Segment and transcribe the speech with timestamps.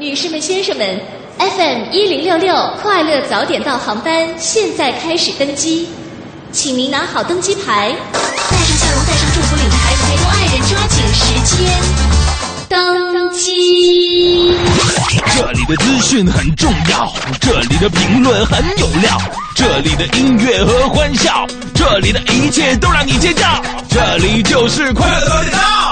[0.00, 0.98] 女士们、先生们
[1.38, 5.90] ，FM 一零六六快乐早点到航班现在开始登机，
[6.50, 7.94] 请您拿好登机牌，
[8.50, 11.70] 带上笑容，带上祝福领着孩子陪同爱人，抓紧时间
[12.66, 14.54] 登机。
[15.36, 19.20] 这里的资讯很重要，这里的评论很有料，
[19.54, 25.89] 这里的音乐和欢笑，这里的一切都让你尖叫，这里就是快乐早点到。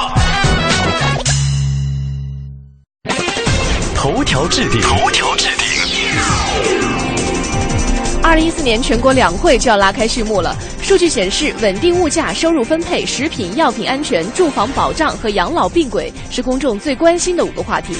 [4.11, 5.67] 头条置顶，头条置顶。
[8.23, 10.57] 二零一四年全国两会就要拉开序幕了。
[10.81, 17.93] 数据显示，稳定物价、收入分配、食品药品安全、住房保障和养老并轨是公众最关心的五个话题。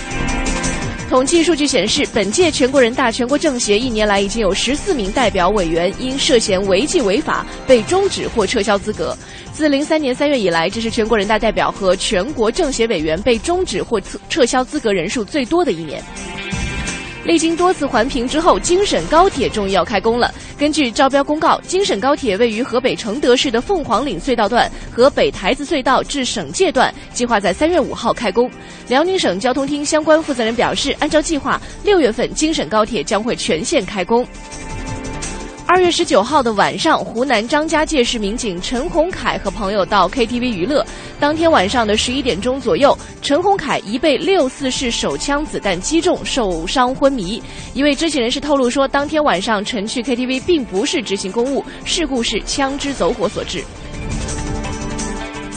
[1.09, 9.17] 统计数据显示，本届全国人大全国政协一年来已经有十四名代表委员因涉嫌违纪违法被终止或撤销资格。
[9.51, 16.03] 自零三年三月以来，这是全国人大代表和全国政协委员被终止或撤销资格人数最多的一年。
[17.29, 20.33] 历经多次环评之后，京沈高铁终于要开工了。
[20.59, 28.51] 根据招标公告，京沈高铁位于河北承德市的凤凰岭隧道段和北台子隧道至省界段，计划在三月五号开工。
[28.89, 34.27] 辽宁省交通厅相关负责人表示，按照计划，六月份京沈高铁将会全线开工。
[35.69, 40.83] 二月十九号的晚上，湖南张家界市民警陈洪凯和朋友到 KTV 娱乐。
[41.21, 47.43] 当天晚上的十一点钟左右，陈洪凯疑被六四式手枪子弹击中，受伤昏迷。
[47.75, 53.63] 一位知情人士透露说，当天晚上陈去 KTV 并不是执行公务，事故是枪支走火所致。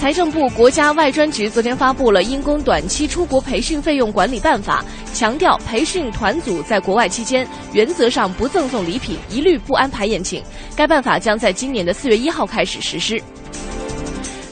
[0.02, 4.84] 财政部、国家外专局昨天发布了《因公短期出国培训费用管理办法》，
[5.16, 10.42] 强调培训团组在国外期间原则上不赠送礼品，一律不安排宴请。
[10.76, 13.22] 该办法将在今年的四月一号开始实施。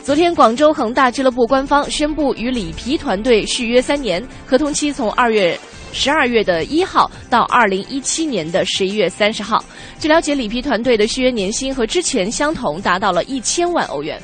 [0.03, 5.59] 昨天，广州恒大俱乐部官方宣布与里皮团队续约三年，合同期从二月
[5.91, 9.65] 十二月的一号到二零一七年的十一月三十号。
[9.97, 14.21] 据了解，里皮团队的续约年薪和之前相同，达到了一千万欧元。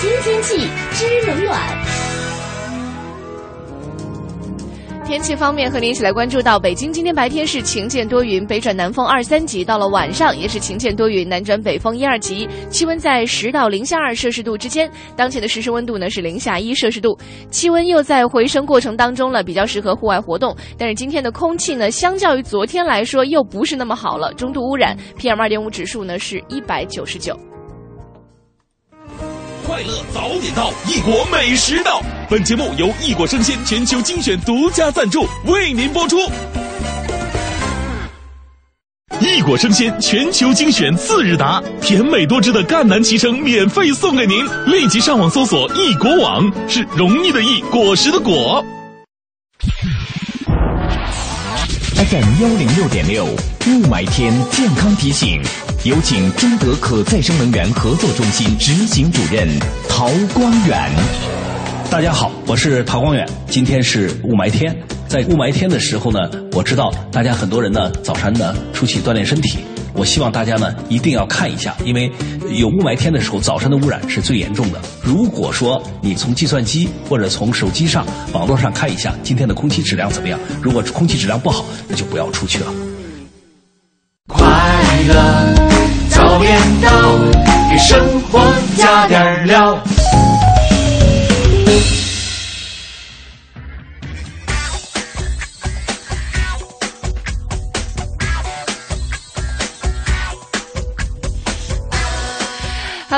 [0.00, 0.56] 新天气，
[0.92, 1.60] 知冷暖。
[5.04, 14.90] 天气方面，和您一起来关注到北京今天白天是晴见多云，北转南风二三级；到了晚上也是晴见多云，南转北风一二级，气温在十到零下二摄氏度之间。
[15.14, 17.14] 当前的实时温度呢是零下一摄氏度，
[17.50, 20.56] 气温又在回升过程当中了，比较适合户外活动。
[20.78, 27.38] 但是今天的空气呢，相较于昨天来说又不是那么好了，中度污染，PM 二点五指数呢是一百九十九。
[29.80, 32.02] 快乐早点到，异国美食到。
[32.28, 36.18] 本节目由异国生鲜全球精选独家赞助，为您播出。
[39.20, 48.62] 异果生鲜全球精选次日达，甜美多汁的赣南脐橙免费送给您，立即上网搜索异果网，是容易的易，果实的果。
[51.94, 55.40] FM 幺零六点六，雾霾天健康提醒，
[55.82, 59.48] 有请中德可再生能源合作中心执行主任
[59.88, 60.90] 陶光远。
[61.90, 63.26] 大家好，我是陶光远。
[63.48, 64.76] 今天是雾霾天，
[65.08, 66.18] 在雾霾天的时候呢，
[66.52, 69.60] 我知道大家很多人呢早晨呢出去锻炼身体。
[69.94, 72.12] 我希望大家呢一定要看一下，因为
[72.50, 74.78] 有雾霾天的时候，早晨的污染是最严重的。
[75.02, 78.04] 如果说你从计算机或者从手机上、
[78.34, 82.66] 网络上看一下今天的空气质量怎么样，如果空气质量不好，那就不要出去了。
[84.28, 84.46] 快
[85.08, 85.69] 乐
[86.20, 86.90] 早点到，
[87.70, 87.98] 给生
[88.30, 88.38] 活
[88.76, 89.78] 加点料。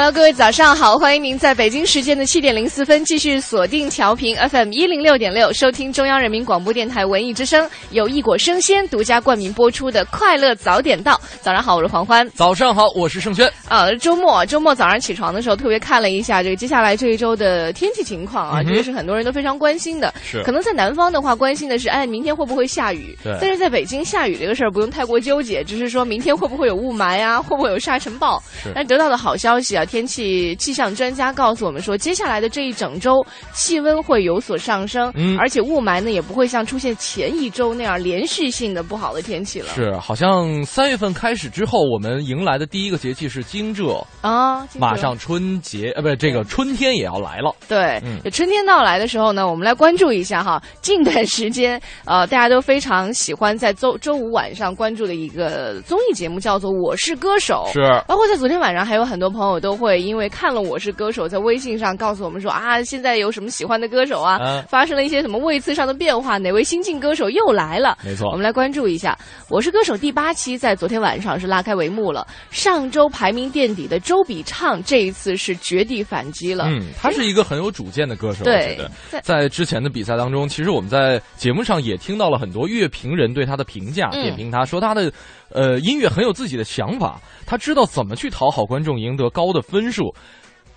[0.02, 11.12] Hello，各位早上好，欢迎您在北京时间的七点零四分继续锁定调频 FM 一零六点六，收听中央人民广播电台文艺之声由异果生鲜独家冠名播出的《快乐早点到》。
[11.40, 12.28] 早上好，我是黄欢。
[12.30, 13.48] 早上好，我是盛轩。
[13.68, 20.12] 啊，周末周末早上起床的时候，特别看了一下这个接下来这一周的天气情况啊，这个是很多人都非常关心的。
[20.28, 23.16] 是可能在南方的话，关心的是，哎，明天会不会下雨？
[23.22, 28.42] 对但是在北京下雨这个事儿不用太过纠结，只是说明天会不会有雾霾啊，会不会有沙尘暴？
[28.64, 33.22] 是但得到的好消息啊，天气气象专家告诉我们说，接下来的这一整周
[33.52, 39.66] 气温会有所上升，嗯而且雾霾呢也不会像出现前一周那样连续性的不好的天气了。
[39.74, 47.54] 是，好像三月份开始之后，我们迎来的第一个节气是惊蛰，啊，马上春节，呃，不是这个春天也要来了。
[47.68, 50.62] 对，嗯春天到来的时候呢，我们来关注一下哈。
[50.80, 57.66] 近段时间，呃，大家都非常喜欢在周周五晚上关注的一个综艺节目，叫做《我是歌手》。
[57.72, 67.98] 是包括在昨天晚上，还有很多朋友都都会因为看了《我是歌手》，在微信上告诉我们说啊，现在有什么喜欢的歌手啊，嗯发生了一些什么位次上的变化，哪位新晋歌手又来了？
[68.04, 69.18] 没错我们来关注一下
[69.48, 72.24] 《我是歌手》第八期，在昨天晚上是拉开帷幕了。
[72.50, 76.66] 上周排名垫底的周笔畅，这一次是绝地反击了。
[76.68, 85.12] 嗯，他是一个很有主见的歌手，我对觉得在在之前的比赛当中，其实我们在节目上也听到了很多乐评人对他的评价，嗯点评他说他的
[85.54, 90.12] 呃音乐很有自己的想法，他知道怎么去讨好观众，赢得高的分数。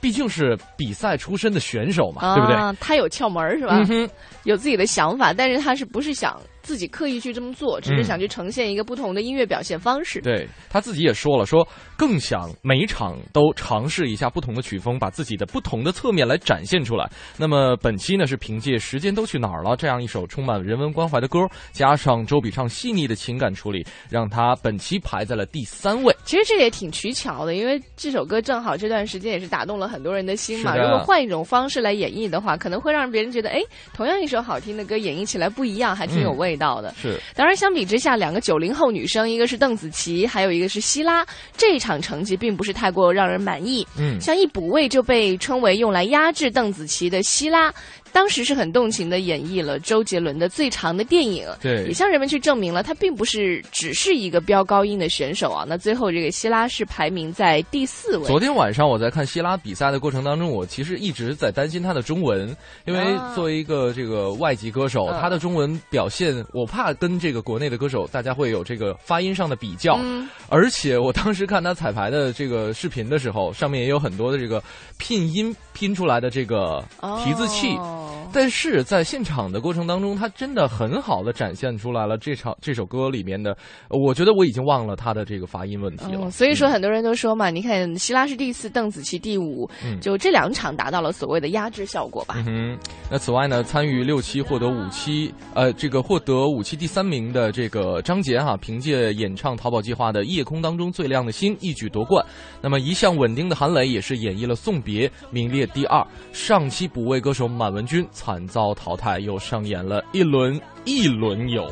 [0.01, 2.55] 毕竟是比赛出身的选手嘛，对不对？
[2.55, 3.83] 啊，他有窍门是吧？
[3.89, 4.07] 嗯，
[4.43, 10.19] 有自己的想法，但是他是不是想自己刻意去这么做，只是嗯想去呈现一个不同的音乐表现方式？
[10.21, 11.65] 对他自己也说了，说
[11.95, 17.07] 更想每一场都尝试一下不同的曲风，把自己的不同的侧面来展现出来。
[17.37, 21.39] 那么本期呢是凭借《时间都去哪儿了》这样一首充满人文关怀的歌，
[21.71, 26.15] 加上周笔畅细腻的情感处理，让他本期排在了第三位。
[26.23, 30.75] 其实这也挺取巧的，因为这首歌正好这段时间也是打动了很多人的心嘛。
[30.75, 33.61] 如果换一种方式来演绎的话，可能会让别人觉得，哎，
[33.93, 36.95] 同样一首好听的歌演绎起来不一样，还挺有嗯味道的。
[37.01, 41.25] 是当然，相比之下，两个九零后女生，一个是邓紫棋，还有一个是希拉，
[41.57, 43.85] 这场成绩并不是太过让人满意。
[43.99, 47.73] 嗯像一补位就被称为用来压制邓紫棋的希拉，
[48.15, 55.65] 当时是很动情的演绎了周杰伦的最长的电影，对也向人们去证明了他并不是只是一个飙高音的选手啊。
[55.67, 58.25] 那最后这个希拉是排名在第四位。
[58.25, 69.99] 昨天晚上我在看希拉比赛的过程当中，我其实一直在担心他的中文，因为啊作为一个这个外籍歌手，嗯她的中文表现，我怕跟这个国内的歌手大家会有这个发音上的比较。
[70.01, 74.63] 嗯而且我当时看他彩排的这个视频的时候，上面也有很多的这个
[74.97, 76.81] 拼音拼出来的这个
[77.21, 77.75] 提字器。
[77.75, 83.55] 哦但是在现场的过程当中，他真的很好的展现出来了这场这首歌里面的，
[83.89, 86.21] 我觉得我已经忘了他的这个发音问题了。
[86.23, 92.43] 嗯，所以说很多人都说嘛，你看希拉是第四，邓紫棋第五，嗯就这两场达到了所谓的压制效果吧。
[92.47, 92.77] 嗯，
[93.09, 102.25] 那此外呢，参与六期获得五期，呃，这个获得五期第三名的这个张杰哈、凭借演唱《淘宝计划》的《夜空当中最亮的星》一举夺冠。
[102.61, 106.05] 那么一向稳定的韩磊也是演绎了《送别》，名列第二。
[106.33, 111.69] 上期补位歌手满文军惨遭淘汰，又上演了一轮一轮游。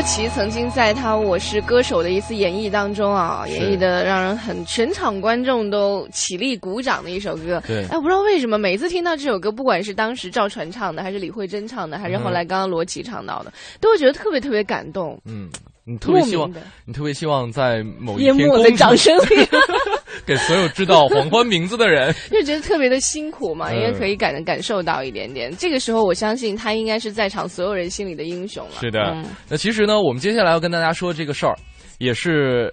[0.00, 7.62] 罗琦曾经在他《我是歌手》的一次演绎当中啊，演绎的让人很全场观众都起立鼓掌的一首歌。
[7.66, 15.20] 对哎，我不知道为什么每次听到这首歌，不管是当时赵传唱的，还是李慧珍唱的，还是后来刚刚罗琦唱到的，都会觉得特别特别感动。
[15.26, 15.50] 嗯，
[15.84, 16.50] 你特别希望
[16.86, 19.46] 你特别希望在某一淹没在天公掌声里，
[20.26, 22.14] 给所有知道黄欢名字的人。
[22.30, 25.54] 就觉得特别的辛苦嘛，嗯应该可以感感受到一点点。
[25.56, 28.72] 这个时候，我相信他应该是在场所有人心里的英雄了。
[28.80, 31.56] 是的，嗯那其实呢，我们接下来要跟大家说这个事儿，
[31.98, 32.72] 也是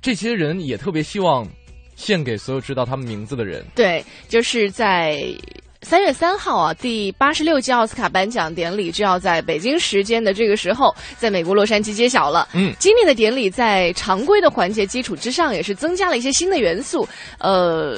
[0.00, 1.46] 这些人也特别希望
[1.96, 3.64] 献给所有知道他们名字的人。
[3.74, 5.20] 对，就是在
[5.82, 12.48] 三月三号啊，第八十六届奥斯卡颁奖典礼就要在北京时间的这个时候，在美国洛杉矶揭晓了。
[12.52, 17.08] 嗯今年的典礼在常规的环节基础之上，也是增加了一些新的元素，
[17.38, 17.96] 呃，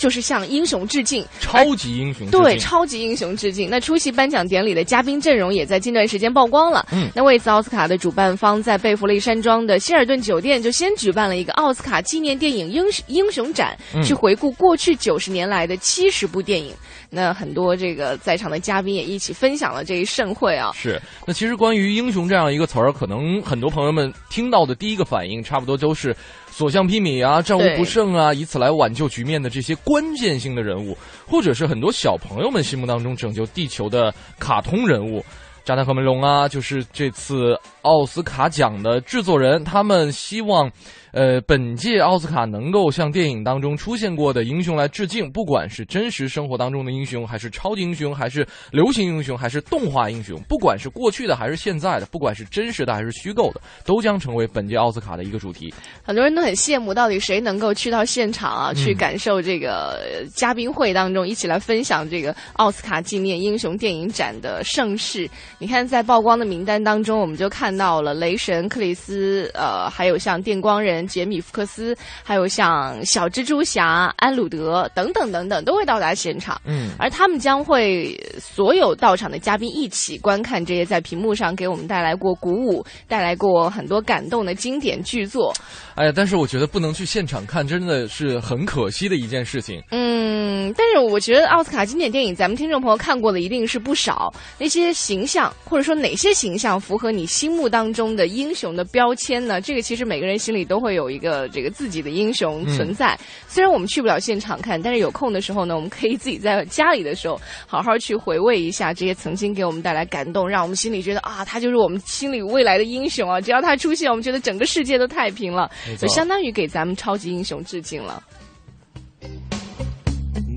[0.00, 1.22] 就是向英雄致敬。
[1.40, 3.68] 超级英雄对，超级英雄致敬。
[3.68, 6.86] 那出席颁奖典礼的嘉宾阵容也在近段时间曝光了。
[6.90, 16.72] 嗯那为此，奥斯卡的主办方在贝弗利山庄的希尔顿酒店就先举办了一个奥斯卡纪念电影英英雄展，嗯去回顾过去九十年来的七十部电影。
[17.12, 20.70] 那很多这个在场的嘉宾也一起分享了这一盛会啊。
[20.74, 26.16] 是，那其实关于英雄这样一个词儿，可能很多朋友们听到的第一个反应，差不多都是
[26.50, 35.24] 所向披靡啊、战无不胜啊，以此来挽救局面的这些关键性的人物，或者是很多小朋友们心目当中拯救地球的卡通人物。
[35.62, 40.70] 炸弹和梅龙啊，就是这次奥斯卡奖的制作人，他们希望，
[41.12, 55.72] 呃，本届奥斯卡能够向电影当中出现过的英雄来致敬，不管是真实生活当中的英雄，还是超级英雄，还是流行英雄，还是动画英雄，不管是过去的还是现在的，不管是真实的还是虚构的，都将成为本届奥斯卡的一个主题。
[56.02, 65.28] 很多人都很羡慕，到底谁能够去到现场啊，去感受这个嘉宾会当中，一起来分享这个奥斯卡纪念英雄电影展的盛世。
[65.58, 76.60] 你看，在曝光的名单当中，我们就看到了雷神克里斯，呃，还有像电光人杰米福克斯，还有像小蜘蛛侠安鲁德等等等等，都会到达现场。
[76.64, 85.52] 嗯，而他们将会所有到场的嘉宾一起观看这些在屏幕上给我们带来过鼓舞、带来过很多感动的经典剧作。
[86.00, 89.82] 哎呀，但是我觉得不能去现场看，真的是很可惜的一件事情。
[89.90, 94.32] 嗯，但是我觉得奥斯卡经典电影，咱们听众朋友看过的一定是不少。
[94.56, 99.60] 那些形象，或者说哪些形象符合你心目当中的英雄的标签呢？
[99.60, 103.14] 这个其实每个人心里都会有一个这个自己的英雄存在。
[103.46, 113.38] 虽然我们去不了现场看，但是有空的时候呢，我们可以自己在家里的时候，好好去回味一下这些曾经给我们带来感动，让我们心里觉得啊，他就是我们心里未来的英雄啊！
[113.38, 118.22] 只要他出现，我们觉得整个世界都太平了，就相当于给咱们超级英雄致敬了。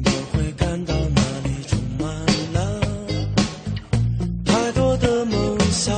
[0.03, 2.09] 都会感到那里充满
[2.53, 2.81] 了
[4.45, 5.95] 太多的梦想，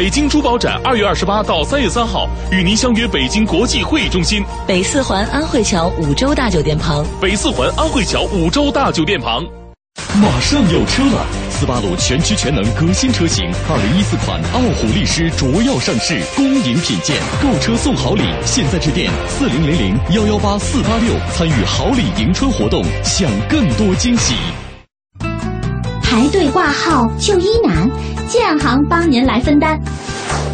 [0.00, 7.04] 北京珠宝展二月二十八到三月三号，与您相约北京国际会议中心北四环安慧桥五洲大酒店旁。
[7.20, 9.44] 北四环安慧桥五洲大酒店旁。
[10.14, 11.26] 马上有车了！
[11.50, 18.22] 斯巴鲁全驱全能革新车型，二零一四款傲虎力狮卓耀上市，恭迎品鉴，购车送好礼。
[18.46, 24.34] 现在致电四零零零幺幺八四八六，参与好礼迎春活动，享更多惊喜。
[26.02, 27.88] 排队挂号就医难，
[28.30, 29.76] 建行帮您来分担。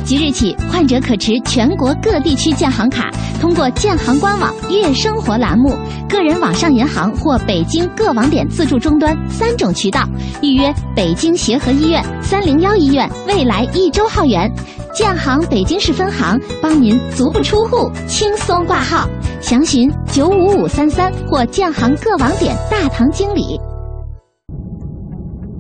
[0.02, 5.76] 即日起，患者可持全国各地区建行卡，通过建行官网“月生活”栏目、
[6.08, 10.08] 个人网上银行或北京各网点自助终端三种渠道
[10.40, 14.50] 预约北京协和医院、三零幺医院、未来一周号源。
[14.94, 19.06] 建行北京市分行帮您足不出户轻松挂号，
[19.42, 23.60] 详询九五五三三或建行各网点大堂经理。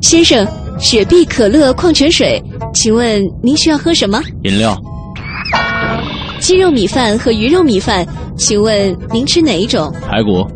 [0.00, 0.46] 先生，
[0.78, 2.42] 雪碧、可乐、矿泉水，
[2.74, 4.22] 请问您需要喝什么？
[4.44, 4.76] 饮料。
[6.38, 9.92] 鸡肉米饭和鱼肉米饭，请问您吃哪一种？
[10.08, 10.46] 排骨。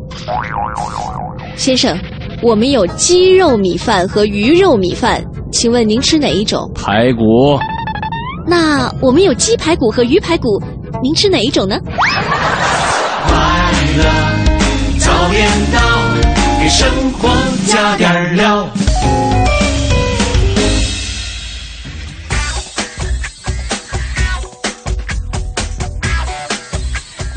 [1.57, 1.99] 先生，
[2.43, 6.71] 我们有鸡肉米饭和鱼肉米饭，请问您吃哪一种？
[6.75, 7.59] 排骨。
[8.47, 10.63] 那我们有鸡排骨和鱼排骨，
[11.03, 11.79] 您吃哪一种呢？
[13.27, 13.37] 快
[13.97, 14.05] 乐
[14.99, 15.81] 早点到，
[16.61, 17.29] 给生活
[17.67, 18.69] 加点料。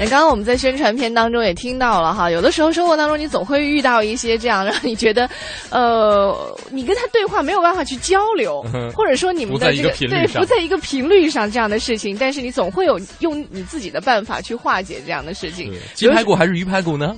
[0.04, 5.30] 那刚刚我们在宣传片当中也听到了哈，有的时候生活当中你总会遇到一些这样让你觉得，
[5.70, 8.62] 呃，你跟他对话没有办法去交流，
[8.94, 15.72] 或者说你们的这个对不在一个频率上这样的事情，但是你总会有用你自己的办法去化解这样的事情。
[15.94, 17.16] 鸡排骨还是鱼排骨呢？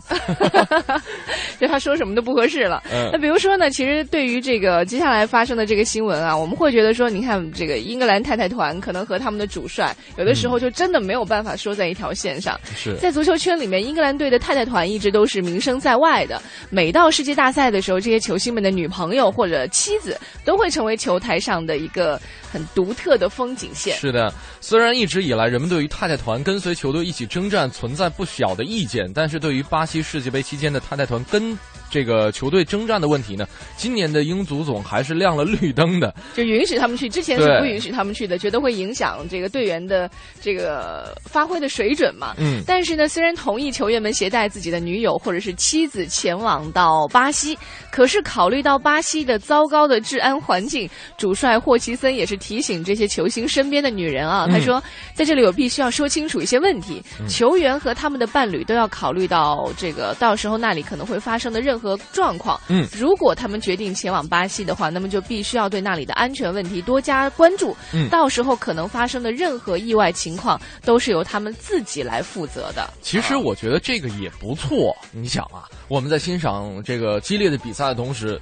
[1.59, 2.83] 就他说什么都不合适了。
[2.93, 12.59] 嗯那比如说呢，其实对于这个接下来发生的这个新闻啊，我们会觉得说，你看这个英格兰太太团可能和他们的主帅有的时候就真的没有办法说在一条线上。
[12.75, 16.41] 是在足球圈里面，英格兰队的太太团一直都是名声在外的。
[16.69, 22.19] 每到世界大赛的时候，这些球星们的女朋友或者妻子都会成为球台上的一个
[22.51, 23.97] 很独特的风景线。
[23.97, 31.57] 是的，虽然一直以来人们对于太太团跟随球队一起征战存在不小的意见，但是对于巴西世界杯期间的太太团跟
[31.89, 36.13] 这个球队征战的问题呢，今年的英足总还是亮了绿灯的。
[36.33, 40.09] 就允许他们去，之前是不允许他们去的，觉得会影响这个队员的
[40.41, 42.33] 这个发挥的水准嘛。
[42.37, 47.57] 嗯但是呢，虽然同意球员们携带自己的女友或者是妻子前往到巴西，
[47.91, 54.81] 可是考虑到巴西的糟糕的治安环境，主帅霍奇森也是提醒这些球星身边的女人啊，嗯他说，
[55.13, 62.59] 在这里我必须要说清楚一些问题，嗯球员和他们的伴侣都要考虑到这个到时候那里可能会发生的任何状况。
[62.69, 67.75] 嗯如果他们决定前往巴西的话，那么就必须要对那里的安全问题多加关注。
[67.93, 72.89] 嗯到时候可能发生的任何意外情况，都是由他们自己来负责的。
[73.01, 74.95] 其实我觉得这个也不错。
[75.11, 78.39] 你想啊，我们在欣赏这个激烈的比赛的同时，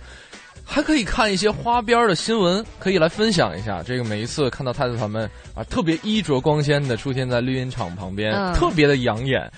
[0.65, 3.83] 还可以看一些花边儿的新闻，可以来分享一下。
[3.83, 9.51] 这个每一次看到太太他们啊，特别衣着光鲜的出现在绿茵场旁边，嗯特别的养眼。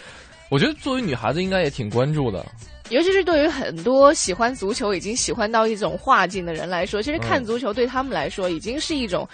[0.49, 2.45] 我觉得作为女孩子应该也挺关注的。
[2.89, 9.27] 尤其是对于很多喜欢足球、已经喜欢到一种化境的人来说，其实看嗯足球对他们来说已经是一种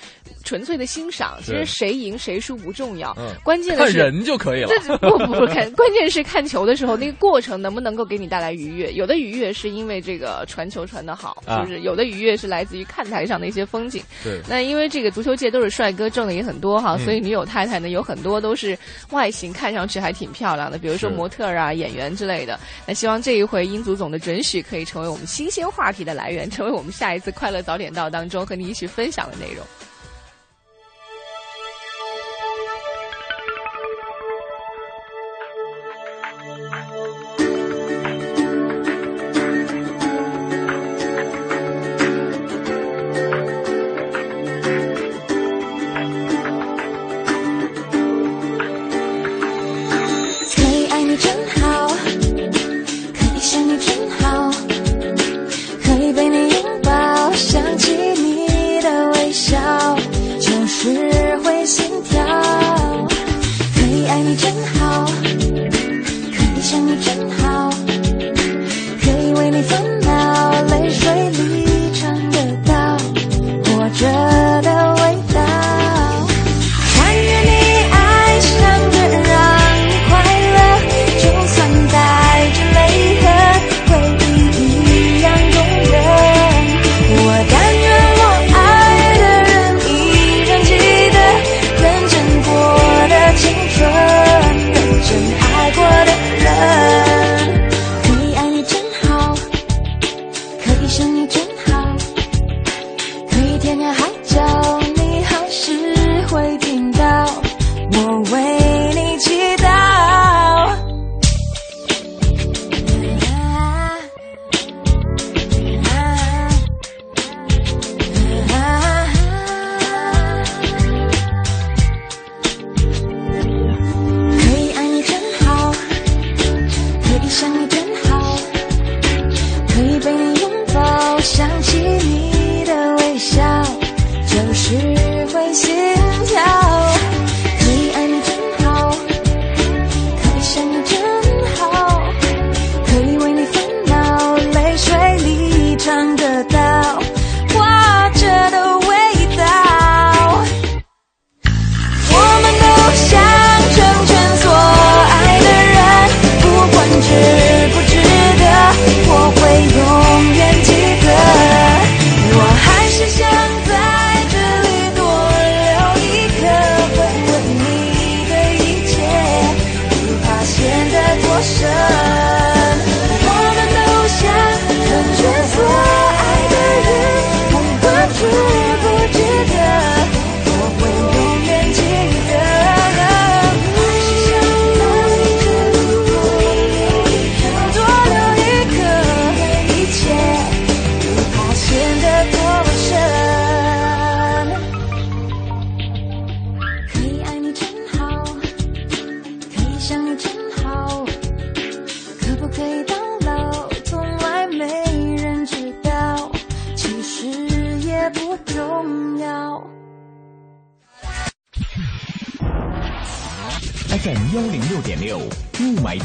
[0.43, 1.37] 纯粹的欣赏。
[1.43, 4.69] 其实谁赢谁输不重要，嗯关键的是看人就可以了。
[4.69, 8.91] 这不不不看，关键是看球的时候，那个过程能不能够给你带来愉悦？
[8.95, 14.01] 有的愉悦是因为这个传球传的好，啊就是有的愉悦是来自于看台上的一些风景。
[14.23, 18.77] 对那因为这个足球界都是帅哥，挣的也很多哈，嗯所以女友太太呢有很多都是
[19.09, 22.57] 外形看上去还挺漂亮的，比如说模特啊、演员之类的。
[22.87, 29.65] 那希望这一回英足总的准许可以成为我们新鲜话题的来源，成为我们下一次快乐早点到当中和你一起分享的内容。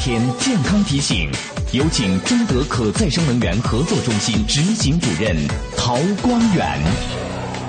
[0.06, 1.28] 天健康提醒，
[1.72, 5.36] 有请中德可再生能源合作中心执行主任
[5.76, 6.78] 陶光远。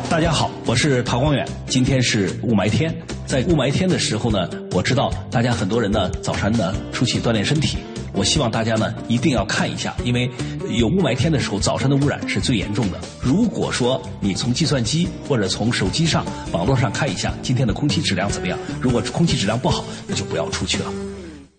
[0.08, 1.43] 大家好，我是陶光远。
[1.67, 2.95] 今天是雾霾天，
[3.26, 7.80] 在雾霾天的时候呢，我知道大家很多人呢早晨呢出去锻炼身体。
[8.13, 10.30] 我希望大家呢一定要看一下，因为
[10.69, 13.00] 有雾霾天的时候，早晨的污染是最严重的。
[13.19, 20.86] 如果说你从计算机或者从手机上、网络上看一下今天的空气质量怎么样，如果空气质量不好，那就不要出去了。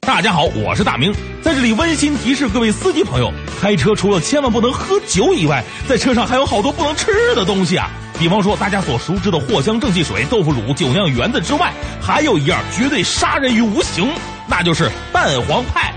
[0.08, 7.90] 大家好，我是大明，在这里温馨提示各位司机朋友，开车除了千万不能喝酒以外，在车上还有好多不能吃的东西啊。
[8.18, 14.10] 比方说大家所熟知的藿香正气水、豆腐乳、酒酿圆子之外，还有一样绝对杀人于无形，
[14.46, 15.92] 那就是蛋黄派。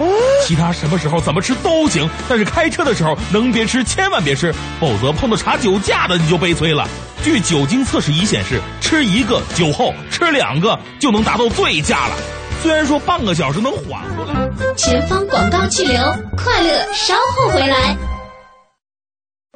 [0.46, 6.86] 其他什么时候怎么吃都行，但是开车的时候能别吃千万别吃，否则碰到查酒驾的你就悲催了。
[7.24, 12.16] 据酒精测试仪显示，吃一个酒后吃两个就能达到醉驾了。
[12.62, 14.50] 虽然说半个小时能缓过来。
[14.76, 15.98] 前方广告气流，
[16.38, 17.98] 快乐稍后回来。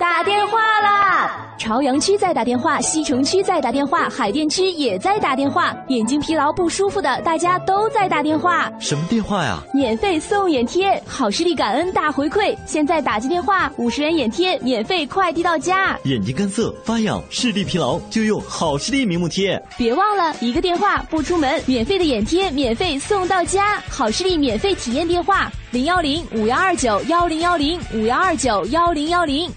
[0.07, 1.31] 打电话啦！
[1.57, 5.75] 朝阳区在打电话，西城区在打电话，海淀区也在打电话。
[5.87, 8.71] 眼睛疲劳不舒服的，大家都在打电话。
[8.79, 9.57] 什么电话呀？
[9.73, 12.55] 免费送眼贴，好视力感恩大回馈。
[12.67, 15.97] 现在打进电话，五十元眼贴免费快递到家。
[16.03, 19.59] 眼睛干涩、发痒、视力疲劳，就用好视力明目贴。
[19.75, 23.81] 别忘了一个电话不出门，免费的眼贴免费送到家。
[23.89, 29.51] 好视力免费体验电话：零幺零五幺二九幺零幺零五幺二九幺零幺零。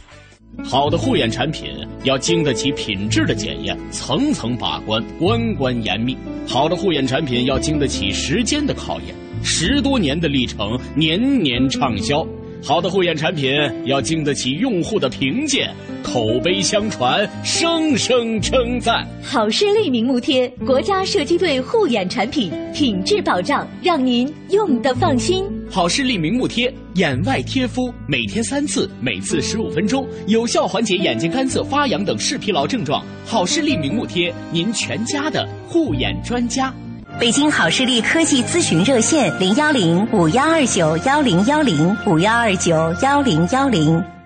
[0.64, 1.70] 好的护眼产品
[2.04, 6.16] 要经得起品质的检验，层层把关，关关严密。
[6.46, 12.26] 好的护眼产品要经得起时间的考验，十多年的历程，年年畅销。
[12.60, 13.54] 好的护眼产品
[13.86, 15.70] 要经得起用户的评鉴，
[16.02, 19.06] 口碑相传，声声称赞。
[19.22, 25.44] 好视力明目贴，国家射击队护眼产品，品质保障，让您用得放心。
[25.70, 33.04] 好视力明目贴，眼外贴敷，每天三次，每次十五分钟，有效缓解眼睛干涩、发痒等视疲劳症状。
[33.26, 36.72] 好视力明目贴，您全家的护眼专家。
[37.20, 44.17] 北京好视力科技咨询热线：零幺零五幺二九幺零幺零五幺二九幺零幺零。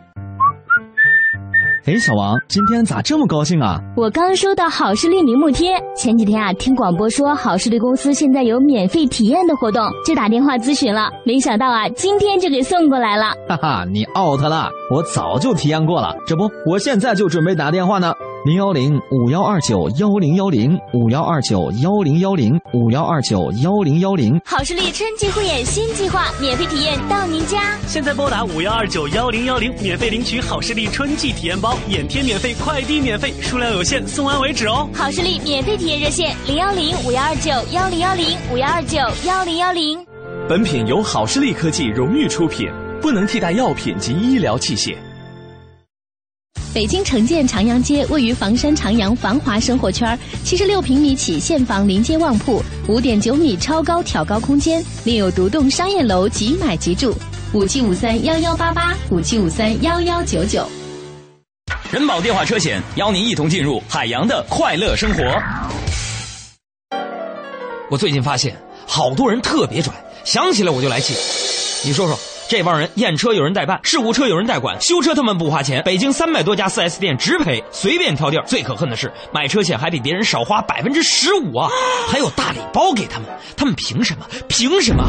[1.85, 3.81] 哎，小王，今天咋这么高兴啊？
[3.97, 13.33] 我刚收到好视力明目贴，前几天啊听广播说好视力公司现在有免费体验的活动，就打电话咨询了，没想到啊今天就给送过来了。
[13.49, 18.14] 哈哈，你 out 了，我早就体验过了，这不，我现在就准备打电话呢。
[18.45, 24.37] 零幺零五幺二九幺零幺零五幺二九幺零幺零五幺二九幺零幺零。
[24.45, 27.79] 好视力春季护眼新计划，免费体验到您家。
[27.87, 34.89] 现在拨打五幺二九幺零幺零，免费领取好视力春季体验包，眼贴免费，快递免费，数量有限，送完为止哦。
[34.93, 40.05] 好视力免费体验热线：零幺零五幺二九幺零幺零五幺二九幺零幺零。
[40.49, 42.69] 本品由好视力科技荣誉出品，
[43.01, 44.97] 不能替代药品及医疗器械。
[46.75, 57.15] 北京城建长阳街位于房山长阳繁华生活圈，七十六平米起现房临街旺铺，五点九米超高挑高空间，另有独栋商业楼，即买即住。
[57.53, 60.67] 五七五三幺幺八八，五七五三幺幺九九。
[61.91, 65.23] 人保电话车险邀您一同进入海洋的快乐生活。
[67.91, 68.57] 我最近发现，
[68.87, 69.93] 好多人特别拽，
[70.25, 71.13] 想起来我就来气。
[71.87, 72.19] 你说说。
[72.53, 75.83] 这帮人验车有人代办，事故车有人代管，修车他们不花钱。
[75.85, 78.45] 北京三百多家 4S 店直赔，随便挑地儿。
[78.45, 81.71] 最可恨的是，买车险还比别人少花百分之十五啊！
[82.07, 84.27] 还有大礼包给他们，他们凭什么？
[84.49, 85.03] 凭什么？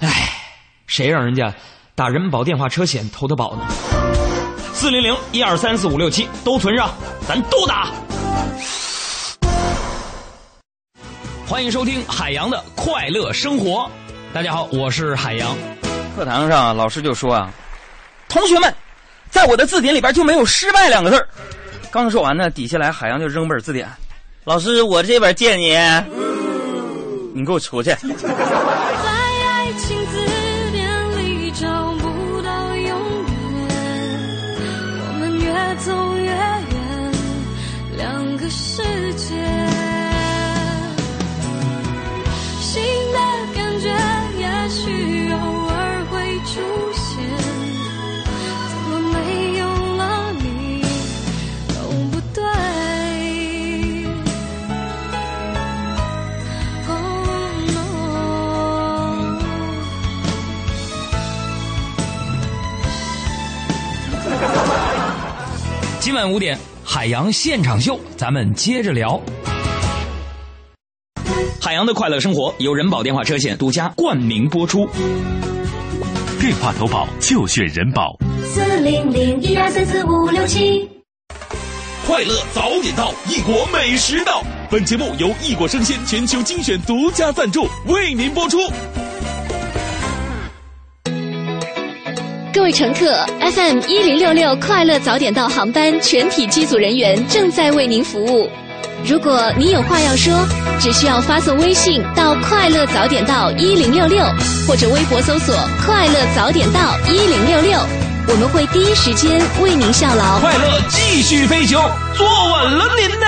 [0.00, 0.30] 唉，
[0.86, 1.54] 谁让人家
[1.94, 3.66] 打人保电话车险投的保呢？
[4.74, 6.90] 四零零一二三四五六七都存上，
[7.26, 7.90] 咱都打。
[11.46, 13.90] 欢迎收听海洋的快乐生活。
[14.34, 15.56] 大家好，我是海洋。
[16.16, 17.52] 课堂上，老师就说啊
[18.26, 18.74] ：“同学们，
[19.30, 21.28] 在我的字典里边就没有失败两个字儿。”
[21.92, 23.86] 刚说完呢，底下来海洋就扔本字典。
[24.44, 25.76] 老师，我这本借你，
[27.34, 27.94] 你给我出去。
[66.06, 69.20] 今晚五点，海洋现场秀，咱们接着聊。
[71.60, 74.88] 海洋的快乐生活由人保电话车险独家冠名播出。
[76.38, 78.16] 电话投保就选人保。
[78.44, 80.88] 四零零一二三四五六七。
[82.06, 84.44] 快乐早点到，异国美食到。
[84.70, 88.58] 本节目由异国生鲜全球精选独家赞助，为您播出。
[92.56, 98.50] 各位乘客，FM 一零六六快乐早点到航班全体机组人员正在为您服务。
[99.04, 100.32] 如果你有话要说，
[100.80, 104.24] 只需要发送微信到“快乐早点到一零六六”，
[104.66, 107.78] 或者微博搜索“快乐早点到一零六六”，
[108.26, 110.40] 我们会第一时间为您效劳。
[110.40, 111.78] 快乐继续飞行，
[112.14, 113.26] 坐稳了您呢！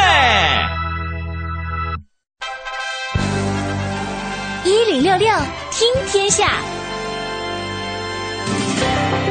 [4.65, 5.29] 一零六六
[5.71, 6.51] 听天下。
[8.81, 9.28] Thank you.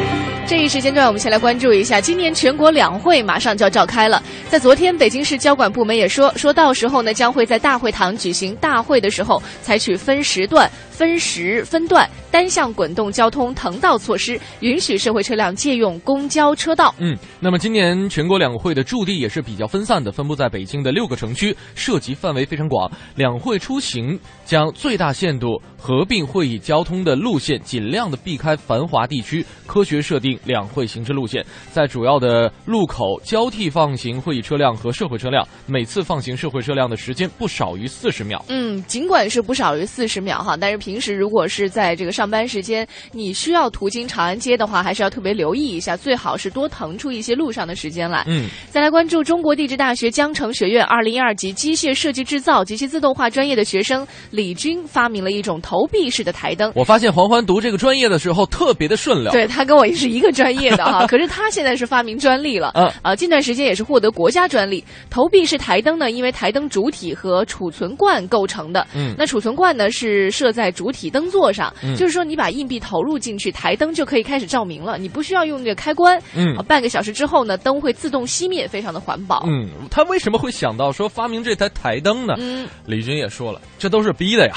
[0.48, 4.24] 这一时间段，我们先来关注一下，今年全国两会马上就要召开了。
[4.48, 16.96] 在昨天，北京市交管部门也说，说到时候呢，将会在大会堂举行大会的时候，采取分时段、分时分段、单向滚动交通腾道措施，允许社会车辆借用公交车道。
[16.98, 22.90] 嗯，那么今年全国两会的驻地也是比较分散的，分布在北京的六个城区，涉及范围非常广。
[23.16, 38.43] 两会出行将最大限度合并会议交通的路线，尽量的避开繁华地区，科学设定两会行车路线，在主要的路口交替放行会议车辆和社会车辆，每次放行社会车辆的时间不少于四十秒。
[38.50, 48.23] 嗯，尽管是不少于四十秒哈，但是平时如果是在这个上班时间，你需要途经长安街的话，还是要特别留意一下，最好是多腾出一些路上的时间来。
[48.28, 56.71] 嗯，再来关注中国地质大学江城学院二零一二级机械设计制造及其自动化专业的学生李军发明了一种投币式的台灯。
[56.76, 59.32] 我发现黄欢读这个专业的时候特别的顺溜。
[59.32, 62.72] 对他跟我也是一个专业的哈， 可是他现在是发明专利了。
[62.76, 64.84] 嗯，啊，近段时间也是获得国家专利。
[65.10, 68.86] 投币式台灯呢，因为台灯主体和储存罐构成的。
[68.96, 76.20] 嗯，那储存罐呢是设在主体灯座上，嗯就是说你把硬币投入进去，台灯就可以开始照明了，你不需要用那个开关。
[76.36, 79.44] 嗯啊半个小时之后呢，灯会自动熄灭，非常的环保。
[79.48, 82.34] 嗯，他为什么会想到说发明这台台灯呢？
[82.38, 84.56] 嗯，李军也说了，这都是逼的呀。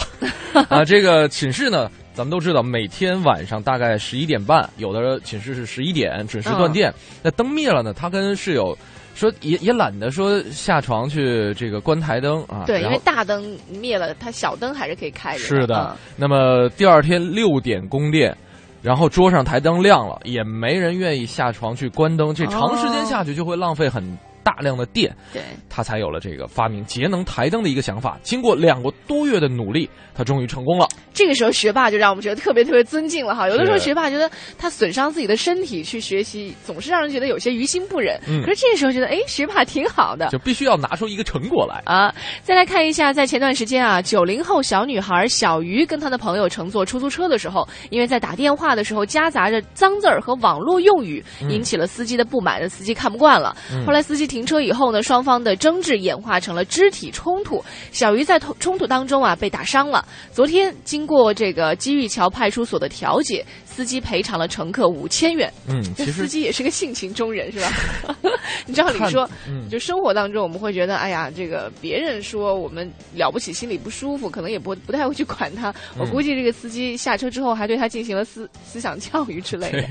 [0.68, 1.88] 啊，这个寝室呢，
[2.20, 6.92] 咱们都知道，每天晚上大概十一点半，有的寝室是十一点准时断电。
[7.22, 8.76] 那灯灭了呢，他跟室友
[9.14, 12.64] 说也也懒得说下床去这个关台灯啊。
[12.66, 15.38] 对，因为大灯灭了，它小灯还是可以开着。
[15.38, 15.96] 是的嗯。
[16.14, 18.37] 那么第二天六点供电。
[18.83, 24.02] 然后桌上台灯亮了，也没人愿意下床去关灯，这长时间下去就会浪费很
[24.42, 25.14] 大量的电。
[25.33, 28.18] 对，他才有了这个发明节能台灯的一个想法。
[28.22, 30.87] 经过两个多月的努力，他终于成功了。
[31.12, 33.48] 这个时候学霸就让我们觉得特别特别尊敬了哈。
[33.48, 38.18] 有的时候学霸觉得他损伤自己的身体去学习，总是让人觉得有些于心不忍。
[38.29, 40.29] 嗯可是这个时候觉得，哎，学霸挺好的。
[40.29, 41.83] 就必须要拿出一个成果来。
[41.85, 53.54] 啊，再来看一下，在前段时间啊，九零后小女孩小鱼跟她的朋友乘坐出租车的时候，因为在打电话的时候夹杂着脏字儿和网络用语，嗯引起了司机的不满，司机看不惯了。
[53.73, 60.06] 嗯后来司机停车以后呢，双方的争执演化成了肢体冲突，小鱼在冲冲突当中啊被打伤了。
[60.33, 65.52] 昨天经过这个基玉桥派出所的调解，司机赔偿了乘客五千元。
[65.68, 68.16] 嗯，这其实司机也是个性情中人，是吧？
[68.66, 75.74] 你照理说，嗯就生活当中我们会觉得，哎呀，这个别人说我们了不起，心里不舒服，可能也不不太会去管他。
[75.98, 79.83] 我嗯估计这个司机下车之后还对他进行了思思想教育之类的。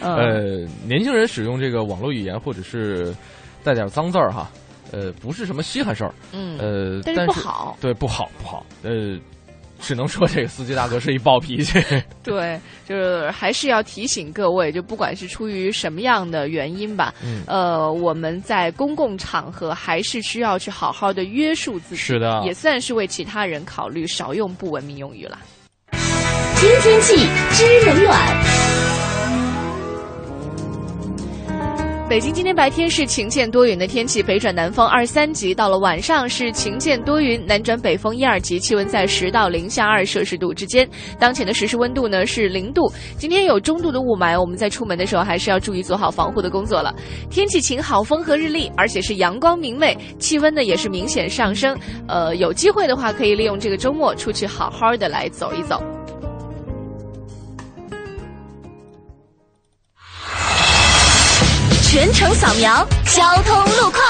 [0.00, 0.40] 嗯呃，
[0.86, 3.14] 年轻人使用这个网络语言或者是
[3.64, 4.50] 带点脏字儿哈，
[4.92, 6.14] 呃，不是什么稀罕事儿。
[6.32, 8.64] 嗯呃，但但是不好对，不好，不好。
[8.82, 9.18] 呃，
[9.80, 11.82] 只能说这个司机大哥是一暴脾气。
[12.22, 25.38] 对，就是还是要提醒各位，就不管是出于什么样的原因吧，嗯呃，我们在公共场合还是需要去好好的约束自己，是的也算是为其他人考虑，少用不文明用语了。
[26.56, 27.16] 听天气
[27.50, 28.73] 知冷暖。
[32.06, 40.86] 北京今天白天是晴间多云的天气，北转南风二三级，到了晚上是晴间多云，南转北风一二级，气温在十到零下二摄氏度之间。
[41.18, 42.92] 当前的实时温度呢是零度。
[43.16, 46.94] 今天有中度的雾霾，我们在出门的时候还是要注意做好防护的工作了。
[47.30, 51.76] 天气晴好，风和日丽，而且是阳光明媚，气温呢也是明显上升。
[52.06, 55.82] 呃，有机会的话可以利用这个周末出去好好的来走一走。
[61.94, 64.02] 全程扫描交通路况。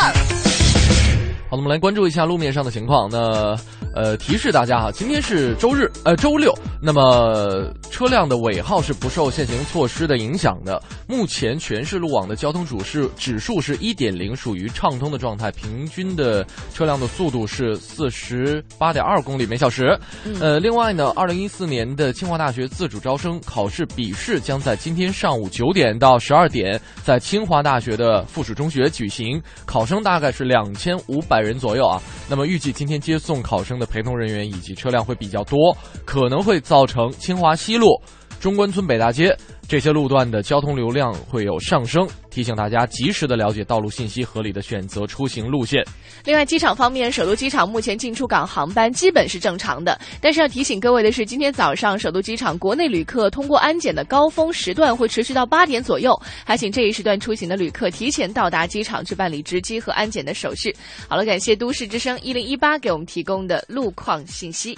[1.51, 3.11] 好，那我们来关注一下路面上的情况。
[3.12, 3.55] 那
[3.95, 10.82] 呃，提示大家哈，今天是周日，呃，周六，那么车辆的尾号是不受限行措施的影响的。
[11.07, 19.97] 目前全市路网的交通主是指数是一点零，属于畅通的状态，平均的车辆的速度是四十八点二公里每小时。
[20.40, 32.03] 呃，另外呢，二零一四年的清华大学自主招生考试笔试将在今天上午九点到十二点在清华大学的附属中学举行，考生大概是两千五百人左右啊。
[32.28, 38.01] 那么预计今天接送考生的陪同人员以及车辆会比较多，可能会造成清华西路、
[38.41, 39.37] 中关村北大街
[39.68, 45.85] 这些路段的交通流量会有上升，提醒大家及时的了解道路信息，合理的选择出行路线。
[46.24, 60.74] 另外，机场方面，首都机场目前进出港航班基本是正常的，但是要提醒各位的是，今天早上首都机场国内旅客通过安检的高峰时段会持续到八点左右，还请这一时段出行的旅客提前到达机场去办理值机和安检的手续。
[61.09, 64.76] 好了，感谢都市之声一零一八给我们提供的路况信息。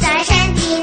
[0.00, 0.82] 在山地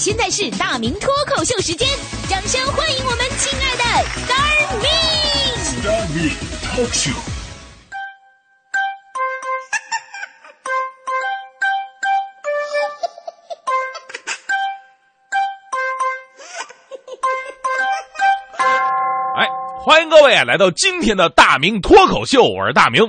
[0.00, 1.86] 现在是大明脱口秀时间，
[2.26, 3.84] 掌声欢迎我们亲爱的
[4.24, 6.30] Star Me！Star Me
[6.74, 7.14] Talk Show。
[19.36, 19.46] 哎，
[19.84, 23.02] 欢迎各位啊，来到今天的大明脱口秀，我是大明。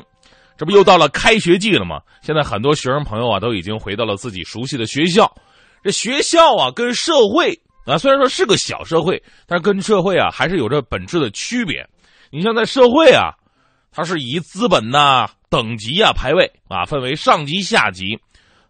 [0.57, 2.01] 这不又到了开学季了吗？
[2.21, 5.33] 现在很多学生朋友啊，都已经回到了自己熟悉的学校。
[5.83, 11.87] 这学校啊，跟社会啊，虽然说是个小社会，但是跟社会啊，还是有着本质的区别。
[12.29, 13.33] 你像在社会啊，
[13.91, 18.17] 它是以资本呐、等级啊排位啊，分为上级、下级，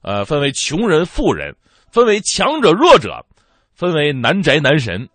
[0.01, 1.55] 呃，分为穷人、富人，
[1.91, 3.26] 分为强者、弱者，
[3.76, 5.07] 分为男宅、男神。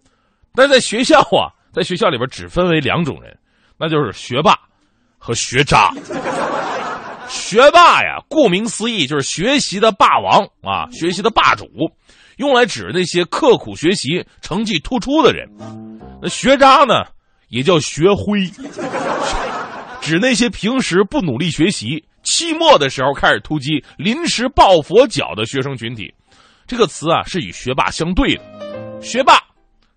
[0.55, 3.37] 但是在学校啊，在学校里边只分为两种人，
[3.79, 4.55] 那就是学霸
[5.19, 5.91] 和学渣。
[7.29, 11.67] 学霸呀，顾名思义就是学习的霸王啊，学习的霸主，
[12.37, 15.49] 用来指那些刻苦学习、成绩突出的人。
[16.23, 17.05] 那学渣呢，
[17.49, 18.47] 也叫学灰，
[20.01, 26.15] 指那些平时不努力学习，期末的时候开始突击、临时抱佛脚的学生群体。
[26.67, 28.43] 这个词啊，是与学霸相对的。
[29.01, 29.41] 学霸，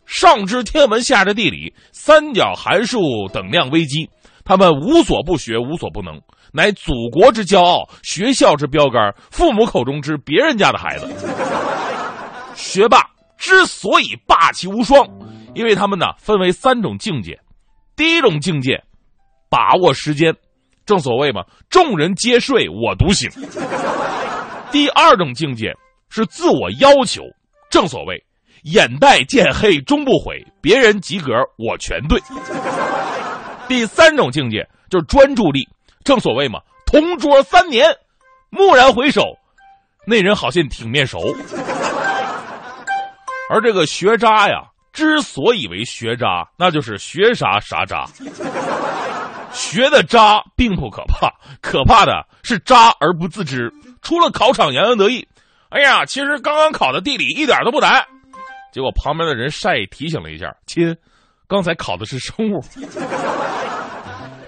[0.06, 3.00] 上知天文，下知地理，三角函数
[3.34, 4.10] 等量微积，
[4.44, 6.22] 他们无所不学，无所不能。
[6.52, 11.08] 乃祖国之骄傲，学校之标杆，父母口中之别人家的孩子。
[12.56, 13.02] 学霸
[13.38, 15.08] 之所以霸气无双，
[15.54, 17.40] 因为他们呢分为三种境界。
[17.96, 18.84] 第一种境界，
[19.50, 20.36] 把握时间，
[20.86, 23.30] 正所谓嘛，众人皆睡我独醒。
[24.72, 25.74] 第二种境界
[26.10, 27.24] 是自我要求，
[27.70, 28.24] 正所谓
[28.64, 32.20] 眼袋见黑终不悔，别人及格我全对。
[33.68, 35.68] 第三种境界就是专注力。
[36.10, 37.88] 正所谓嘛，同桌三年，
[38.50, 39.22] 蓦然回首，
[40.08, 41.20] 那人好像挺面熟。
[43.48, 48.08] 而这个学渣呀，之所以为学渣，那就是学啥啥渣。
[49.54, 51.32] 学的渣并不可怕，
[51.62, 53.72] 可怕的是渣而不自知。
[54.02, 55.28] 出了考场洋洋得意，
[55.70, 58.04] 哎呀，其实刚刚考的地理一点都不难。
[58.74, 60.98] 结果旁边的人善意提醒了一下，亲，
[61.48, 62.64] 刚才考的是生物。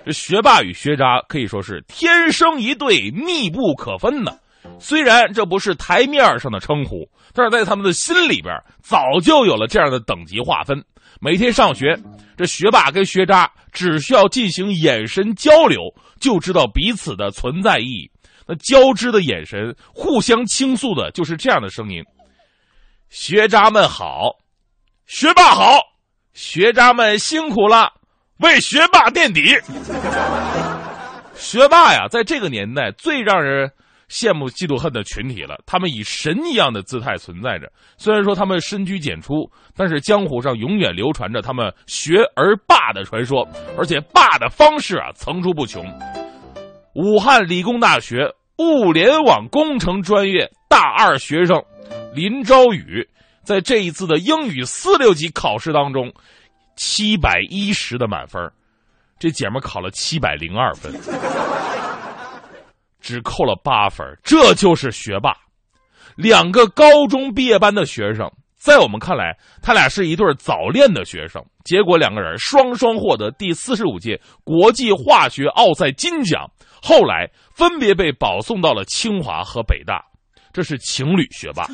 [0.05, 4.39] 这学霸与学渣可以说是天生一对，密不可分的。
[4.79, 10.83] 虽然这不是台面上的称呼，但是在他们的心里边早就有了这样的等级划分。
[11.19, 11.95] 每天上学，
[12.35, 15.79] 这学霸跟学渣只需要进行眼神交流，
[16.19, 18.09] 就知道彼此的存在意义。
[18.47, 22.03] 那交织的眼神，互相倾诉的就是这样的声音：
[23.09, 24.31] 学渣们好，
[25.05, 25.79] 学霸好，
[26.33, 27.93] 学渣们辛苦了。
[28.41, 29.55] 为学霸垫底。
[31.33, 33.71] 学霸呀，在这个年代最让人
[34.09, 35.57] 羡慕、嫉妒、恨的群体了。
[35.65, 37.71] 他们以神一样的姿态存在着。
[37.97, 45.83] 虽然说他们深居简出，但是江湖上永远流传着他们学而霸的传说，而且霸的方式啊层出不穷。
[46.93, 51.63] 武汉理工大学物联网工程专业大二学生
[52.13, 53.07] 林昭宇，
[53.43, 56.11] 在这一次的英语四六级考试当中，
[56.75, 58.41] 七百一十的满分，
[59.19, 60.93] 这姐们考了七百零二分，
[62.99, 65.35] 只扣了八分，这就是学霸。
[66.15, 71.43] 两个高中毕业班的学生，在我们看来，他俩是一对早恋的学生。
[71.63, 76.49] 结果两个人双双获得第四十五届国际化学奥赛金奖，
[76.81, 80.03] 后来分别被保送到了清华和北大。
[80.51, 81.65] 这是情侣学霸，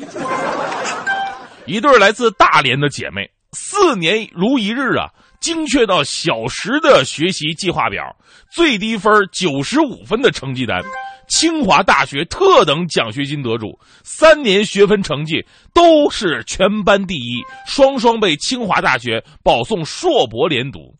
[1.66, 3.28] 一对来自大连的姐妹，
[3.60, 8.16] 四年如一日啊，精确到小时的学习计划表，
[8.52, 10.80] 最低分九十五分的成绩单。
[11.26, 15.44] 清华大学特等奖学金得主，三年学分成绩
[15.74, 20.94] 都是全班第一，双双被清华大学保送硕博连读，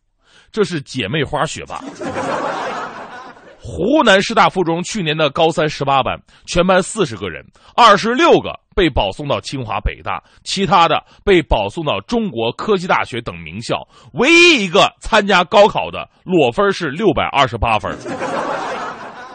[0.51, 1.83] 这是姐妹花学霸。
[3.71, 7.45] 湖南师大附中去年的高三十八班，全班四十个人，
[7.77, 13.87] 二十六个被保送到清华、北大，其他的被保送到中国科技大学等名校。
[14.15, 17.95] 唯一一个参加高考的裸分是六百二十八分。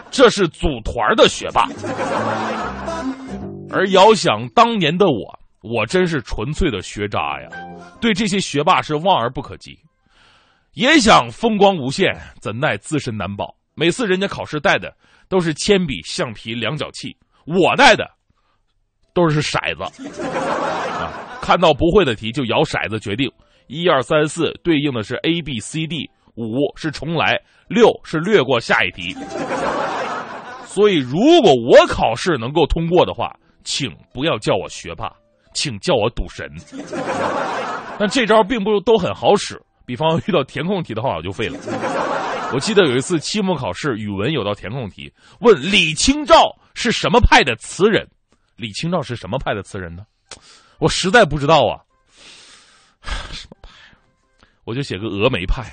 [0.09, 1.67] 这是组团的学霸，
[3.71, 7.49] 而遥想当年的我，我真是纯粹的学渣呀！
[8.01, 9.77] 对这些学霸是望而不可及，
[10.73, 13.55] 也想风光无限，怎奈自身难保。
[13.75, 14.93] 每次人家考试带的
[15.27, 17.15] 都是铅笔、橡皮、量角器，
[17.45, 18.09] 我带的
[19.13, 19.83] 都是骰子。
[20.13, 23.31] 啊，看到不会的题就摇骰子决定，
[23.67, 29.15] 一二三四对应的是 A B C D，五是重来，六是略过下一题。
[30.65, 33.31] 所以，如果我考试能够通过的话，
[33.63, 35.11] 请不要叫我学霸，
[35.53, 36.47] 请叫我赌神。
[37.99, 41.59] 但这招并不都很好使，比方遇到填空题的话，我就废了。
[42.53, 48.07] 我记得有一次期末考试，语文有道填空题，问李清照是什么派的词人？
[48.55, 50.03] 李清照是什么派的词人呢？
[50.77, 51.81] 我实在不知道啊。
[53.31, 53.71] 什么派？
[54.65, 55.63] 我就写个峨眉派。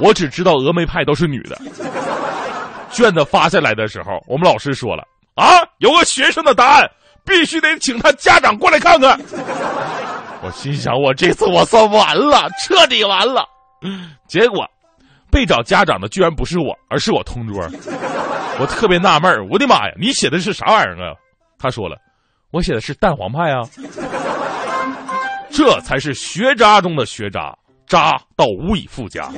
[0.00, 1.56] 我只知道峨眉派都是女的。
[2.90, 5.04] 卷子发下来的时候，我们老师说了
[5.36, 5.46] 啊，
[5.78, 6.90] 有个学生的答案
[7.24, 9.16] 必须得请他家长过来看看。
[10.42, 13.46] 我心想，我这次我算完了，彻底完了。
[14.26, 14.66] 结果，
[15.30, 17.60] 被找家长的居然不是我，而是我同桌。
[18.58, 21.14] 我特别纳闷我的妈呀，你写的是啥玩意儿啊？
[21.58, 21.96] 他说了，
[22.50, 23.62] 我写的是蛋黄派啊。
[25.50, 27.56] 这才是学渣中的学渣，
[27.86, 29.28] 渣到无以复加。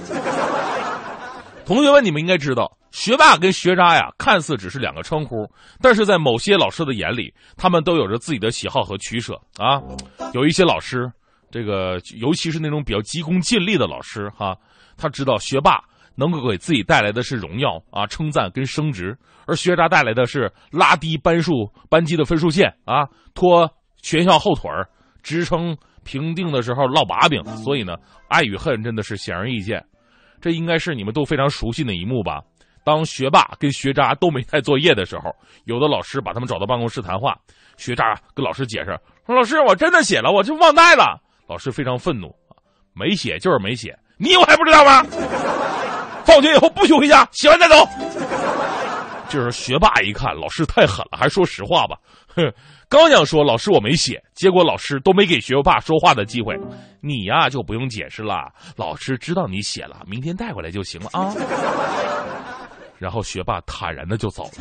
[1.64, 2.76] 同学们，你们应该知道。
[2.90, 9.80] 学霸跟学渣呀，看似只是两个称呼，但是在某些老师的眼里，他们都有着自己的喜好和取舍啊。
[10.34, 11.10] 有一些老师，
[11.50, 14.54] 这个尤其是那种比较急功近利的老师哈，
[14.96, 15.82] 他知道学霸
[16.14, 19.16] 能够给自己带来的是荣耀啊、称赞跟升职，
[19.46, 23.70] 而学渣带来的是拉低班数班级的分数线啊，拖
[24.02, 24.88] 学校后腿儿，
[25.22, 27.44] 职称评定的时候落把柄。
[27.56, 27.94] 所以呢，
[28.28, 29.84] 爱与恨真的是显而易见，
[30.40, 32.42] 这应该是你们都非常熟悉的一幕吧。
[32.84, 35.34] 当学霸跟学渣都没带作业的时候，
[35.66, 37.38] 有的老师把他们找到办公室谈话。
[37.76, 42.34] 学渣跟老师解释说：“老师，我真的写了，我就忘带了。”老师非常愤怒
[42.92, 45.04] ：“没写就是没写，你我还不知道吗？
[46.24, 47.74] 放学以后不许回家，写完再走。”
[49.28, 51.96] 这时候学霸一看老师太狠了，还说实话吧。
[52.28, 52.52] 哼，
[52.88, 56.54] 刚想说老师我没写，结果老师都没给学霸说话的机会。
[57.00, 61.34] 你呀就不用解释了，老师知道你写了，明天带回来就行了啊。
[62.98, 64.52] 然后学霸坦然的就走了。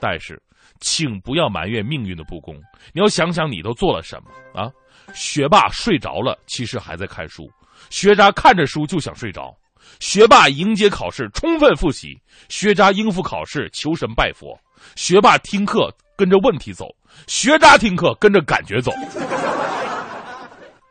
[0.00, 0.42] 但是，
[0.80, 2.54] 请不要埋怨命运的不公，
[2.92, 4.68] 你要想想你都做了什么啊？
[5.14, 7.44] 学霸睡着了，其实还在看书；
[7.90, 9.56] 学渣看着书就想睡着。
[10.00, 12.10] 学霸迎接考试，充分复习；
[12.48, 14.58] 学渣应付考试，求神拜佛。
[14.94, 16.86] 学霸听课跟着问题走，
[17.26, 18.92] 学渣听课跟着感觉走。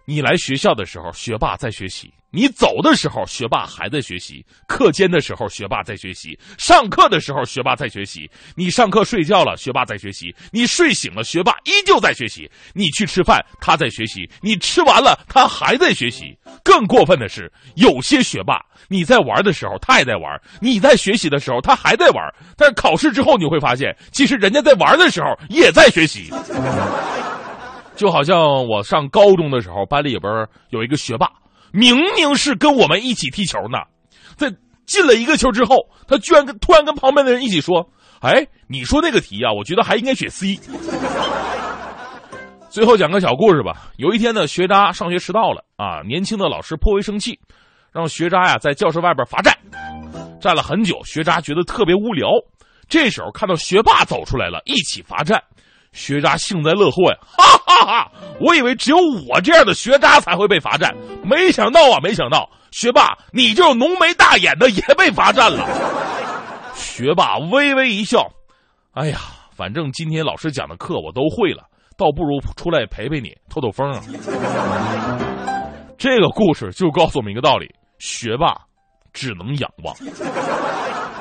[0.06, 2.12] 你来学校的时候，学霸在学习。
[2.30, 8.30] 你走的时候，学霸还在学习；课间的时候，学霸在学习；上课的时候，学霸在学习。
[8.54, 12.50] 你上课睡觉了，学霸在学习；你睡醒了，学霸依旧在学习。
[12.74, 16.38] 你去吃饭，他在学习；你吃完了，他还在学习。
[16.64, 18.60] 更过分的是，有些学霸，
[18.90, 22.34] 你在玩的时候，他也在玩；你在学习的时候，他还在玩。
[22.58, 26.30] 但是考试之后，你会发现，其实人家在玩的时候也在学习。
[27.96, 31.28] 就好像我上高中的时候，班里边有一个学霸。
[31.72, 33.78] 明明是跟我们一起踢球呢，
[34.36, 34.54] 在
[34.86, 35.76] 进了一个球之后，
[36.08, 37.90] 他居然跟突然跟旁边的人一起说
[38.22, 40.60] ：“哎，你说那个题啊，我觉得还应该选 C。”
[42.70, 43.92] 最后讲个小故事吧。
[43.98, 47.40] 有一天呢，学渣上学迟到了啊，年轻的老师颇为生气，
[47.92, 49.58] 让学渣呀在教室外边罚站，
[50.40, 51.04] 站了很久。
[51.04, 52.28] 学渣觉得特别无聊，
[52.88, 55.42] 这时候看到学霸走出来了，一起罚站。
[55.98, 58.12] 学渣幸灾乐祸呀， 哈哈哈！
[58.40, 65.68] 我以为只有我这样的学渣才会被罚站，没想到啊，没想到，学霸你这种浓眉大眼的也被罚站了。
[66.76, 68.32] 学霸微微一笑，
[68.94, 69.18] 哎呀，
[69.56, 71.64] 反正今天老师讲的课我都会了，
[71.98, 74.00] 倒不如出来陪陪你，透透风啊。
[75.98, 78.56] 这个故事就告诉我们一个道理：学霸
[79.14, 79.96] 只能仰望。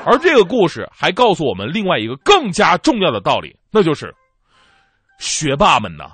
[0.04, 4.14] 而这个故事还告诉我们另外一个更加重要的道理，那就是
[5.18, 6.04] 学霸们呐，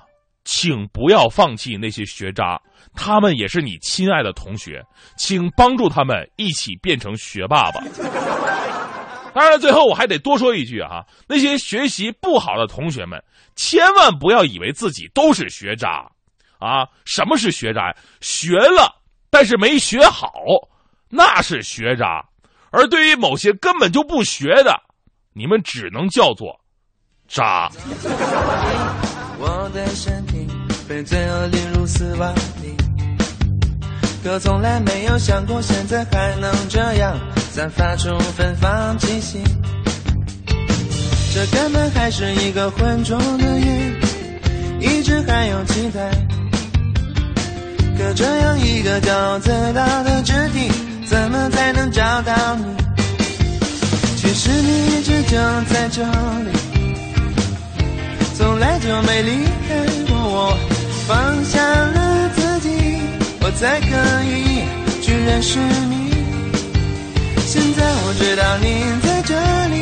[0.45, 2.61] 请不要放弃那些学渣，
[2.95, 4.83] 他们也是你亲爱的同学，
[5.17, 7.83] 请帮助他们一起变成学霸吧。
[9.35, 13.23] 当然，最后我还得多说一句啊，那些学习不好的同学们，
[13.57, 16.07] 千万不要以为自己都是学渣。
[16.59, 17.93] 啊，什么是学渣？
[18.21, 18.95] 学了，
[19.31, 20.31] 但是没学好，
[21.09, 22.25] 那是学渣。
[22.71, 24.81] 而对于某些根本就不学的，
[25.33, 26.61] 你们只能叫做
[27.33, 27.71] 渣。
[29.39, 30.47] 我的身体
[30.87, 32.31] 被罪恶淋入死亡
[32.63, 32.77] 里，
[34.23, 37.19] 可从来没有想过现在还能这样
[37.51, 39.43] 散发出芬芳气息。
[41.33, 43.95] 这根本还是一个浑浊的夜，
[44.79, 46.11] 一直还有期待。
[47.97, 50.71] 可这样一个叫最大的肢体，
[51.07, 52.65] 怎么才能找到你？
[54.17, 55.39] 其实你一直就
[55.73, 56.51] 在这里，
[58.63, 59.31] 来就没离
[59.67, 59.75] 开
[60.07, 60.57] 过我。
[61.09, 62.71] 放下了自己，
[63.41, 63.91] 我才可
[64.23, 64.63] 以
[65.03, 65.95] 去认识你。
[67.45, 68.67] 现在我知道你
[69.03, 69.35] 在这
[69.75, 69.77] 里，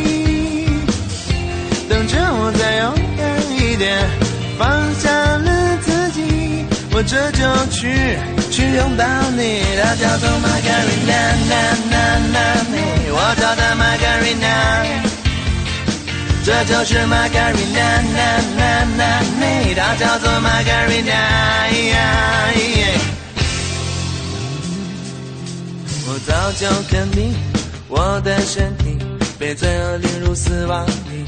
[1.90, 2.84] 等着我再勇
[3.18, 3.20] 敢
[3.52, 3.86] 一点。
[4.58, 4.66] 放
[4.98, 6.18] 下了自己。
[6.92, 8.18] 我这就去
[8.50, 9.04] 去拥抱
[9.36, 11.12] 你，它叫做 Margarina，
[13.12, 15.09] 我找到 Margarina，
[16.42, 21.14] 这就是 Margarina，那那那你，它叫做 Margarina，
[26.06, 27.34] 我早就肯定，
[27.88, 28.98] 我的身体
[29.38, 31.24] 被罪恶淋入死亡里，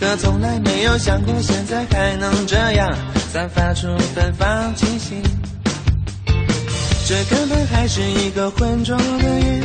[0.00, 2.92] 可从来没有想过现在还能这样。
[3.30, 5.22] 散发出芬芳气息，
[7.06, 9.04] 这根本还是一个浑浊的
[9.40, 9.62] 夜，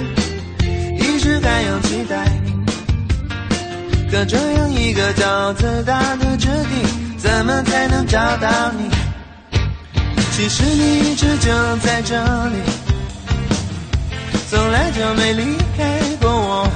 [0.99, 2.27] 一直还有期待。
[4.13, 8.87] 可这样一个叫自大的决定，怎么才能找到你？
[10.31, 12.15] 其实你一直就在这
[12.49, 12.57] 里，
[14.51, 16.69] 从来就没离开过我。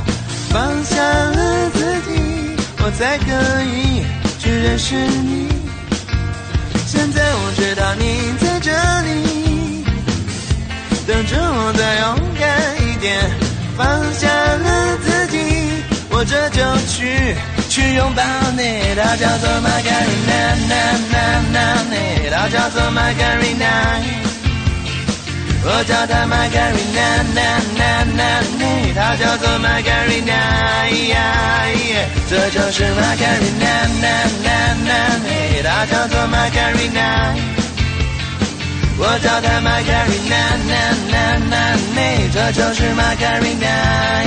[0.50, 1.80] 放下了自
[2.10, 3.30] 己，我才可
[3.66, 4.04] 以
[4.40, 5.48] 去认识你。
[6.88, 8.72] 现在我知道你在这
[9.06, 9.86] 里，
[11.06, 12.50] 等着我再勇敢
[12.82, 13.30] 一点。
[13.78, 14.97] 放下了，
[16.18, 17.38] 我这就去
[17.70, 18.24] 去拥抱
[18.57, 18.82] 你。
[18.97, 20.74] 它叫做 Margarina，那
[21.13, 21.15] 那
[21.53, 21.55] 那
[21.93, 21.93] 你，
[22.32, 24.01] 它叫做 Margarina。
[25.61, 30.41] 我叫它 Margarina，那那那你，它叫做 Margarina，
[32.28, 34.49] 这就是 Margarina，那那
[34.88, 34.89] 那
[35.22, 37.38] 你，它叫做 Margarina。
[38.97, 40.34] 我叫它 Margarina，
[40.68, 40.74] 那
[41.11, 41.53] 那那
[41.93, 44.26] 你，这就是 Margarina，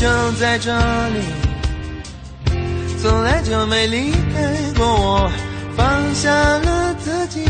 [0.00, 0.08] 就
[0.40, 0.72] 在这
[1.10, 1.20] 里，
[3.02, 5.30] 从来就没离开过我。
[5.76, 7.44] 放下了自己，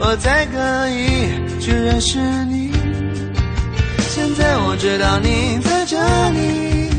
[0.00, 2.72] 我才可以去认识你。
[4.10, 5.96] 现在我知道你在这
[6.30, 6.90] 里，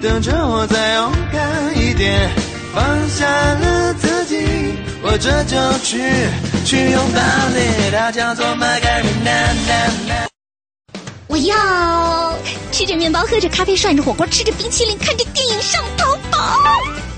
[0.00, 2.30] 等着我再勇敢一点。
[2.72, 5.98] 放下了自己，我这就去
[6.64, 7.90] 去拥抱你。
[7.90, 10.35] 它叫做 Margarina。
[11.36, 12.34] 我要
[12.72, 16.38] 吃着面包，喝着咖啡，涮着火锅，吃着冰淇淋，看着电影，上淘宝。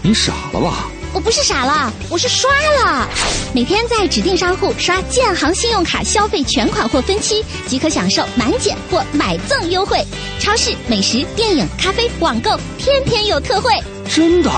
[0.02, 0.88] 你傻了吧？
[1.12, 2.50] 我不是傻了，我是刷
[2.82, 3.08] 了。
[3.54, 10.04] 每天在指定商户刷建行信用卡消费全款或分期，即可享受满减或买赠优惠。
[10.40, 13.72] 超市、美食、电影、咖啡、网购，天天有特惠。
[14.12, 14.50] 真的？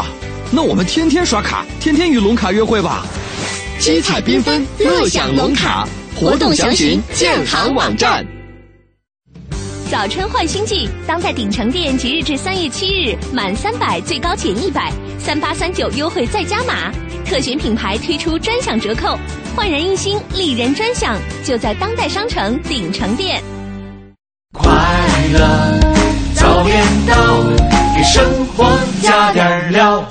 [0.51, 3.05] 那我们天天刷卡，天天与龙卡约会吧。
[3.79, 5.87] 七彩缤纷，乐享龙卡，
[6.19, 8.27] 活动详情建行网站。
[9.91, 16.93] 早春换新季，当代鼎城店即日至三月七日，满三百最高减一百，三八三九优惠再加码，
[17.27, 19.19] 特选品牌推出专享折扣，
[19.57, 23.43] 焕然一新，丽人专享，就在当代商城鼎城店。
[24.53, 24.73] 快
[25.33, 25.81] 乐
[26.37, 27.43] 早点到，
[27.97, 28.71] 给生活
[29.03, 30.05] 加点料。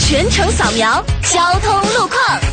[0.00, 2.51] 全程扫描交通路况。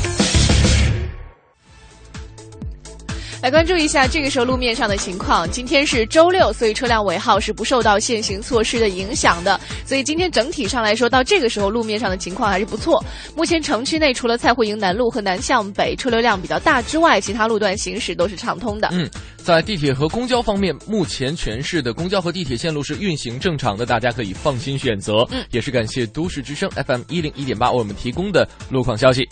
[3.42, 5.50] 来关注一下这个时候路面上的情况。
[5.50, 9.58] 今天是周六，所以车辆尾号是不受到限行措施的影响的。
[9.86, 13.02] 所以今天整体上来说，到这个时候路面上的情况还是不错。
[13.38, 18.90] 目前城区内除了蔡慧营南路和南向北车流量比较大之外，其他路段行驶都是畅通的。
[18.92, 25.26] 嗯，在地铁和公交方面，目前全市的公交和地铁线路是运行正常的，大家可以放心选择。
[25.32, 29.26] 嗯，也是感谢都市之声 FM 一零一点八为我们提供的路况消息。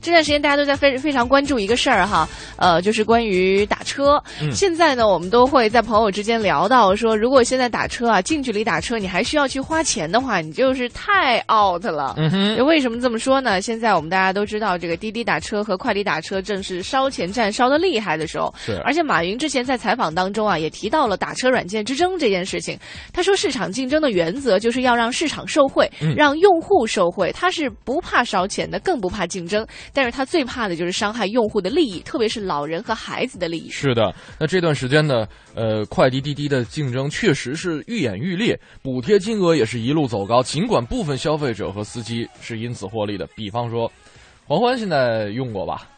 [0.00, 4.22] 这段时间大家都在非非常关注一个事儿哈，呃，就是关于打车。
[4.40, 12.14] 嗯现在呢，我们都会在朋友之间聊到说，如果现在打车啊，近距离打车，你还需要去花钱的话，你就是太 out 了。
[12.16, 13.60] 嗯为什么这么说呢？
[13.60, 18.52] 现在我们大家都知道，这个滴滴打车和快递打车正是烧钱战烧的厉害的时候。
[18.64, 22.78] 是而且马云之前在采访当中啊，也提到了打车软件之争这件事情。
[23.12, 27.32] 他说，市场竞争的原则就是要让市场受惠，嗯让用户受惠。
[27.32, 33.70] 他是不怕烧钱的，更不怕竞争，但是他最怕的就是伤害用户的利益，特别是老人和孩子的利益。
[33.70, 40.42] 是的，那这段时间呢，呃，快递滴滴的竞争确实是愈演愈烈，补贴金额也是一路走高。
[40.42, 43.90] 尽管部分消费者和司机是因此获利的，比方说，
[44.46, 45.88] 黄欢现在用过吧？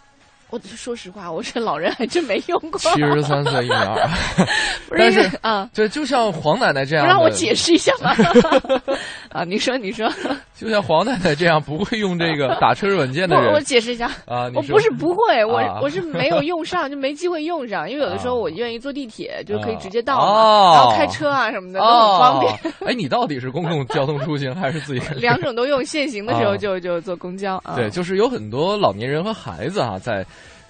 [0.56, 2.78] 我说实话，我这老人还真没用过。
[2.78, 4.08] 七十三岁一米二，
[4.88, 8.14] 不是但是啊，对，就像黄奶奶这样，不让我解释一下吗？
[9.30, 10.08] 啊，你说，你说，
[10.54, 20.14] 就像黄奶奶这样不会用这个打车软件的人，我我解释一下啊，我不是不会，我、啊我是没有 用上，就没机会用上，因为有的时候我愿意坐地铁，就可以直接到
[20.74, 22.74] 然后开车啊什么的都很方便。
[22.86, 25.00] 哎，你到底是公共交通出行还是自己？
[25.20, 27.74] 两种都用，限行的时候啊就就坐公交啊。
[27.76, 30.24] 对，就是有很多老年人和孩子啊，在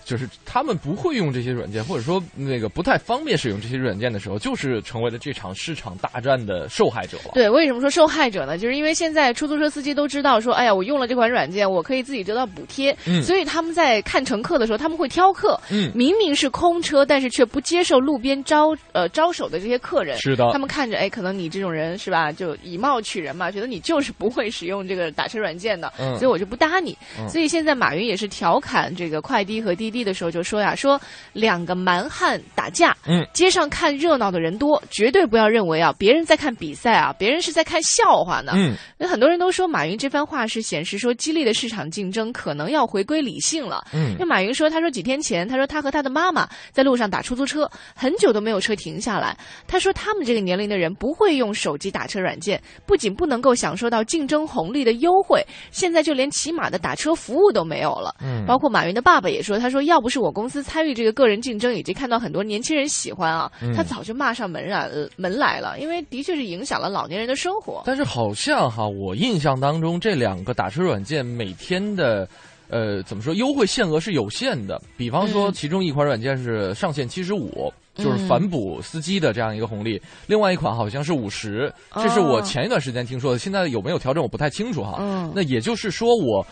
[0.06, 7.32] 就是他们不会用这些软件，或者说那个不太方便使用这些软件的时候，就是成为了这场市场大战的受害者了。
[7.34, 8.56] 对，为什么说受害者呢？
[8.56, 15.60] 就是因为现在出租车司机都知道说，哎呀，我用了这款软件，我可以自己得到补贴，嗯所以他们在看乘客的时候，他们会挑客。
[15.70, 20.16] 嗯明明是空车，但是却不接受路边招呃招手的这些客人。
[20.18, 26.96] 是的他们看着，哎，可能你这种人是吧，就以貌取人嘛，觉得你就是不会使用这个打车软件的，嗯所以我就不搭你。
[27.18, 31.00] 嗯所以现在马云也是调侃这个快滴和滴滴的时候，就说呀，说
[31.32, 38.52] 两个蛮汉打架，嗯街上看热闹的人多，绝对不要认为啊，别人在看比赛啊，别人是在看笑话呢。
[38.56, 43.84] 嗯，那很多人都说马云这番话是显示说激烈的市场竞争可能要回归理性了。
[43.92, 49.36] 嗯因为马云说，他说几天前，他说他和他的妈妈在路上打出租车，很久都没有车停下来。
[49.66, 58.14] 他说他们这个年龄的人不会用手机打车软件，不仅不能够享受到竞争红利的优惠，现在就连起码的打车服务都没有了。
[58.22, 67.82] 嗯包括马云的爸爸也说，他说要不是我公司参与这个个人竞争，以及看到很多年轻人喜欢啊，嗯他早就骂上门来呃门来了，因为的确是影响了老年人的生活。
[67.84, 72.28] 但是好像哈，我印象当中这两个打车软件每天的。
[72.68, 73.32] 呃，怎么说？
[73.32, 74.82] 优惠限额是有限的。
[74.96, 83.38] 比方说，嗯其中一款软件是上限七十五，就是嗯反哺司机的这样一个红利；另外一款好像是五十，这是我哦前一段时间听说的。
[83.38, 84.96] 现在有没有调整，我不太清楚哈。
[84.98, 86.44] 嗯那也就是说，我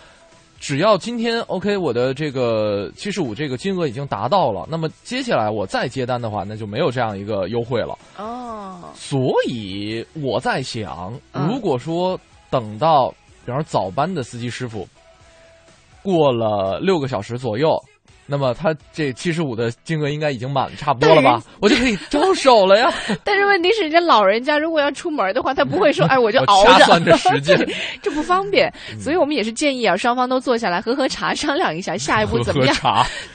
[0.64, 7.98] 只要今天 OK，我的这个七十五这个金额已经达到了，那么接下来我再接单的话，那就没有这样一个优惠了。
[8.16, 13.10] 哦，所以我在想，嗯如果说等到，
[13.44, 14.88] 比方说早班的司机师傅
[16.02, 17.78] 过了六个小时左右，
[18.26, 21.42] 那么他这七十五的金额应该已经满差不多了吧？
[21.60, 22.92] 我就可以招手了呀。
[23.24, 27.58] 但是问题是，人家老人家如果要出门的话，他不会说， 哎，我就熬着，掐算着时间
[28.02, 28.72] 这不方便。
[28.98, 32.76] 所以我们也是建议啊，双方都坐下来喝喝茶，商量一下下一步怎么样，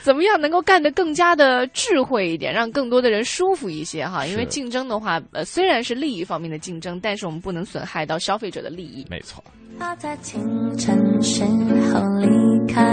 [0.02, 4.26] 怎么样能够干得更加的智慧一点，让更多的人舒服一些哈。
[4.26, 9.06] 因为竞争的话，呃，虽然是利益方面的竞争，但是我们不能损害到消费者的利益。
[9.08, 9.42] 没错。
[9.78, 10.42] 他在清
[10.76, 12.84] 晨时候离开，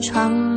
[0.00, 0.49] 长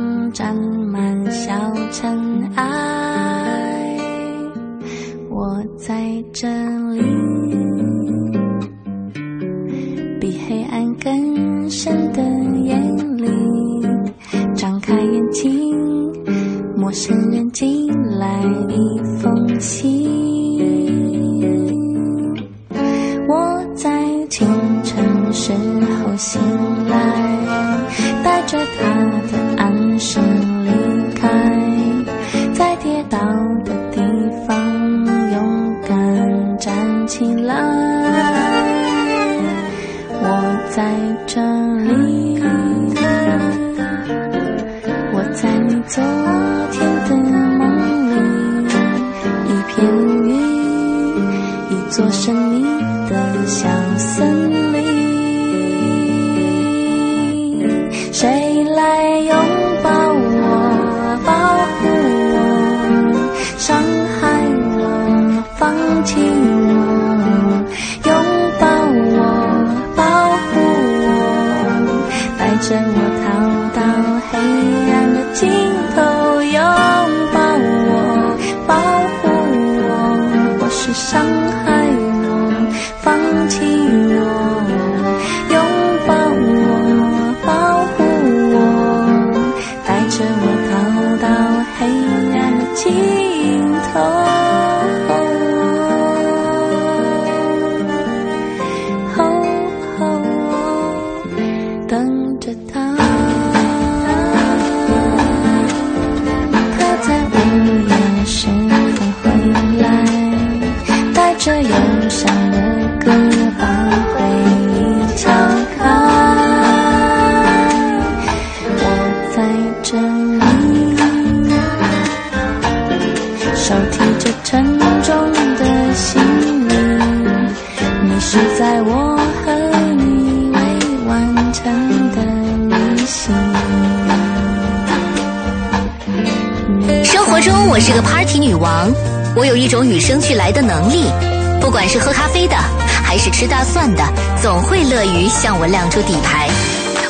[145.24, 146.50] 于向我亮出底牌。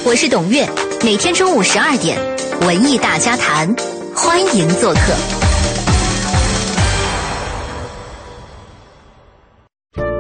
[0.04, 0.64] 我是董月，
[1.04, 2.16] 每天中午十二点，
[2.60, 3.74] 文艺大家谈，
[4.14, 5.00] 欢迎做客。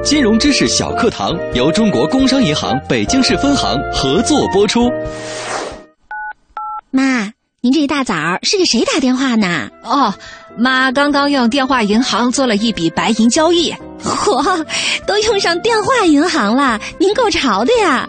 [0.02, 4.90] 金融知识小课堂由中国工商银行北京市分行合作播出。
[6.90, 7.30] 妈，
[7.60, 9.70] 您这一大早是给谁打电话呢？
[9.84, 10.12] 哦，
[10.58, 13.72] 妈刚刚用电话银行做了一笔白银交易。
[14.42, 14.64] 嚯，
[15.06, 18.08] 都用上电话银行了，您够潮的呀！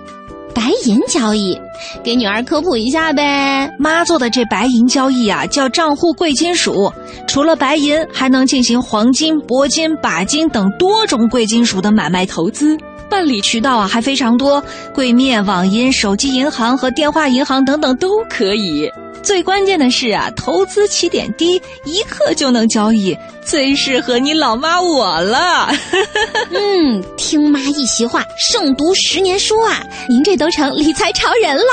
[0.53, 1.59] 白银交易，
[2.01, 3.69] 给女儿科普一下呗。
[3.77, 6.89] 妈做的这白银交易啊，叫账户贵金属。
[7.27, 12.77] 除了白银，还能进行黄金、铂金、钯金等多种贵金属的买卖投资。
[13.09, 14.63] 办理渠道啊还非常多，
[14.93, 18.89] 柜面、网银、手机银行和电话银行等等都可以。
[19.25, 25.67] 最关键的是啊，投资起点低，一刻就能交易，最适合你老妈我了。
[26.53, 29.83] 嗯，听妈一席话，胜读十年书啊！
[30.07, 31.63] 您这都成理财潮人了。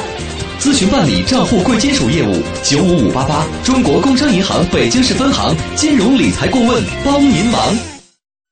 [0.60, 7.97] 咨询办理账户贵金属业务，九五五八八，中国工商银行北京市分行金融理财顾问帮您忙。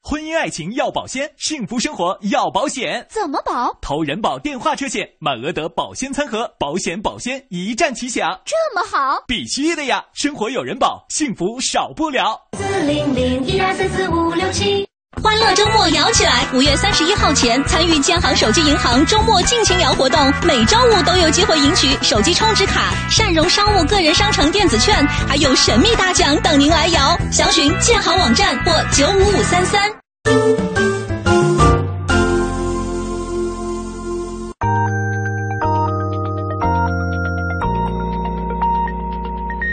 [0.09, 3.05] 婚姻爱情要保鲜，幸福生活要保险。
[3.11, 3.77] 怎么保？
[3.83, 8.41] 投人保电话车险，满额得保鲜餐盒，保险保鲜一站齐享。
[8.45, 9.25] 这么好？
[9.27, 10.05] 必须的呀！
[10.13, 12.41] 生活有人保，幸福少不了。
[12.57, 14.87] 四零零一二三四五六七。
[15.23, 16.47] 欢乐周末摇起来！
[16.53, 24.95] 五月三十一号前参与建行手机银行周末尽情摇活动，每周五都有机会赢取手机充值卡、善融商务个人商城电子券，
[25.27, 27.19] 还有神秘大奖等您来摇。
[27.33, 29.81] 详询建行网站或九五五三三。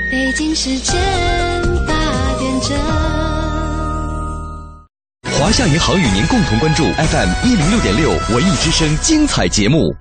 [0.09, 0.99] 北京时间
[5.53, 9.93] 夏银行与您共同关注 FM 一零六点六文艺之声精彩节目。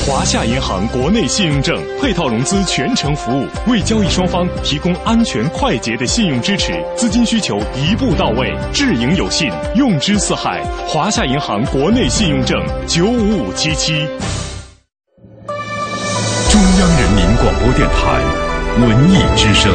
[0.00, 10.62] 华夏银行国内信用证配套融资全程服务，为交易双方提供安全快捷的信用支持，资金需求一步到位，智盈有信，用之四海。
[10.86, 14.06] 华夏银行国内信用证九五五七七。
[16.48, 18.22] 中央人民广播电台
[18.78, 19.72] 文艺之声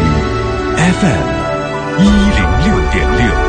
[0.78, 3.46] FM 一零六点六。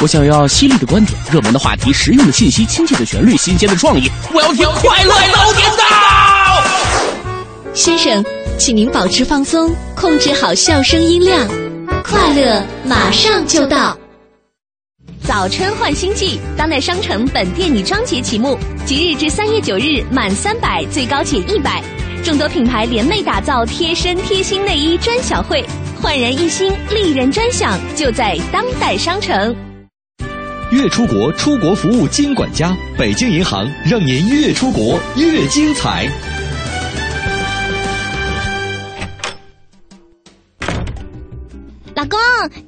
[0.00, 4.08] 我想要犀利的观点、热门的话题、实用的信息、亲切的旋律、新鲜的创意。
[4.32, 5.84] 我要听快乐早点到。
[7.74, 8.24] 先生，
[8.56, 11.48] 请您保持放松，控制好笑声音量，
[12.04, 13.98] 快乐马上就到。
[15.24, 21.82] 早春换新季，当代商城本店女装节启幕，即日至三月九日，满三百最高减一百。
[22.24, 25.64] 众多品牌联袂打造贴身贴心内衣专享会，
[26.00, 29.54] 焕然一新，丽人专享，就在当代商城。
[30.70, 36.06] 越出国，出国服务金管家，北京银行让您越出国越精彩。
[41.94, 42.18] 老公，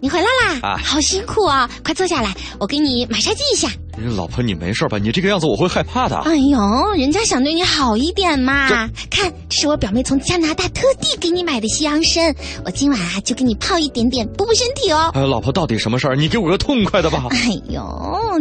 [0.00, 0.58] 你回来啦！
[0.62, 1.68] 啊好辛苦啊！
[1.84, 3.68] 快坐下来，我给你马杀鸡一下。
[4.08, 4.98] 老婆，你没事吧？
[4.98, 6.16] 你这个样子我会害怕的。
[6.20, 6.58] 哎呦，
[6.96, 8.68] 人家想对你好一点嘛。
[9.10, 12.34] 看，这是我表妹从加拿大特地给你买的西洋参，
[12.64, 15.10] 我今晚啊就给你泡一点点，补补身体哦。
[15.14, 16.16] 哎，老婆，到底什么事儿？
[16.16, 17.26] 你给我个痛快的吧。
[17.30, 17.82] 哎呦，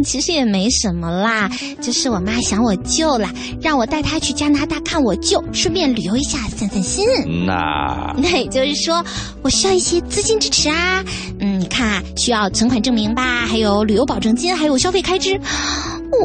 [0.05, 1.49] 其实也没什么啦，
[1.81, 3.29] 就是我妈想我舅了，
[3.61, 7.05] 让我带她去加拿大看我舅，顺便旅游一下，散散心。
[7.45, 9.03] 那那也就是说，
[9.41, 11.03] 我需要一些资金支持啊。
[11.39, 15.39] 嗯，你看啊，需要存款证明吧，还有旅游保证金，还有消费开支。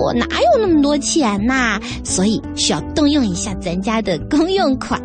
[0.03, 1.81] 我哪有那么多钱呐？
[2.03, 5.01] 所以需要动用一下咱家的公用款。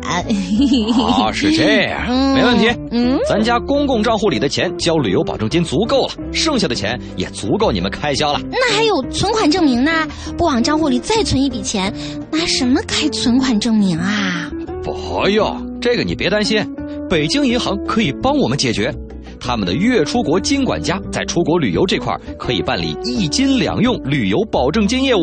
[0.98, 2.68] 哦， 是这样，没问题。
[2.90, 8.40] 嗯，咱家公共账户里的钱交旅游保证金足够了，剩下的钱也足够你们开销了。
[8.50, 10.08] 那还有存款证明呢？
[10.36, 11.92] 不往账户里再存一笔钱，
[12.32, 14.50] 拿什么开存款证明啊？
[14.82, 16.66] 不用，这个你别担心，
[17.08, 18.92] 北京银行可以帮我们解决。
[19.50, 25.18] 他们的月出国金管家在出国旅游这块可以办理一金两用旅游保证金业务。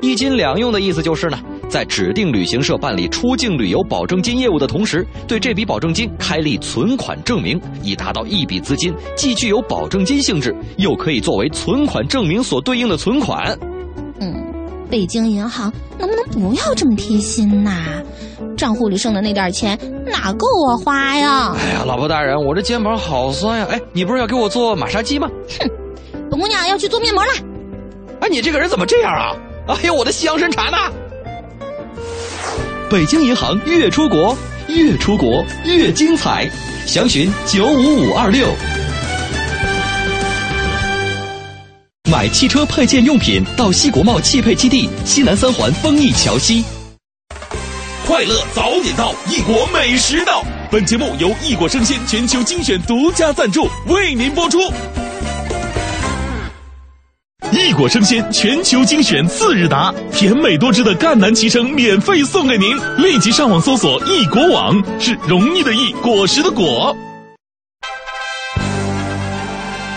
[0.00, 1.36] 一金两用的意思就是呢，
[1.68, 13.58] 在指定旅行社办理出境旅游保证金业务的同时，对这笔保证金开立存款证明，以达到一笔资金既具有保证金性质，又可以作为存款证明所对应的存款。
[14.84, 18.02] 嗯，北京银行能不能不要这么贴心呐？
[18.56, 21.54] 账户里剩的那点钱哪够我花呀？
[21.58, 23.66] 哎呀，老婆大人，我这肩膀好酸呀！
[23.70, 25.28] 哎，你不是要给我做马杀鸡吗？
[25.60, 25.68] 哼，
[26.30, 27.32] 本姑娘要去做面膜了。
[28.20, 29.36] 哎，你这个人怎么这样啊？
[29.68, 30.76] 哎呦，我的西洋参茶呢？
[32.90, 34.36] 北京银行越出国，
[34.68, 36.48] 越出国越精彩，
[36.86, 38.46] 详询九五五二六。
[42.14, 46.64] 买汽车配件用品到西国贸汽配基地西南三环丰益桥西。
[48.06, 50.44] 快乐早点到，异国美食到。
[50.70, 54.60] 本节目由异国生鲜全球精选独家赞助，为您播出。
[57.50, 66.96] 异果生鲜全球精选次日达，甜美多汁的赣南脐橙免费送给您，立即上网搜索“异果网”，是容易的易，果实的果。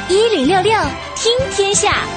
[0.10, 0.74] 一零六六
[1.28, 2.17] 听天下。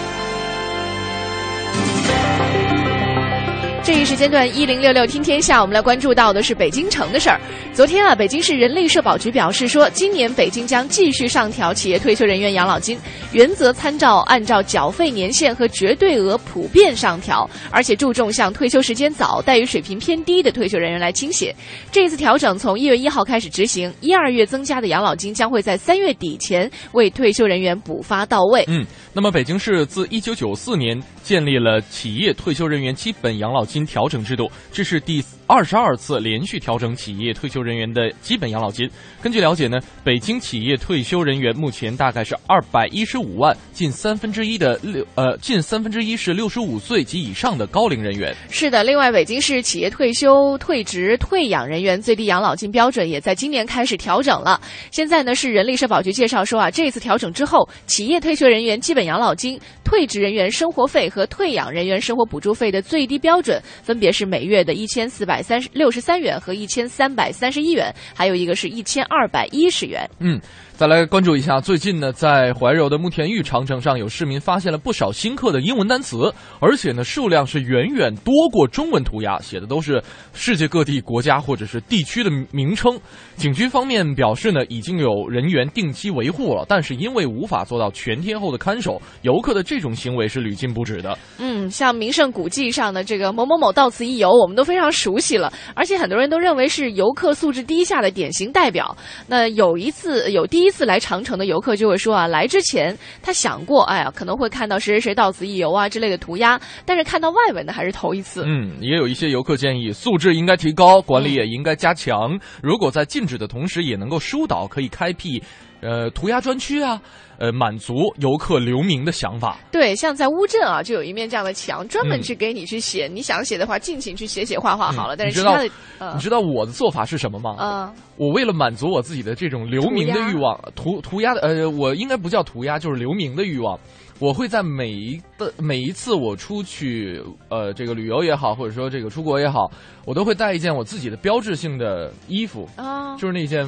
[3.90, 7.40] 这一时间段一零六六听天下，我们来关注到的是北京城的事儿。
[7.74, 12.96] 昨天啊，北京市人力社保局表示说，今年北京将继续上调企业退休人员养老金，
[13.32, 21.52] 原则参照按照缴费年限和绝对额普遍上调，而且注重向退休时间早、待遇水平偏低的退休人员来倾斜。
[21.90, 28.64] 这一次调整从一月一号开始执行，一二月增加的养老金将会在三月底前为退休人员补发到位。
[28.68, 38.88] 嗯，那么北京市自一九九四年建立了企业退休人员基本养老金调整制度，这是第二十二次连续调整企业退休人员的基本养老金。
[39.20, 48.32] 根据了解呢，北京企业退休人员目前大概是二百一十五万，近三分之一的六呃，近三分之一是六十五岁及以上的高龄人员。
[48.48, 54.60] 是的，另外，北京市企业退休、退职、退养人员最低养老金标准也在今年开始调整了。
[54.92, 70.08] 现在呢，是人力社保局介绍说啊，这次调整之后，企业退休人员基本养老金、退职人员生活费和退养人员生活补助费的最低标准分别是每月的一千四百三十六十三元和一千三百三十一元，还有一个是一千二百一十元。
[70.18, 70.40] 嗯，
[70.80, 80.02] 再来关注一下，最近呢，在怀柔的慕田峪长城上，有市民发现了不少新刻的英文单词，而且呢，数量是远远多过中文涂鸦，写的都是
[80.32, 82.98] 世界各地国家或者是地区的名称。
[83.36, 91.18] 景区方面表示呢，已经有人员定期维护了，但是因为无法做到全天候的看守，游客的这种行为是屡禁不止的。
[91.36, 98.96] 嗯，像名胜古迹上的这个某某某到此一游，我们都非常熟悉了，而且很多人都认为是游客素质低下的典型代表。
[99.26, 108.44] 那有一次，有第一次来长城的游客就会说啊，来之前他想过，哎呀，可能会看到谁谁谁到此一游啊之类的涂鸦，但是看到外文的还是头一次。
[108.46, 112.38] 嗯，也有一些游客建议素质应该提高，管理也应该加强。
[112.62, 115.42] 如果在禁止的同时，也能够疏导，可以开辟，
[115.80, 117.00] 呃，涂鸦专区啊，
[117.40, 119.58] 呃，满足游客留名的想法。
[119.72, 125.16] 对，像在乌镇啊，就有一面这样的墙，专门去给你去写，你想写的话，尽情去写写画画好了。
[125.16, 127.56] 但你知道是其他的，呃你知道我的做法是什么吗？
[127.58, 133.78] 嗯我为了满足我自己的这种留名的欲望，涂涂鸦的呃，我应该不叫涂鸦，就是留名的欲望。
[134.18, 139.70] 我会在每一的每一次我出去呃这个旅游也好，或者说这个出国也好，
[140.04, 143.66] 我都会带一件我自己的标志性的衣服，啊，就是那件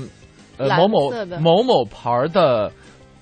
[0.58, 1.10] 呃某某
[1.40, 2.70] 某某牌儿的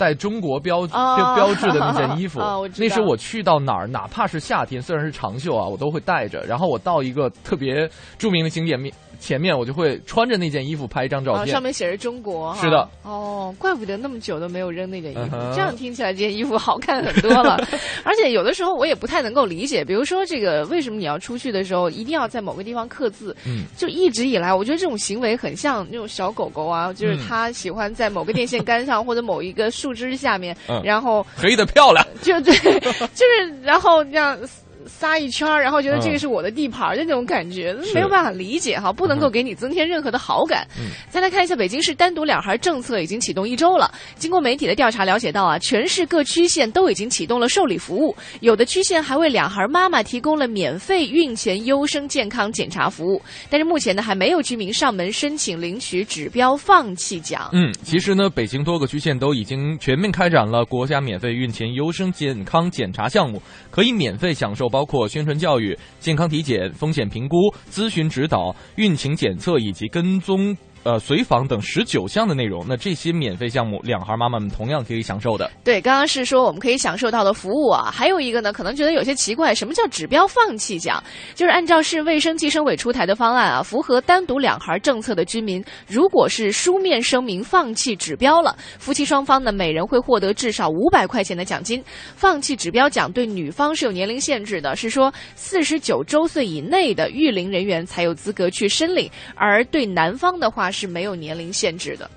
[0.00, 2.40] 带中国标哦标标志的那件衣服。
[2.78, 6.40] 那是我去到哪儿，哪怕是夏天，虽然是长袖啊，我都会带着。
[6.48, 7.86] 然后我到一个特别
[8.16, 8.90] 著名的景点面
[9.20, 11.52] 前面，我就会穿着那件衣服拍一张照啊，片。
[11.52, 12.60] 上面写着中国哈。
[12.60, 12.88] 是的。
[13.02, 17.56] 哦，怪不得那么久都没有扔那件衣服，嗯这样听起来这件衣服好看很多了。
[18.02, 23.36] 而且有的时候我也不太能够理解，比如说这个为什么你要出去的时候一定要在某个地方刻字？
[23.46, 32.06] 嗯，就一直以来，我觉得这种行为很像那种小狗狗啊，就是嗯它喜欢在某个电线杆上或者某一个树枝下面，嗯然后黑的漂亮。
[32.22, 34.38] 就对，就是然后这样
[34.86, 40.66] 撒一圈儿，然后觉得这个嗯是我的地盘儿的那种感觉，没有办法理解哈，不能够给你增添任何的好感。
[40.78, 43.92] 嗯再来看一下，北京市单独两孩政策已经启动一周了。
[44.16, 53.20] 经过媒体的调查了解到啊，全市各区县都已经启动了受理服务，有的区县还为两孩妈妈提供了免费孕前优生健康检查服务。
[53.48, 57.50] 但是目前呢，还没有居民上门申请领取指标放弃奖。
[57.52, 67.36] 嗯，其实呢，北京多个区县都已经全面开展了国家免费孕前优生健康检查项目，可以免费享受包括宣传教育、健康体检、风险评估、
[67.70, 70.56] 咨询指导、孕情检测以及跟踪。
[70.82, 75.50] 呃，随访等十九项的内容，那这些免费项目，两孩妈妈们同样可以享受的。
[75.62, 81.02] 对，刚刚是说我们可以享受到的服务啊，还有一个呢，可能觉得有些奇怪，什么叫指标放弃奖？
[81.34, 91.84] 就是按照市卫生计生委出台的方案啊，符合单独两孩政策的居民，如果是书面声明放弃指标了，夫妻双方呢每人会获得至少五百块钱的奖金。
[92.16, 102.10] 放弃指标奖对女方是有年龄限制的，是说四十九周岁以内的育龄人员才有资格去申领，而对男方的话是没有年龄限制的。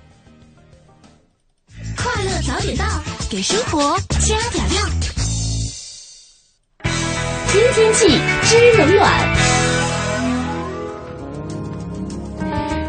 [1.96, 2.84] 快乐早点到，
[3.30, 4.82] 给生活加点料。
[7.48, 8.08] 新天气
[8.42, 9.34] 知冷暖。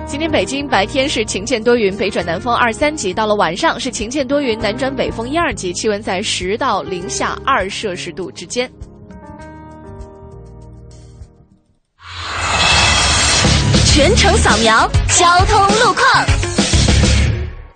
[0.07, 8.71] 今天北京白天是晴间多云，北转南风二三级；到了晚上是晴间多云，南转北风一二级，气温在十到零下二摄氏度之间。
[13.95, 16.05] 全程扫描交通路况。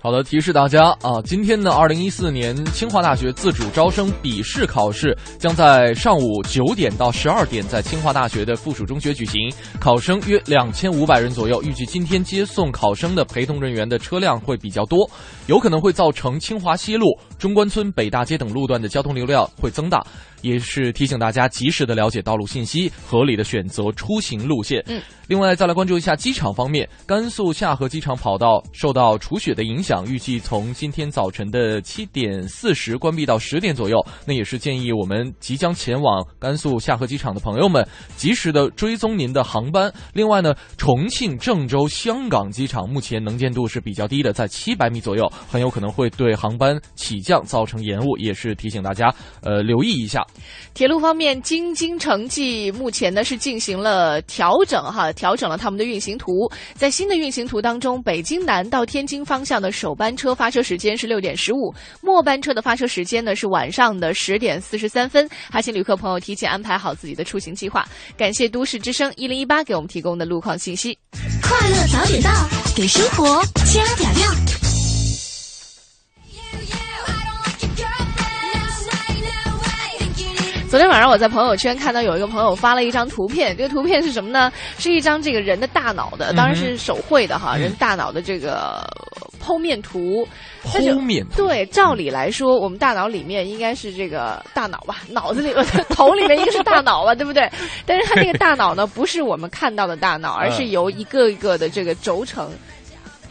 [0.01, 9.49] 好的，提示大家啊，今天呢，二零一四年清华大学自主招生笔试考试将在上午九点到十二点在清华大学的附属中学举行，
[9.79, 11.63] 考生约两千五百人左右。
[11.63, 15.09] 预计今天接送考生的陪同人员的车辆会比较多，
[15.47, 17.05] 有可能会造成清华西路、
[17.37, 20.05] 中关村北大街等路段的交通流量会增大。
[20.41, 24.83] 也是提醒大家及时的了解道路信息，合理的选择出行路线。
[24.87, 33.97] 嗯，另外再来关注一下机场方面，甘肃夏河机场跑道受到除雪的影响，预计从今天早晨的七点四十关闭到十点左右。
[34.25, 37.85] 那也是建议我们即将前往甘肃夏河机场的朋友们，
[38.15, 39.91] 及时的追踪您的航班。
[40.13, 50.25] 另外呢，重庆、郑州、香港机场目前能见度是比较低的，在七百米左右，很有可能会对航班起降造成延误，也是提醒大家呃留意一下。
[50.73, 56.49] 铁路方面，京津城际目前呢是进行了调整哈，调整了他们的运行图。
[56.75, 65.27] 在新的运行图当中，北京南到天津方向的首班车发车时间是六点十五，末班车的发车时间呢是晚上的十点四十三分。
[65.49, 67.85] 还请旅客朋友提前安排好自己的出行计划。
[68.15, 70.97] 感谢都市之声一零一八给我们提供的路况信息。
[71.41, 72.29] 快乐早点到，
[72.75, 74.29] 给生活加点料。
[80.69, 84.51] 昨天晚上我在朋友圈看到有一个朋友发了一张图片，这个图片是什么呢？
[84.77, 88.87] 是一张这个人的大脑的，当然是手绘的哈，嗯人大脑的这个
[89.43, 90.27] 剖面图。
[90.63, 97.49] 剖面图对，照理来说，我们大脑里面应该是这个大脑吧， 脑子里面头里面应该是大脑吧，对不对？
[97.87, 102.47] 但是它这个大脑呢，不是我们看到的大脑， 而是由一个一个的这个轴承。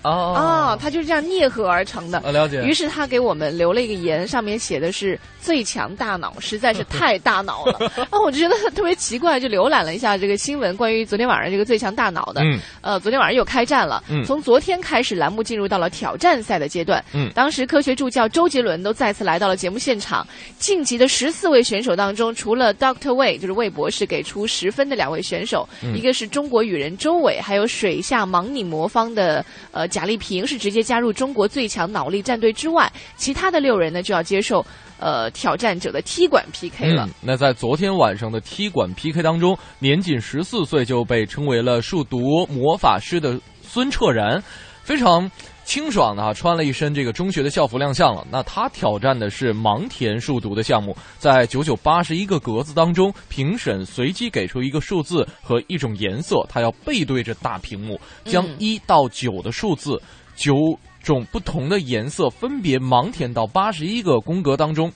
[0.09, 2.19] 哦啊，它就是这样啮合而成的。
[2.19, 7.91] 啊了解于是他给我们留了一个言，上面写的是“最强大脑”，实在是太大脑了。
[8.11, 12.43] 啊，我就觉得特别奇怪，就浏览了一下这个新闻，关于昨天晚上这个“最强大脑”的。
[12.43, 14.03] 嗯呃，昨天晚上又开战了。
[14.09, 17.03] 嗯从昨天开始，栏目进入到了挑战赛的阶段。
[17.13, 20.27] 嗯当时科学助教周杰伦都再次来到了节目现场。
[20.59, 34.65] 晋级的十四位选手当中，除了 Doctor 魏，就是魏博士给出十分的两位选手，嗯一个是中国羽人周伟，还有水下盲拧魔方的呃贾立平是直接加入中国最强脑力战队之外，其他的六人呢就要接受
[35.01, 37.09] 呃挑战者的踢馆 PK 了。
[37.21, 44.41] 那在昨天晚上的踢馆 PK 当中，年仅十四岁就被称为了数独魔法师的孙彻然，
[44.85, 45.29] 非常。
[45.69, 48.27] 清爽的啊，穿了一身这个中学的校服亮相了。
[48.31, 60.01] 那他挑战的是盲填数独的项目，在九九八十一个格子当中，评审随机给出一个数字和一种颜色，他要背对着大屏幕，将嗯一到九的数字
[60.35, 60.55] 九
[61.03, 64.91] 种不同的颜色分别盲填到八十一个宫格当中，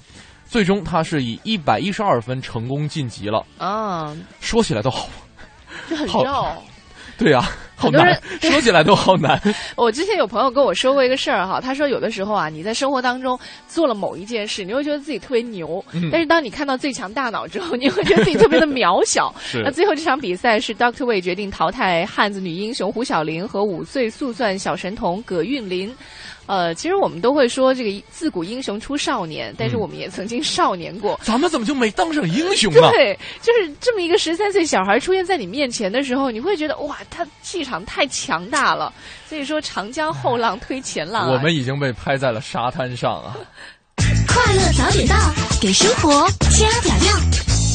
[0.46, 3.44] 最终他是以一百一十二分成功晋级了。
[3.58, 5.06] 啊，说起来都好，
[5.90, 6.62] 就很好绕。
[7.22, 9.40] 对啊，好难， 说起来都好难。
[9.76, 13.38] 我之前有朋友跟我说过一个事儿哈，他说有的时候啊，你在生活当中
[13.68, 19.32] 做了某一件事，你会觉得自己特别牛，嗯但是当你看到最强大脑之后，你会觉得自己特别的渺小。
[19.64, 25.94] 那最后这场比赛是 Doctor Wei 决定淘汰汉子女英雄胡晓玲和五岁速算小神童葛韵琳。
[26.46, 31.18] 呃，其实我们都会说这个自古英雄出少年，但是我们也曾经少年过。
[31.22, 32.90] 咱们怎么就没当上英雄呢？
[32.92, 38.92] 对，就是这么一个十三岁小孩出现在你面前的时候，你会觉得哇，他气场太强大了。
[39.28, 41.32] 所以说，长江后浪推前浪、啊。
[41.32, 43.36] 我们已经被拍在了沙滩上啊！
[44.26, 45.16] 快乐早点到，
[45.60, 47.71] 给生活加点料。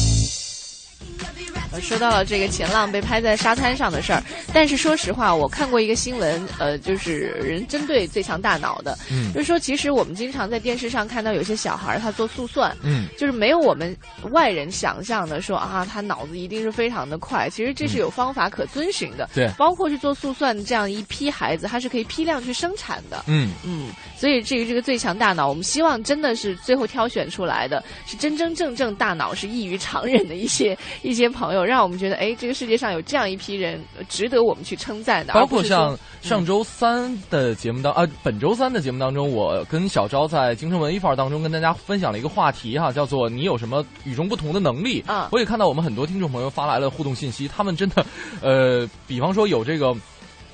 [1.70, 4.22] 呃，说到了这个前浪被拍在沙滩上的事儿，
[4.54, 9.32] 但是说实话，我看过一个新闻，呃，就是人针对最强大脑的，嗯。
[9.34, 13.06] 就是说其实我们经常在电视上看到有些小孩儿他做速算，嗯。
[13.18, 13.94] 就是没有我们
[14.30, 19.50] 外人想象的说啊，他脑子一定是非常的快，其实这是有方法可遵循的，对。
[19.58, 23.52] 包括去做速算这样一批孩子，他是可以批量去生产的，嗯。
[23.62, 30.76] 嗯，所以至于这个最强大脑，我们希望真的是最后挑选出来的是真真正正大脑是异于常人的一些
[31.08, 45.02] 一些朋友，让我们觉得，哎，这个世界上有这样一批人呃值得我们去称赞的，包括像上周三的节目当啊，本周三的节目当中，我跟小昭在京城文艺范儿当中跟大家分享了一个话题哈，叫做你有什么与众不同的能力？
[45.06, 48.04] 啊我也看到我们很多听众朋友发来了互动信息，他们真的，
[48.42, 49.94] 呃，比方说有这个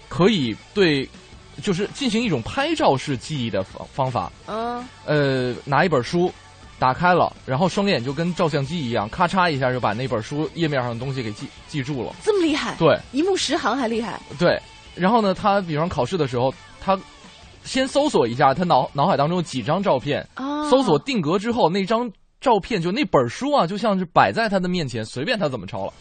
[0.08, 1.08] 可以对，
[1.62, 6.32] 就是进行一种拍照式记忆的方方法，嗯呃，拿一本书。
[6.78, 12.12] 打开了，然后双眼就跟照相机一样，咔嚓一下就把那本书页面上的东西给记记住了。
[12.22, 14.60] 这么厉害，对，一目十行还厉害，对，
[14.94, 16.98] 然后呢，他比方考试的时候，他
[17.62, 22.10] 先搜索一下他脑脑海当中几张照片，哦搜索定格之后，那张
[22.40, 25.92] 照片就那本书啊，就像是摆在他的面前，随便他怎么抄了，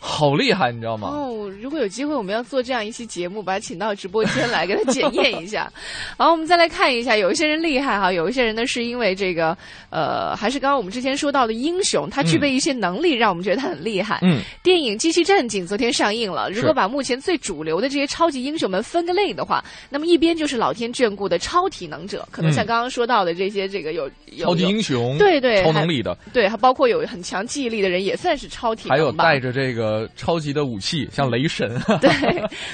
[0.00, 1.08] 好厉害，你知道吗？
[1.08, 5.70] 哦，如果有机会，我们要做这样一期节目，把他请到直播间来给他检验一下。
[6.16, 9.56] 好，我们再来看一下，有一些人厉害哈，有一些人呢是因为这个，
[9.90, 14.20] 呃，还是刚刚我们之前说到的英雄，他具备一些能力，让我们觉得他很厉害。
[14.22, 16.48] 嗯，电影《机器战警》昨天上映了。
[16.50, 28.94] 如果把目前最主流的这些超级英雄们分个类的话，那么一边就是老天眷顾的超体能者，可能像嗯刚刚说到的这些这个有有超级英雄，对对超能力的，对，还包括有很强记忆力的人，也算是超体能吧。
[28.94, 31.80] 还有带着这个超级的武器，像雷神。
[32.00, 32.10] 对，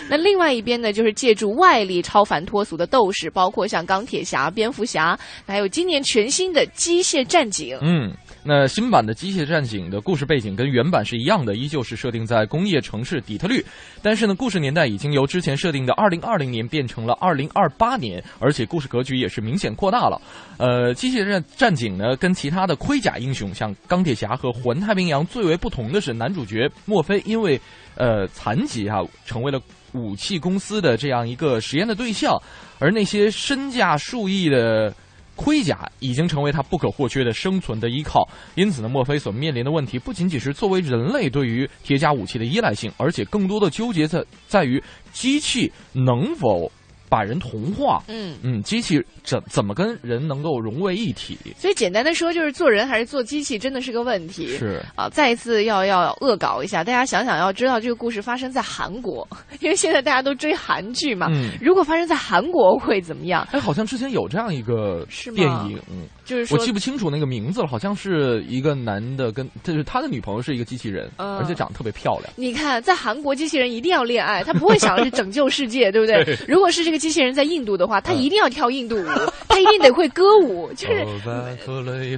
[0.08, 7.78] 那另外一边呢，就是借助外力超凡脱俗的斗士，包括像钢铁侠、蝙蝠侠，还有今年全新的机械战警。
[7.82, 8.12] 嗯，
[8.46, 13.64] 那新版的《机械战警》的故事背景跟原版是一样的，依旧是设定在工业城市底特律，
[14.02, 20.20] 但是呢，故事年代已经由之前设定的二零二零年变成了二零二八年，而且故事格局也是明显扩大了。
[20.58, 27.58] 呃，机械战战警呢，跟其他的盔甲英雄像钢铁侠和环太平洋最为不同的是，男主角墨菲因为
[27.96, 29.58] 呃残疾啊，成为了。
[29.94, 32.36] 武器公司的这样一个实验的对象，
[32.80, 34.92] 而那些身价数亿的
[35.36, 38.28] 盔甲已经成为他不可或缺的生存的依靠。
[38.54, 44.82] 因此呢，墨菲所面临的问题不仅仅是作为人类对于铁甲武器的依赖性，而且更多的纠结在在于
[45.12, 46.70] 机器能否
[47.14, 48.02] 把人同化。
[48.08, 51.38] 嗯嗯，机器怎怎么跟人能够融为一体？
[51.56, 54.48] 所以简单的说，就是做人还是做机器，真的是个问题。
[54.48, 59.26] 是啊，再一次要要恶搞一下，大家想想，要知道这个故事发生在韩国，
[59.60, 61.28] 因为现在大家都追韩剧嘛。
[61.30, 63.46] 嗯如果发生在韩国会怎么样？
[63.52, 65.78] 哎，好像之前有这样一个电影，
[66.24, 72.24] 就是我记不清楚那个名字了，好像是一个男的跟，就是他的女朋友是一个机器人，嗯而且长得特别漂亮。
[72.36, 76.24] 你看，在韩国，机器人一定要恋爱，他不会想的是拯救世界，对不对？
[76.24, 79.06] 对如果是这个机器人在印度的话，他一定要跳印度舞，
[79.48, 81.04] 他一定得会歌舞，就是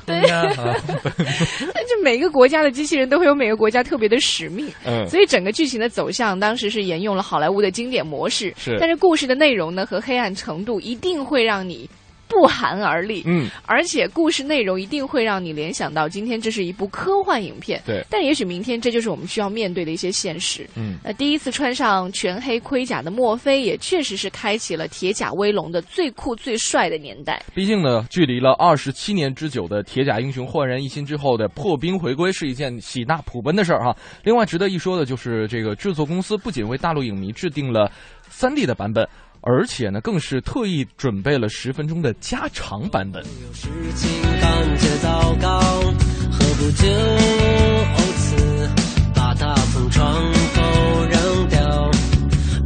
[0.07, 0.23] 对
[1.87, 11.89] 就每个国家的机器人都会有每个国家特别的使命，嗯所以整个剧情的走向当时是沿用了好莱坞的经典模式，是但是故事的内容呢和黑暗程度一定会让你。
[12.28, 18.05] 不寒而栗，嗯，而且故事内容一定会让你联想到今天这是一部科幻影片，对。
[18.11, 20.97] 但也许明天这就是我们需要面对的一些现实，嗯。
[21.05, 27.43] 呃，第一次穿上全黑盔甲的墨菲，也确实是开启了铁甲威龙的最酷最帅的年代。
[27.55, 33.97] 毕竟呢，距离了二十七年之久的铁甲英雄焕然一新之后的破冰回归，是一件喜大普奔的事儿哈。
[34.24, 37.90] 另外值得一说的就是，这个制作公司不仅为大陆影迷制定了
[38.28, 39.09] 三 D 的版本，
[39.48, 43.23] 而且呢，更是特意准备了十分钟的加长版本。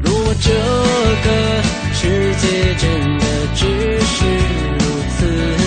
[0.02, 0.50] 如果这
[1.22, 1.62] 个
[1.92, 3.24] 世界真的
[3.54, 4.24] 只是
[4.78, 4.80] 如
[5.18, 5.59] 此。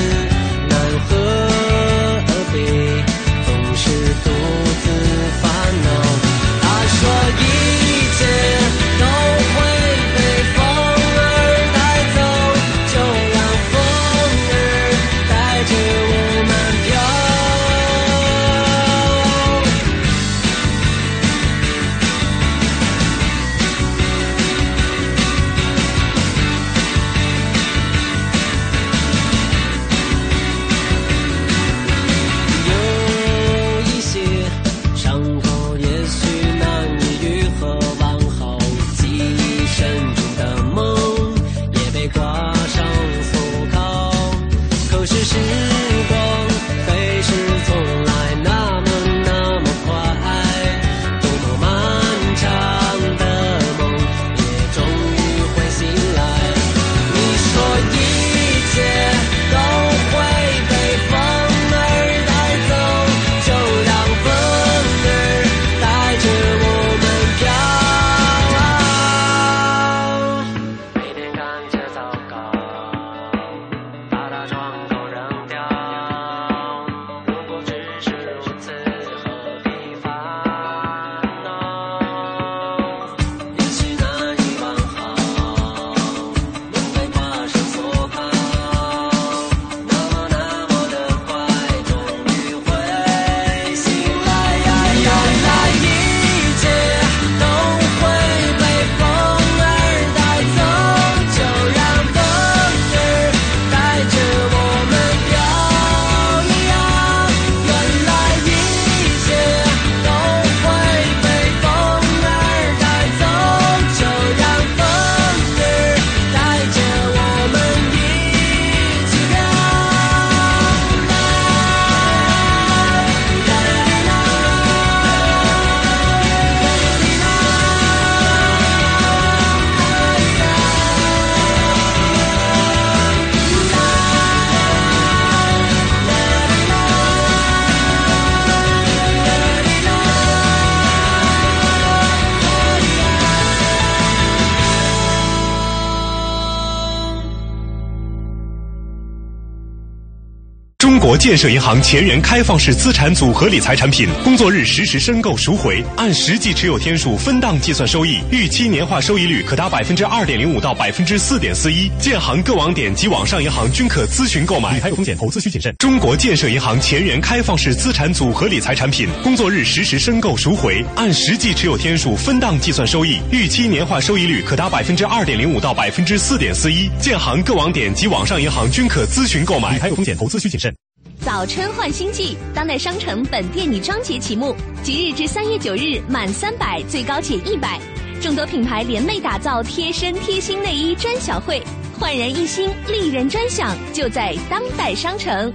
[151.23, 161.89] 建设银行前沿开放式资产组合理财产品，工作日实时申购赎回，按实际持有天数分档计算收益，预期年化收益率可达百分之二点零五到百分之四点四一。
[161.97, 164.73] 建行各网点及网上银行均可咨询购买。
[164.73, 165.73] 理财有风险，投资需谨慎。
[165.79, 176.89] 中国建设银行前沿开放式资产组合理财产品，工作日实时申购赎回，按实际持有天数分档计算收益，预期年化收益率可达百分之二点零五到百分之四点四一。
[176.99, 179.75] 建行各网点及网上银行均可咨询购买。
[179.75, 180.75] 理财有风险，投资需谨慎。
[181.23, 187.79] 早春换新季，当代商城本店女装节启幕，即日至三月九日，满三百最高减一百，
[188.21, 191.63] 众多品牌联袂打造贴身贴心内衣专享会，
[191.97, 195.53] 焕然一新，丽人专享，就在当代商城。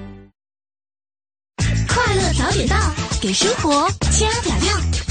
[1.87, 2.77] 快乐早点到，
[3.21, 5.08] 给生活加点料。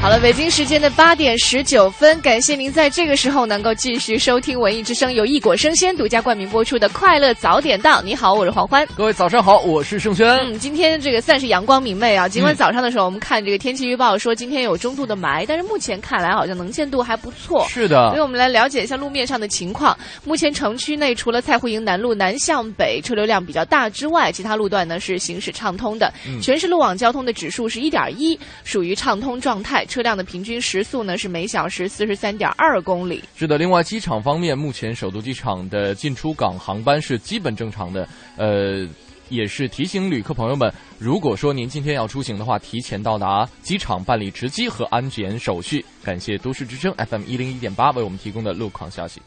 [0.00, 8.00] 好了，北京时间的八点十九分，感谢您在这个时候能够继续收听文艺之声由异果生鲜独家冠名播出的《快乐早点到》。
[8.02, 8.86] 你好，我是黄欢。
[8.96, 10.26] 各位早上好，我是盛轩。
[10.38, 12.28] 嗯，今天这个算是阳光明媚啊。
[12.28, 17.66] 尽管嗯早上的时候我们看这个天气预报说今天有中度的霾，但是目前看来好像能见度还不错。
[17.68, 19.98] 是的所以我们来了解一下路面上的情况。
[20.24, 26.10] 目前城区内除了蔡胡营南路南向北车流量比较大之外，其他路段呢是行驶畅通的。
[26.24, 29.84] 嗯全市路网交通的指数是一点一，属于畅通状态。
[29.88, 33.24] 车辆的平均时速呢是每小时四十三点二公里。
[33.36, 38.06] 是的，另外机场方面，目前首都机场的进出港航班是基本正常的。
[38.36, 38.86] 呃，
[39.30, 45.84] 也是提醒旅客朋友们，如果说您今天要出行的话，提前到达机场办理值机和安检手续。
[46.04, 49.20] 感谢都市之声 FM 一零一点八为我们提供的路况消息。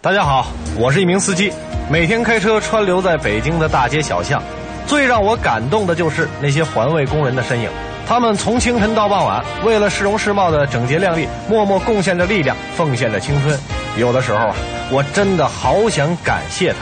[0.00, 1.52] 大家好，我是一名司机，
[1.90, 4.42] 每天开车穿流在北京的大街小巷，
[4.86, 7.70] 最让我感动的就是那些环卫工人的身影。
[8.08, 13.60] 他们从清晨到傍晚，为了市容市貌的整洁亮丽，默默贡献着力量，奉献着青春。
[13.98, 14.56] 有的时候啊，
[14.90, 16.78] 我真的好想感谢他，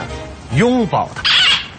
[0.55, 1.21] 拥抱他。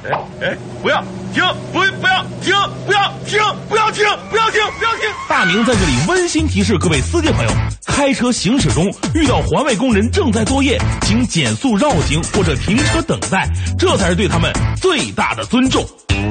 [0.05, 0.11] 哎
[0.41, 1.03] 哎，不要
[1.35, 1.43] 停！
[1.73, 2.55] 不不要停！
[2.87, 3.41] 不要停！
[3.69, 4.05] 不要停！
[4.31, 4.61] 不要停！
[4.79, 5.11] 不要停！
[5.29, 7.51] 大明在这里温馨提示各位司机朋友：
[7.85, 15.85] 开车行驶中遇到环卫工人正在作业，请减速绕行或者停车等待，这才是对他们最大的尊重。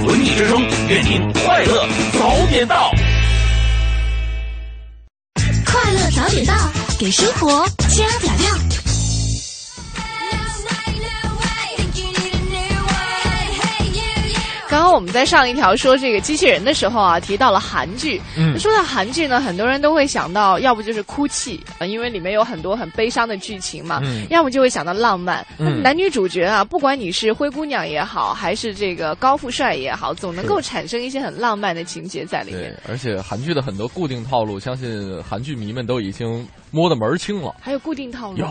[0.05, 2.91] 轮椅之声，愿您快乐早点到。
[5.65, 6.53] 快乐早点到，
[6.97, 8.47] 给生活加点料。
[14.77, 18.21] 刚刚我们在上一条说这个机器人的时候啊，提到了韩剧。
[18.37, 25.43] 嗯说到韩剧呢，很多人都会想到，要不就是哭泣，呃，因为里面有很多很悲伤的剧情嘛；嗯要么就会想到浪漫。
[25.57, 34.87] 嗯男女主角啊，不管你是灰姑娘也好，还是这个高富帅也好，总能够产生一些很浪漫的情节在里对面。，而且韩剧的很多固定套路，相信
[35.23, 37.55] 韩剧迷们都已经摸得门儿清了。
[37.59, 38.37] 还有固定套路。
[38.37, 38.47] 有，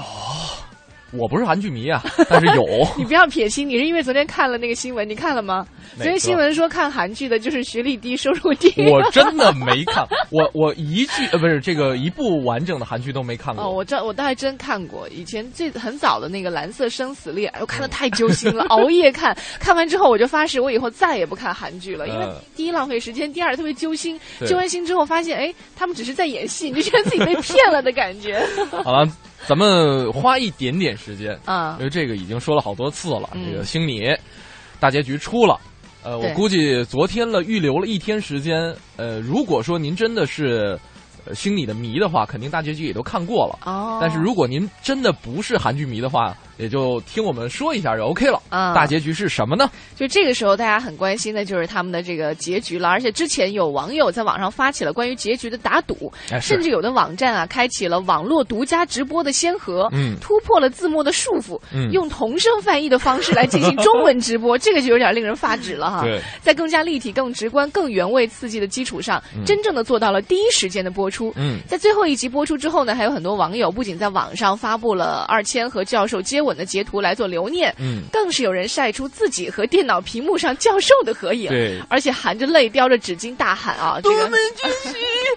[1.18, 2.62] 我不是韩剧迷啊， 但是有。
[2.96, 5.66] 你不要撇清，你是因为昨天看了那个新闻，你看了吗？
[5.96, 8.72] 昨天新闻说看韩剧的就是学历低、收入低。
[8.90, 13.64] 我真的没看，我我一句呃不是这个一部完整的韩剧都没看过。
[13.64, 24.18] 哦，我这我倒还真看过，以前最很早的那个《蓝色生死恋》，哎我看的太揪心了，熬夜看，看完之后我就发誓，我以后再也不看韩剧了，因为嗯第一浪费时间，第二特别揪心。
[24.46, 28.44] 揪完心之后发现，哎，他们只是在演戏，你就觉得自己被骗了的感觉。
[28.84, 29.06] 好了，
[29.46, 33.30] 咱们花一点点时间啊因为这个已经说了好多次了。
[33.34, 34.14] 嗯这个星你
[34.80, 35.58] 大结局出了，
[36.02, 38.74] 呃，我估计昨天了预留了一天时间。
[38.96, 40.78] 呃，如果说您真的是。
[41.26, 43.58] 呃星米的迷的话，肯定大结局也都看过了。
[43.64, 48.40] 哦但是如果您真的不是韩剧迷的话，也就听我们说一下就 OK 了。
[48.48, 49.70] 啊大结局是什么呢？
[49.96, 52.88] 就这个时候，大家很关心的就是他们的这个结局了。
[52.88, 66.02] 而且之前有网友在网上发起了关于结局的打赌，哎甚至有的网站啊开启了网络独家直播的先河，嗯突破了字幕的束缚，嗯用同声翻译的方式来进行中文直播， 这个就有点令人发指了哈。
[66.02, 71.15] 对在更加立体、更直观、更原味、刺激的基础上，嗯真正的做到了第一时间的播出。
[71.36, 84.24] 嗯在最后一集播出之后呢，还有很多网友不仅在网上发布了二千和教授接吻的截图来做留念，嗯更是有人晒出自己和电脑屏幕上教授的合影，对而且含着泪叼着纸巾大喊啊，这个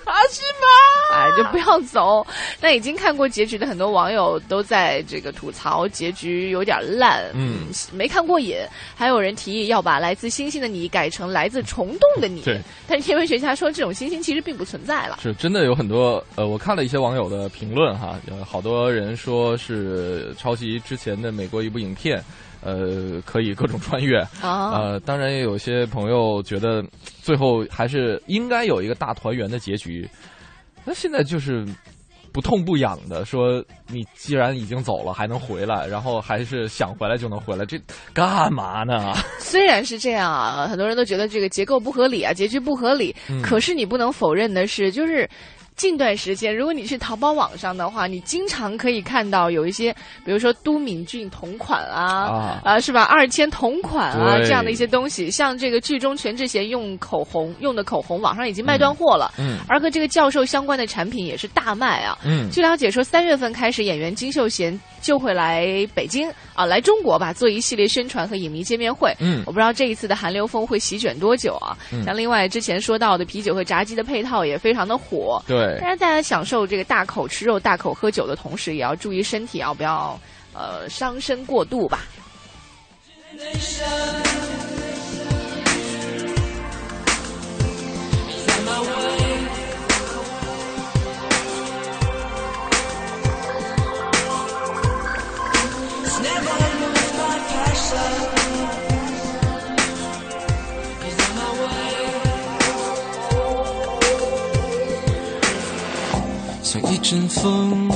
[0.06, 2.26] 阿西玛， 哎，就不要走。
[2.60, 8.58] 那已经看过结局的很多网友都在这个吐槽结局有点烂，嗯，没看过瘾。
[8.96, 12.60] 还有人提议要把来自星星的你改成来自虫洞的你，对。
[12.88, 15.20] 但是天文学家说这种星星其实并不存在了。
[15.22, 22.20] 是真的有很多呃，我看了一些网友的评论哈，有好多人说是抄袭之前的美国一部影片，
[22.64, 26.84] 呃，可以各种穿越啊呃，当然也有些朋友觉得
[27.22, 30.10] 最后还是应该有一个大团圆的结局。
[30.84, 31.64] 那现在就是
[32.34, 37.80] 不痛不痒的说，你既然已经走了，还能回来，然后还是想回来就能回来，这
[38.12, 39.14] 干嘛呢？
[39.38, 43.16] 虽然是这样啊，很多人都觉得这个结构不合理啊，结局不合理。
[43.30, 45.30] 嗯可是你不能否认的是，就是。
[45.80, 49.96] 近段时间，如果你去淘宝网上的话，你经常可以看到有一些，
[50.26, 53.04] 比如说都敏俊同款啊，啊是吧？
[53.04, 59.34] 二千同款啊，这样的一些东西，像这个剧中全智贤用口红用的口红，网上已经卖断货了。
[59.40, 62.18] 嗯而和这个教授相关的产品也是大卖啊。
[62.26, 65.66] 嗯据了解说，三月份开始，演员金秀贤就会来
[65.96, 69.16] 北京啊，来中国吧，做一系列宣传和影迷见面会。
[69.22, 71.78] 嗯我不知道这一次的韩流风会席卷多久啊。
[71.94, 75.42] 嗯像另外之前说到的啤酒和炸鸡的配套也非常的火。
[75.48, 80.20] 对但是大家享受这个大口吃肉、大口喝酒的同时，也要注意身体啊，不要
[80.54, 82.04] 呃伤身过度吧。
[106.72, 107.90] 像一阵风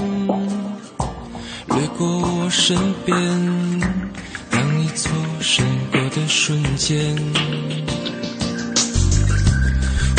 [1.68, 2.76] 掠过我身
[3.06, 3.16] 边，
[4.50, 7.16] 当你错身过的瞬间，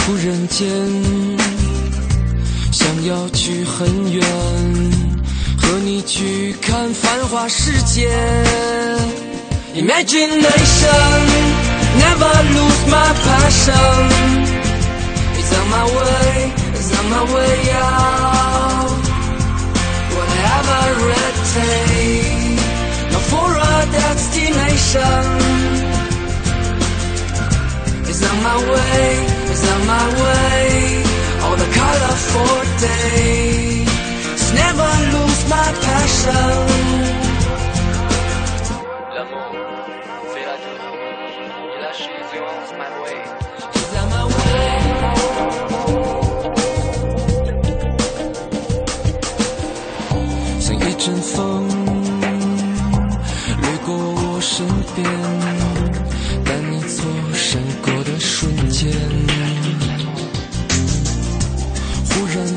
[0.07, 0.69] 忽然间
[2.71, 4.25] 想要去很远，
[5.61, 8.09] 和你去看繁华世界。
[9.75, 11.21] Imagination,
[11.99, 14.11] never lose my passion.
[15.41, 18.24] It's on my way, it's on my way out.
[21.57, 25.27] It now for a destination.
[28.11, 31.03] It's on my way, it's on my way.
[31.45, 32.57] All the colorful
[32.89, 37.24] days, never lose my passion.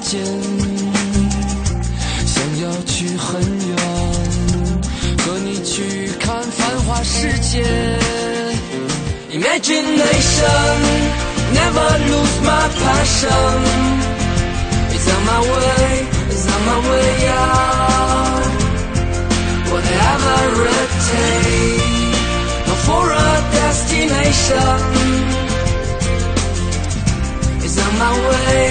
[0.10, 0.24] 间
[2.26, 3.76] 想要去很远，
[5.20, 7.62] 和你去看繁华世界。
[9.30, 10.78] Imagination,
[11.54, 13.60] never lose my passion.
[14.94, 18.52] It's on my way, it's on my way out.
[19.72, 20.36] Whatever
[20.82, 22.18] it takes,
[22.66, 23.30] now for a
[23.60, 24.80] destination.
[27.66, 28.62] It's on my way,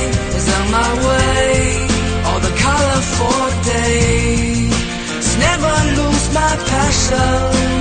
[0.70, 1.86] my way.
[2.26, 7.75] All the colorful days, never lose my passion.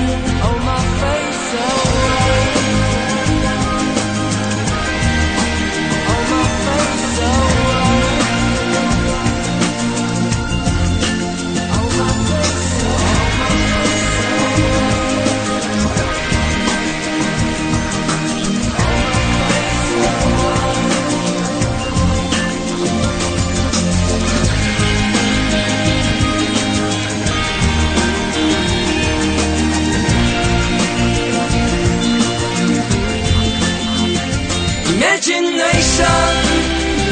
[35.28, 36.34] Imagination,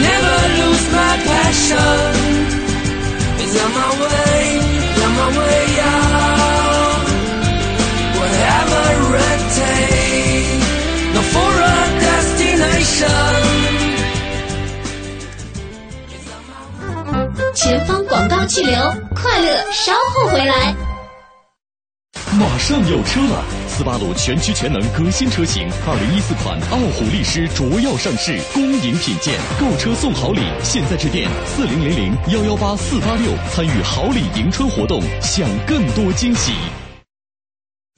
[0.05, 2.13] never lose my passion.
[3.41, 4.41] It's on my way,
[4.85, 7.05] it's on my way out.
[8.19, 8.83] Whatever
[9.17, 10.67] it takes,
[11.15, 13.33] now for a destination.
[17.55, 18.77] 前方广告气流，
[19.15, 20.75] 快乐稍后回来。
[22.33, 23.43] 马上有车了！
[23.73, 36.53] 斯巴鲁全驱全能革新车型，二零一四款傲虎力狮卓耀上市，恭迎品鉴，购车送好礼，现在致电四零零零幺幺八四八六，参与好礼迎春活动，享更多惊喜。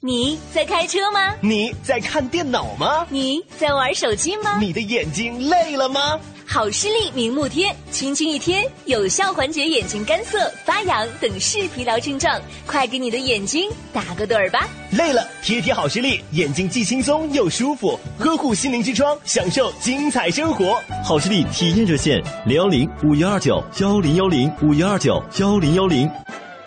[0.00, 1.34] 你在开车吗？
[1.42, 3.06] 你在看电脑吗？
[3.10, 4.58] 你在玩手机吗？
[4.58, 6.18] 你的眼睛累了吗？
[6.48, 14.68] 好视力明目贴，轻轻一贴，有效缓解眼睛干涩、发痒等视疲劳症状，快给你的眼睛打个盹儿吧！
[14.92, 20.80] 累了，贴贴好视力，眼睛既轻松又舒服，呵护心灵之窗，享受精彩生活。
[21.04, 26.08] 好视力体验热线：零幺零五幺二九幺零幺零五幺二九幺零幺零。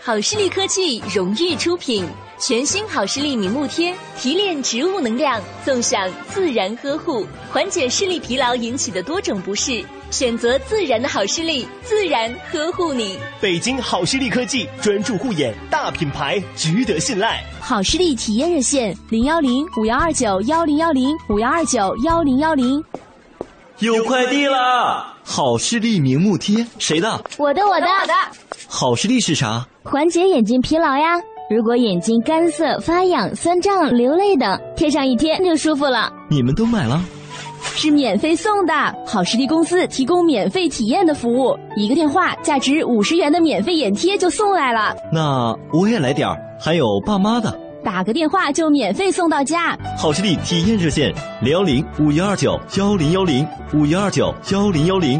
[0.03, 2.05] 好视力科技荣誉出品，
[2.41, 13.19] 全新好视力明目贴提炼植物能量，纵享自然呵护，缓解视力疲劳引起的多种不适，选择自然的好视力，自然呵护你。
[13.41, 17.43] 北京好视力科技专注护眼，大品牌，值得信赖。
[17.59, 22.81] 好视力体验热线：零幺零五幺二九幺零幺零五幺二九幺零幺零。
[23.79, 25.13] 有快递啦！
[25.25, 27.21] 好视力明目贴，谁的？
[27.37, 28.13] 我的，我的，我的。
[28.67, 29.65] 好视力是啥？
[29.83, 31.17] 缓解眼睛疲劳呀。
[31.49, 36.07] 如果眼睛干涩、发痒、酸胀、流泪等，贴上一天就舒服了。
[36.29, 37.01] 你们都买了？
[37.59, 38.73] 是免费送的。
[39.03, 44.95] 好视力公司提供免费体验的服务，一个电话，价值五十元的免费眼贴就送来了。
[45.11, 47.51] 那我也来点儿，还有爸妈的。
[47.83, 49.75] 打个电话就免费送到家。
[49.97, 51.11] 好视力体验热线：
[51.41, 55.19] 零幺零五幺二九幺零幺零五幺二九幺零幺零。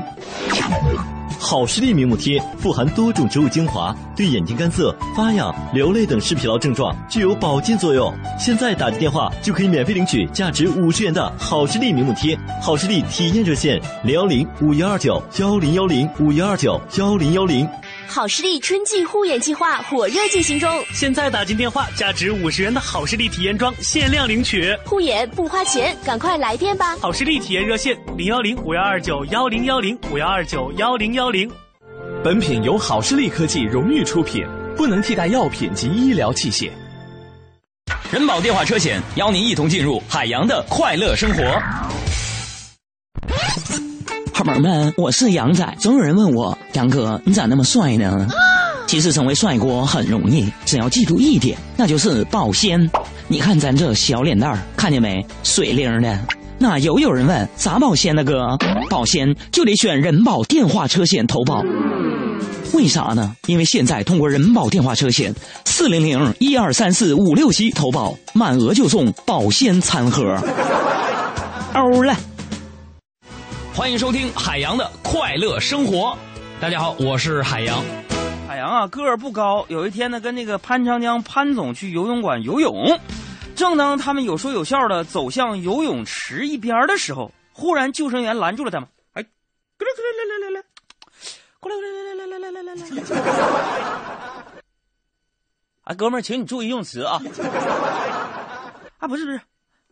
[1.40, 8.14] 好视力明目贴富含多种植物精华，对眼睛干涩、发痒、流泪等视疲劳症状具有保健作用。
[8.38, 12.38] 现在打个电话就可以免费领取价值五十元的好视力明目贴。
[12.62, 17.66] 好视力体验热线：零幺零五幺二九幺零幺零五幺二九幺零幺零。
[18.10, 26.98] 好视力春季护眼计划火热进行中，现在打进电话，价值五十元的好视力体验装限量领取，护眼不花钱，赶快来电吧！
[26.98, 31.48] 好视力体验热线：零幺零五幺二九幺零幺零五幺二九幺零幺零。
[32.24, 34.44] 本品由好视力科技荣誉出品，
[34.76, 36.72] 不能替代药品及医疗器械。
[38.12, 41.44] 人保电话车险邀您一同进入海洋的快乐生活。
[44.40, 45.76] 伙伴们，我是杨仔。
[45.80, 48.26] 总有人问我，杨哥，你咋那么帅呢？
[48.88, 52.90] 其实成为帅哥很容易，只要记住一点，那就是保鲜。
[53.28, 55.26] 你看咱这小脸蛋儿，看见没？
[55.44, 56.18] 水灵的。
[56.58, 58.24] 那又有人问咋保鲜呢？
[58.24, 58.58] 哥，
[58.90, 61.62] 保鲜就得选人保电话车险投保。
[62.74, 63.36] 为啥呢？
[63.48, 65.36] 因为现在通过人保电话车险
[65.66, 70.24] 四零零一二三四五六七投保，满额就送保鲜餐盒。
[71.76, 72.16] 欧了。
[73.76, 76.18] 欢迎收听海洋的快乐生活。
[76.60, 77.82] 大家好，我是海洋。
[78.48, 79.66] 海洋啊，个儿不高。
[79.70, 83.00] 有一天呢，跟那个潘长江潘总去游泳馆游泳，
[83.56, 88.90] 正当他们有说有笑的走向游泳池一边的时候，忽然救生员拦住了他们。
[89.14, 89.24] 哎，
[89.78, 90.64] 过来过来来来来来，
[91.60, 93.04] 过来过来来来来来来来来。
[95.84, 97.22] 啊，哥们儿，请你注意用词啊！
[98.98, 99.40] 啊，不是不是，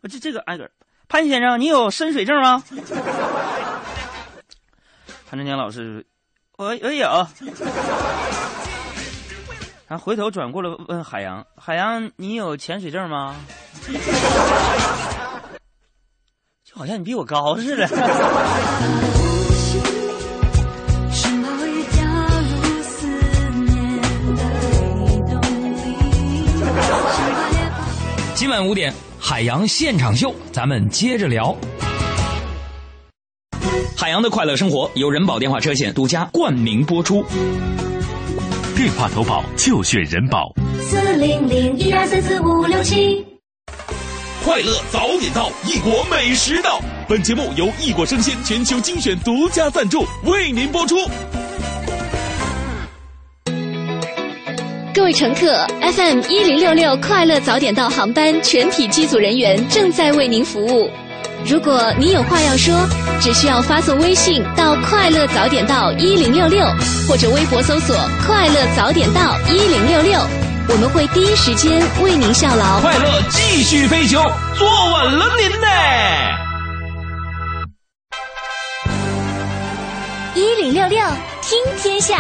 [0.02, 0.70] 我这这个挨个。
[1.10, 2.64] 潘先生，你有深水证吗？
[5.30, 6.06] 潘长江老师，
[6.58, 7.28] 我我有。
[9.88, 13.36] 然后回头转过来问海洋：“海洋，你有潜水证吗？”
[16.66, 17.88] 就好像你比我高似的。
[28.48, 31.54] 今晚五点，海洋现场秀，咱们接着聊。
[33.94, 37.26] 海洋的快乐生活由人保电话车险独家冠名播出。
[38.74, 40.50] 电话投保就选人保。
[40.80, 43.22] 四零零一二三四五六七。
[44.46, 46.80] 快乐早点到，异国美食到。
[47.06, 50.96] 本节目由异国生鲜全球精选独家赞助，为您播出。
[54.98, 60.90] 各位乘客，FM 一零六六快乐早点到航班全体机组人员正在为您服务。
[61.46, 62.74] 如果你有话要说，
[63.22, 66.66] 只需要发送微信到“快乐早点到一零六六”，
[67.08, 67.96] 或者微博搜索
[68.26, 70.20] “快乐早点到一零六六”，
[70.68, 72.82] 我们会第一时间为您效劳。
[72.82, 74.20] 快乐继续飞行，
[74.58, 75.68] 坐稳了您呢！
[80.34, 81.00] 一零六六
[81.44, 82.20] 听天下。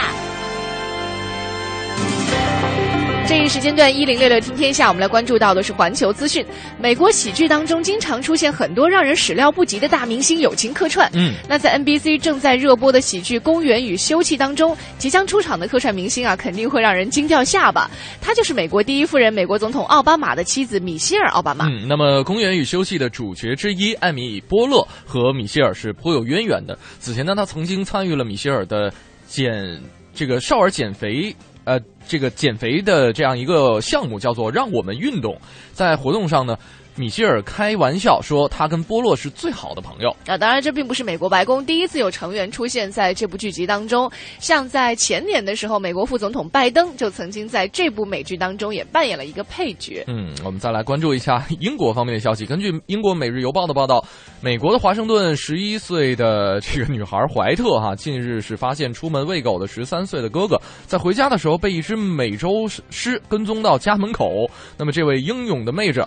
[3.28, 6.46] 这一时间段一零六六听天下，我们来关注到的是环球资讯。
[6.80, 11.12] 美国喜剧当中经常出现很多让人始料不及的大明星友情客串。
[11.14, 17.92] 嗯，那在 NBC 正在热播的喜剧《公园与休憩》当中，即将出场的客串明星啊，肯定会让人惊掉下巴。
[18.22, 21.68] 他就是美国第一夫人、美国总统奥巴马的妻子米歇尔·奥巴马。
[21.68, 26.80] 嗯，那么《公园与休憩》的主角之一艾米·波勒和米歇尔是颇有渊源的。
[27.00, 28.90] 此前呢，他曾经参与了米歇尔的
[29.28, 29.52] 减
[30.16, 31.36] 这个少儿减肥。
[31.68, 31.78] 呃，
[32.08, 35.38] 这个减肥的这样一个项目叫做“让我们运动”。
[35.76, 36.58] 在活动上呢，
[36.98, 40.10] 米歇尔开玩笑说，他跟波洛是最好的朋友。
[40.26, 44.10] 啊，当然，这并不是美国白宫第一次有成员出现在这部剧集当中。
[44.40, 50.04] 像在前年的时候，美国副总统拜登就曾经在这部美剧当中也扮演了一个配角。
[50.08, 52.48] 嗯，我们再来关注一下英国方面的消息。
[52.48, 54.04] 根据英国《每日邮报》的报道，
[54.42, 64.50] 美国的华盛顿十一岁的这个女孩怀特哈，近日是发现出门喂狗的十三岁的哥哥在回家的时候被一只美洲狮跟踪到家门口。
[64.78, 66.04] 那么，这位英勇的妹子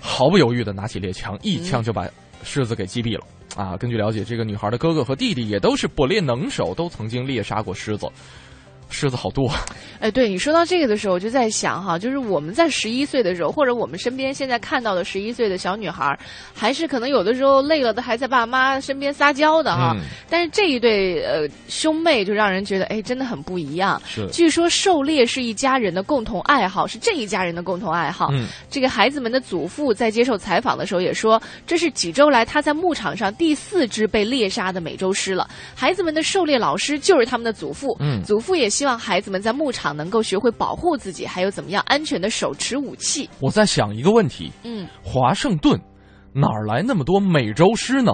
[0.00, 2.08] 毫不犹豫的拿起猎枪，一枪就把
[2.42, 3.24] 狮子给击毙了。
[3.56, 8.06] 啊，根据了解，这个女孩的哥哥和弟弟也都是捕猎能手，都曾经猎杀过狮子。
[8.90, 9.50] 狮子好多，
[10.00, 16.18] 哎，对你说到这个的时候，我就在想哈，就是我们在十一岁的时候，或者我们身边现在看到的十一岁的小女孩，
[16.54, 19.92] 还是可能有的时候累了的还在爸妈身边撒娇的哈。
[19.94, 24.00] 嗯、但是这一对呃兄妹就让人觉得哎，真的很不一样。
[24.06, 28.28] 是，据说狩猎是一家人的共同爱好，是这一家人的共同爱好。
[28.32, 35.48] 嗯，这个孩子们的祖父在接受采访的时候也说，这是几周来他在牧场上第四只被猎杀的美洲狮了。
[35.74, 37.94] 孩子们的狩猎老师就是他们的祖父。
[38.00, 43.28] 嗯，祖父也希望孩子们在牧场能够学会保护自己，还有怎么样安全的手持武器。
[43.40, 45.76] 我在想一个问题，嗯，华盛顿
[46.32, 48.12] 哪儿来那么多美洲狮呢？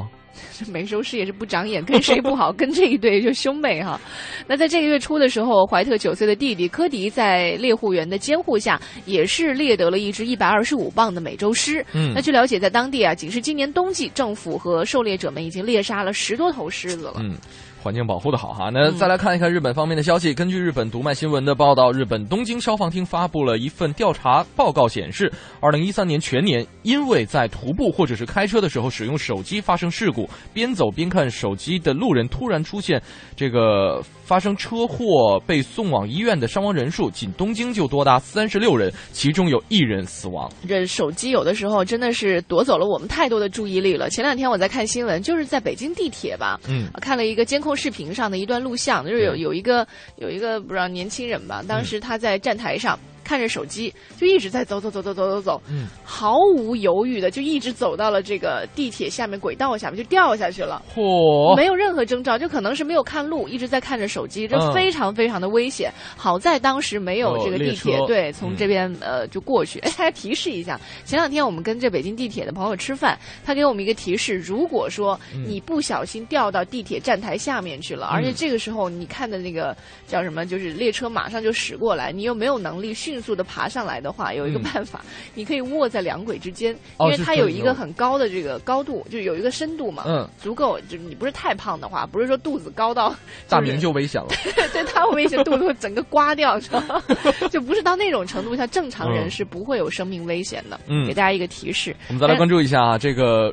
[0.59, 2.51] 这 美洲狮也是不长眼，跟谁不好？
[2.51, 4.01] 跟这一对就兄妹哈。
[4.49, 11.85] 那在这个月初的时候，怀特九岁的弟弟科迪在猎护员的监护下，也是猎得了一只一百二十五磅的美洲狮。
[11.93, 17.17] 嗯，那据了解，在当地啊，仅是今年冬季，政府和狩猎者们已经猎杀了十多头狮子了。
[17.19, 17.37] 嗯。
[17.85, 20.33] 环境保护的好哈，那再来看一看日本方面的消息。
[20.33, 25.31] 根据日本读卖新闻的报道，日本东京消防厅发布了一份调查报告，显示，
[25.61, 32.99] 二零一三年全年，因为在徒步或者是开车的时候使用手机发生事故，边走边看手机的路人突然出现
[33.37, 40.51] 这个发生车祸被送往医院的伤亡人数，仅东京就多达三十六人，其中有一人死亡。
[40.67, 44.09] 这手机有的时候真的是夺走了我们太多的注意力了。
[44.09, 47.74] 前两天我在看新闻，就是在北京地铁吧，嗯，看了一个监控。
[47.75, 49.87] 视频上的一段录像，就是有有一个
[50.17, 65.91] 有一个不知道年轻人吧，当时他在站台上看着手机，就一直在走走走走走走走，嗯，毫无犹豫的就一直走到了这个地铁下面轨道下面就掉下去了，嚯，没有任何征兆，就可能是没有看路，一直在看着手机，这嗯非常非常的危险。
[66.17, 69.79] 好在当时没有这个地铁哦对从这边呃就过去。
[69.85, 79.77] 哎，大家提示一下，前两天我们跟这北京地铁的朋友吃饭，他给我们一个提示，如果说你不小心掉到地铁站台下面去了，而且这个时候你看的那个
[80.07, 85.05] 叫什么，就是列车马上就驶过来，你又没有能力迅速的爬上来的话，有一个嗯办法，
[85.35, 93.15] 你可以卧在两轨之间，因哦为它有一个很高的这个高度，就有一个深度嘛，嗯，足够，就是你不是太胖的话，不是说肚子高到
[93.49, 94.29] 大明就危险了。
[94.73, 97.03] 对他危险，肚子会整个刮掉，是吧？
[97.51, 100.79] 就不是到那种程度下，正常人是不会有生命危险的。
[100.87, 101.95] 嗯给大家一个提示。
[102.09, 103.53] 我们再来关注一下啊，这个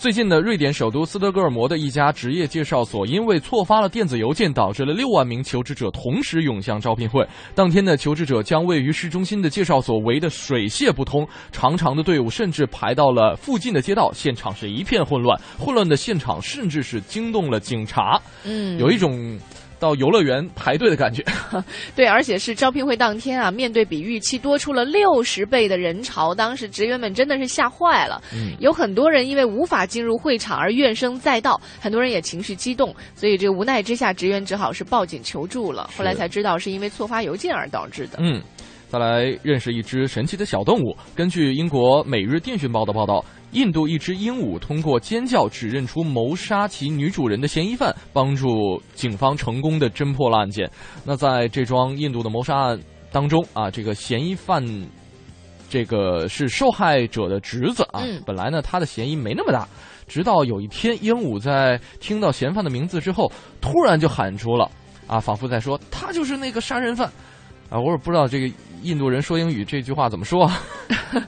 [0.00, 7.22] 最近的瑞典首都斯德哥尔摩的一家职业介绍所，因为错发了电子邮件，导致了六万名求职者同时涌向招聘会。
[7.54, 15.38] 当天的求职者将位于市中心的介绍所围得水泄不通，长长的队伍甚至排到了附近的街道，现场是一片混乱。
[15.58, 19.38] 混乱的现场甚至是惊动了警察，嗯，有一种
[19.80, 21.24] 到游乐园排队的感觉。
[21.96, 28.22] 对，而且是招聘会当天啊，面对比预期多出了六十倍的人潮，当时职员们真的是吓坏了。
[28.32, 35.88] 嗯有很多人因为无法进入会场而怨声载道，很多人也情绪激动，所以这个无奈之下，职员只好是报警求助了。
[35.96, 38.18] 后来才知道是因为错发邮件而导致的。
[38.20, 38.42] 嗯，
[38.88, 40.94] 再来认识一只神奇的小动物。
[41.16, 50.70] 根据英国《每日电讯报》的报道，印度一只鹦鹉通过尖叫指认出谋杀其女主人的嫌疑犯，帮助警方成功的侦破了案件。
[51.04, 54.64] 那在这桩印度的谋杀案当中啊，这个嫌疑犯。
[55.72, 59.68] 这个是受害者的侄子啊，嗯本来呢他的嫌疑没那么大，
[60.08, 64.68] 直到有一天鹦鹉在听到嫌犯的名字之后，突然就喊出了
[65.06, 67.06] 啊，仿佛在说他就是那个杀人犯
[67.70, 68.52] 啊，我也不知道这个
[68.82, 70.60] 印度人说英语这句话怎么说啊。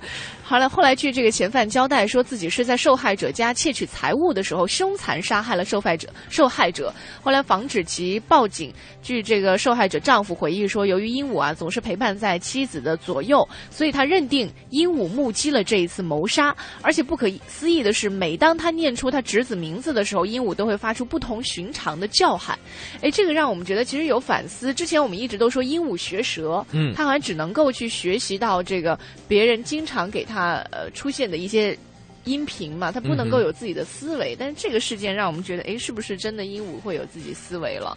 [0.45, 6.09] 后来，后来据这个嫌犯交代，说自己是在受害者家窃取财物的时候，凶残杀害了受害者。
[6.29, 6.93] 受害者
[7.23, 8.73] 后来防止其报警。
[9.03, 16.55] 据这个受害者丈夫回忆说，由于鹦鹉啊总是陪伴在妻子的左右，所以他认定鹦鹉目击了这一次谋杀。
[16.83, 22.59] 而且不可思议的是，每当他念出他侄子名字的时候，鹦鹉都会发出不同寻常的叫喊。
[23.01, 24.73] 哎，这个让我们觉得其实有反思。
[24.73, 30.32] 之前我们一直都说鹦鹉学舌，嗯它好像只能够去学习到这个别人经常给它
[30.71, 31.77] 呃出现的一些
[32.25, 34.37] 音频嘛，他不能够有自己的思维。
[34.39, 37.97] 但是这个事件让我们觉得，哎，是不是真的鹦鹉会有自己思维了？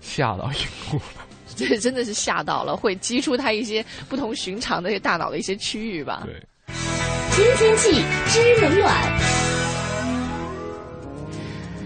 [0.00, 0.58] 吓到鹦
[0.90, 1.26] 鹉了。
[1.56, 6.22] 这真的是吓到了，会激出他一些不同寻常的大脑的一些区域吧。
[6.24, 6.34] 对。
[7.34, 7.90] 听天气
[8.28, 9.63] 知冷暖。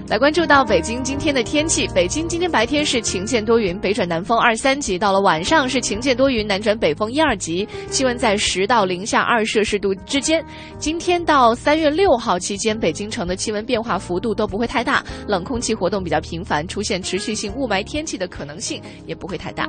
[0.09, 10.43] 来关注到北京今天的天气，北京今天白天是晴间多云，北转南风二三级，到了晚上是晴间多云，南转北风一二级，气温在十到零下二摄氏度之间。
[10.79, 19.69] 今天到三月六号期间，北京城的气温变化幅度都不会太大，冷空气活动比较频繁，出现持续性雾霾天气的可能性也不会太大。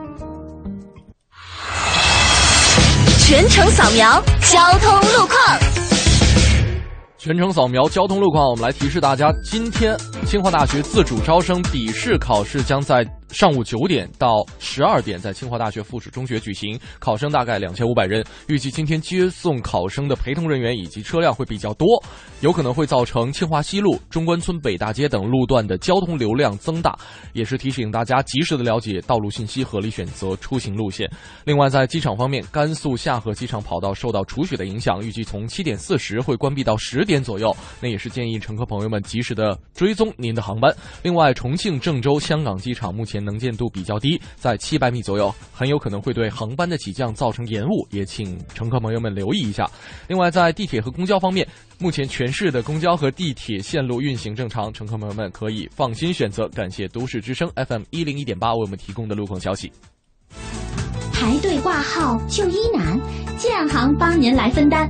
[3.28, 5.99] 全程扫描交通路况。
[7.20, 9.94] 全程扫描交通路况，我们来提示大家，今天
[10.26, 18.26] 清华大学自主招生笔试考试将在上午九点到十二点在清华大学附属中学举行，考生大概两千五百人。
[18.48, 21.88] 预计今天接送考生的陪同人员以及车辆会比较多，
[22.42, 26.98] 有可能会造成清华西路、中关村北大街等路段的交通流量增大，
[27.34, 31.10] 也是提醒大家及时的了解道路信息，合理选择出行路线。
[31.46, 40.76] 另外，在机场方面，甘肃夏河机场跑道受到除雪的影响，预计从七点四十会关闭到十点左右，那也是建议乘客朋友们及时的追踪您的航班。
[41.04, 49.70] 另外，重庆、郑州、香港机场目前能见度比较低，在七百米左右，很有可能会对航班的起降造成延误，也请乘客朋友们留意一下。
[50.08, 51.48] 另外，在地铁和公交方面，
[51.78, 56.48] 目前全市的公交和地铁线路运行正常，乘客朋友们可以放心选择。
[56.50, 59.72] 感谢都市之声 FM 一零一点八为我们提供的路况消息。
[61.20, 62.98] 排队挂号就医难，
[63.38, 64.90] 建行帮您来分担。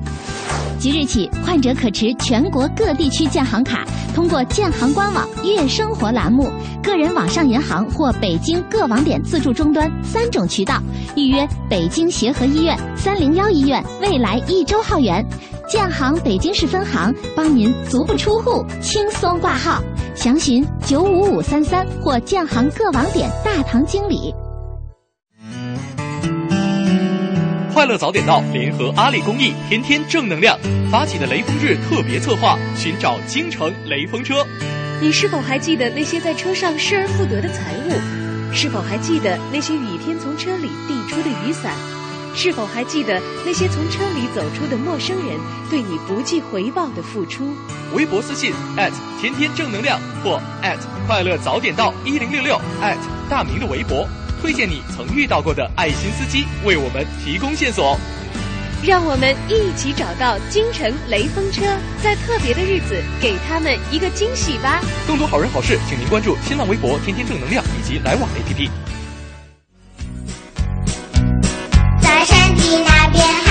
[0.78, 3.84] 即日起，患者可持全国各地区建行卡，
[4.14, 6.52] 通过建行官网“悦生活”栏目、
[6.84, 10.80] 个人网上银行或北京各网点自助终端三种渠道
[11.16, 15.26] 预约北京协和医院、三零幺医院、未来一周号源。
[15.68, 19.82] 建行北京市分行帮您足不出户轻松挂号，
[20.14, 24.32] 详询九五五三三或建行各网点大堂经理。
[27.80, 30.60] 快乐早点到联合阿里公益，天天正能量
[30.92, 34.46] 发起的雷锋日特别策划，寻找京城雷锋车。
[35.00, 38.54] 你是否还记得那些在车上失而复得的财物？
[38.54, 41.72] 是否还记得那些雨天从车里递出的雨伞？
[42.36, 45.40] 是否还记得那些从车里走出的陌生人
[45.70, 47.56] 对你不计回报的付出？
[47.94, 48.52] 微博私信
[49.22, 50.38] 天天正能量或
[51.08, 52.60] 快乐早点到一零六六
[53.30, 54.06] 大明的微博。
[54.42, 57.98] 推荐你曾遇到过的爱心司机，为我们提供线索。
[58.82, 61.66] 让我们一起找到京城雷锋车，
[62.02, 64.80] 在特别的日子给他们一个惊喜吧。
[65.06, 68.70] 更多好人好事，请您关注新浪微博“天天正能量”以及来往 APP。
[72.02, 73.49] 在山的那边，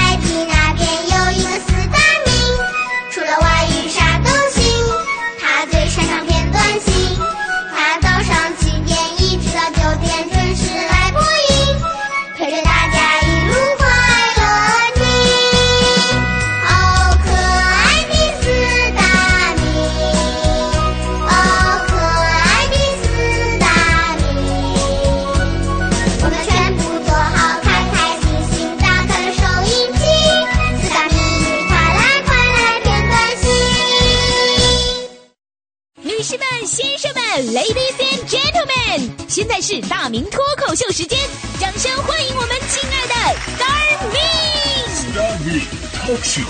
[37.39, 41.16] ，Ladies and Gentlemen，现在是大明脱口秀时间，
[41.60, 43.15] 掌声欢迎我们亲爱的
[43.55, 44.89] Star Ming。
[45.12, 45.62] Starry
[45.94, 46.48] Talk Show。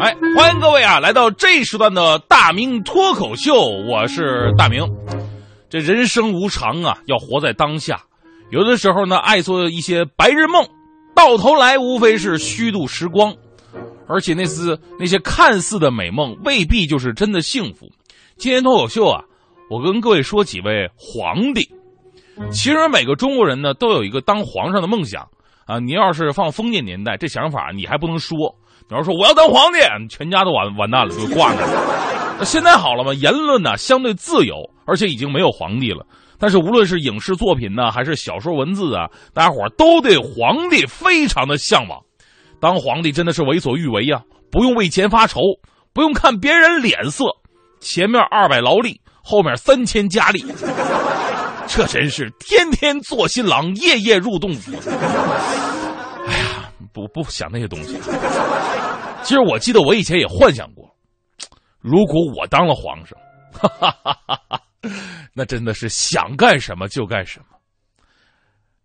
[0.00, 3.54] 哎，欢迎各位啊，来到这一时段的大明脱口秀，
[3.90, 4.82] 我是大明。
[5.68, 8.00] 这人生无常啊，要活在当下。
[8.52, 10.62] 有的时候呢，爱做一些白日梦，
[11.14, 13.34] 到头来无非是虚度时光。
[14.06, 17.88] 而且那次那些看似的美梦，未必就是真的幸福。
[18.36, 19.24] 今天脱口秀啊，
[19.70, 21.66] 我跟各位说几位皇帝。
[22.50, 25.26] 其实每个中国人呢，都有一个当皇上的梦想
[25.64, 25.78] 啊。
[25.78, 28.36] 你要是放封建年代，这想法你还不能说。
[28.86, 29.78] 你要说我要当皇帝，
[30.14, 32.36] 全家都完完蛋了，就挂那了。
[32.38, 36.04] 那 现在好了嘛，言论呢相对自由，而且已经没有皇帝了。
[36.42, 42.00] 但是无论是影视作品呢，还是小说文字啊，大家伙都对皇帝非常的向往。
[42.60, 44.20] 当皇帝真的是为所欲为呀，
[44.50, 45.38] 不用为钱发愁，
[45.92, 47.26] 不用看别人脸色，
[47.78, 50.44] 前面二百劳力，后面三千佳丽，
[51.68, 54.72] 这真是天天做新郎，夜夜入洞府。
[56.26, 57.96] 哎呀，不不想那些东西。
[59.22, 60.92] 其实我记得我以前也幻想过，
[61.78, 63.16] 如果我当了皇上，
[63.52, 64.60] 哈哈哈哈哈，
[65.34, 67.46] 那真的是想干什么就干什么。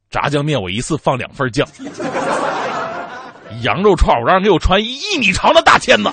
[0.10, 1.68] 炸酱面我一次放两份酱。
[3.64, 6.10] 羊肉串，我让人给我穿一米长的大签子。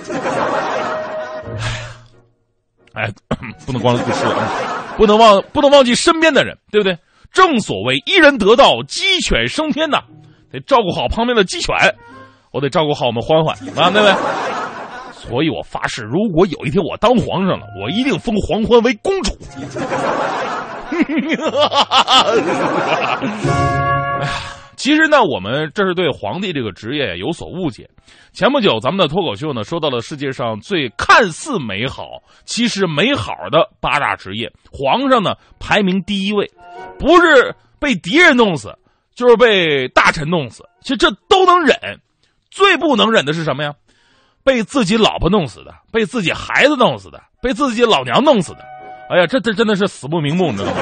[2.93, 3.11] 哎，哎，
[3.65, 6.97] 不能光顾吃了，不能忘，不能忘记身边的人，对不对？
[7.31, 9.99] 正所谓一人得道，鸡犬升天呐，
[10.51, 11.75] 得照顾好旁边的鸡犬，
[12.51, 14.15] 我得照顾好我们欢欢啊，对不对？
[15.27, 19.35] 所以我发誓，如果有一天我当皇上了，我一定封黄欢为公主。
[24.21, 24.29] 哎呀，
[24.77, 27.89] 其实呢，我们这是对皇帝这个职业有所误解。
[28.33, 36.51] 前不久，咱们的脱口秀呢说到了世界上最看似美好，其实美好的八大职业，皇上呢排名第一位，
[36.99, 38.77] 不是被敌人弄死，
[39.15, 40.63] 就是被大臣弄死。
[40.81, 41.99] 其实这都能忍，
[42.51, 43.73] 最不能忍的是什么呀？
[44.45, 48.59] 被自己老婆弄死的，被自己孩子弄死的，被自己老娘弄死的。
[49.09, 50.81] 哎呀，这这真的是死不瞑目，你知道吗？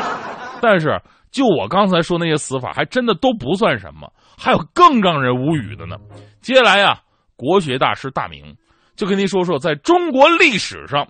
[0.62, 0.98] 但是，
[1.30, 5.96] 就我刚才说那些死法，还真的都不算什么，还有更让人无语的呢。
[6.40, 7.00] 接下来呀，
[7.36, 8.56] 国学大师大明
[8.96, 11.06] 就跟您说说，在中国历史上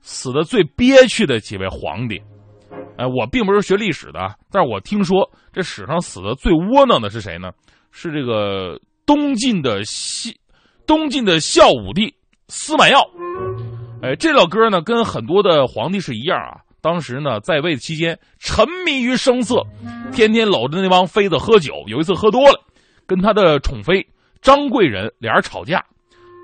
[0.00, 2.20] 死的最憋屈的几位皇帝。
[2.98, 7.50] 哎，我并不是学历史的，但是我听说这史上死的最窝囊的是谁呢？
[7.92, 10.36] 是这个东晋的西
[10.86, 12.14] 东晋的孝武帝
[12.48, 12.98] 司马曜。
[14.02, 16.60] 哎，这老哥呢，跟很多的皇帝是一样啊。
[16.80, 19.62] 当时呢，在位期间沉迷于声色，
[20.12, 21.74] 天天搂着那帮妃子喝酒。
[21.86, 22.60] 有一次喝多了，
[23.06, 24.06] 跟他的宠妃
[24.40, 25.84] 张贵人俩人吵架。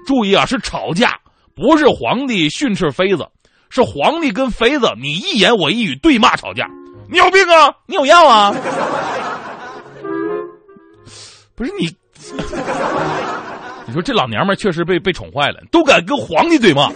[0.05, 1.21] 注意啊，是吵架，
[1.55, 3.25] 不是皇帝训斥妃子，
[3.71, 6.67] 是皇帝跟妃子你一言我一语对骂吵架。
[7.09, 7.73] 你有病啊？
[7.87, 8.53] 你有药啊？
[11.55, 11.87] 不是你，
[13.87, 16.91] 你说这老娘们确实被被宠坏了，都敢跟皇帝对骂。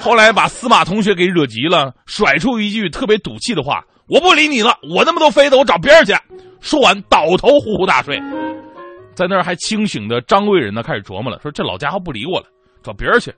[0.00, 6.14] 后来把司马同学给惹急了，甩出一句特别赌气的话：“我不理你了，我那么多妃子，我找别人去。”
[6.60, 8.20] 说完倒头呼呼大睡。
[9.14, 12.46] 在那儿还清醒的张贵人呢，开始琢磨了，说：“这老家伙不理我了，
[12.82, 13.34] 找别人去，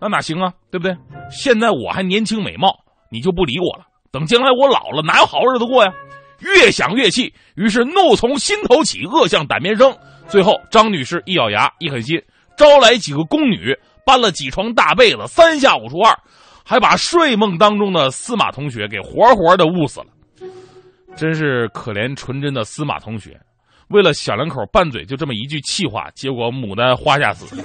[0.00, 0.52] 那哪行啊？
[0.70, 0.96] 对不对？
[1.30, 2.74] 现在我还年轻美貌，
[3.10, 3.84] 你就不理我了。
[4.10, 5.92] 等将来我老了，哪有好日子过呀？”
[6.40, 9.92] 越想越气，于是怒从心头起，恶向胆边生。
[10.28, 12.22] 最后，张女士一咬牙，一狠心，
[12.56, 13.76] 招来几个宫女。
[14.06, 16.18] 搬了几床大被子，三下五除二，
[16.64, 20.06] 还把睡梦当中的司马同学给活活的捂死了。
[21.14, 23.38] 真是可怜纯真的司马同学，
[23.88, 27.54] 为了小两口拌嘴，就这么一句气话，结果牡丹花下死。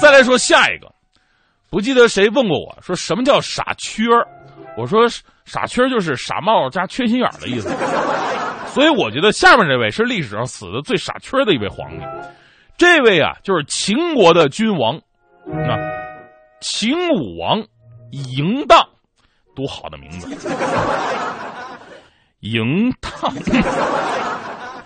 [0.00, 0.86] 再来说下一个，
[1.68, 4.24] 不记得谁问过我说什么叫傻缺儿？
[4.78, 5.08] 我说
[5.44, 7.68] 傻缺就是傻帽加缺心眼的意思。
[8.76, 12.04] 所以我觉得下面这位是历史上死的最傻缺的一位皇帝。
[12.76, 15.00] 这位啊，就是秦国的君王，
[15.46, 15.78] 那
[16.60, 17.64] 秦武王
[18.12, 18.86] 嬴荡，
[19.54, 20.28] 多好的名字！
[22.42, 23.32] 嬴荡，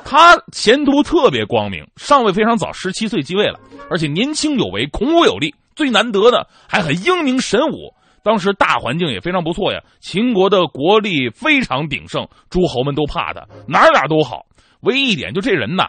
[0.04, 3.58] 他前途特别光明，上位非常早，十七岁继位了，
[3.90, 5.52] 而且年轻有为，孔武有力。
[5.74, 7.92] 最难得的还很英明神武。
[8.22, 14.46] 当时大环境也非常不错呀，秦国的国力非常鼎盛，诸侯们都怕他，哪哪都好。
[14.80, 15.88] 唯一一点，就这人呐。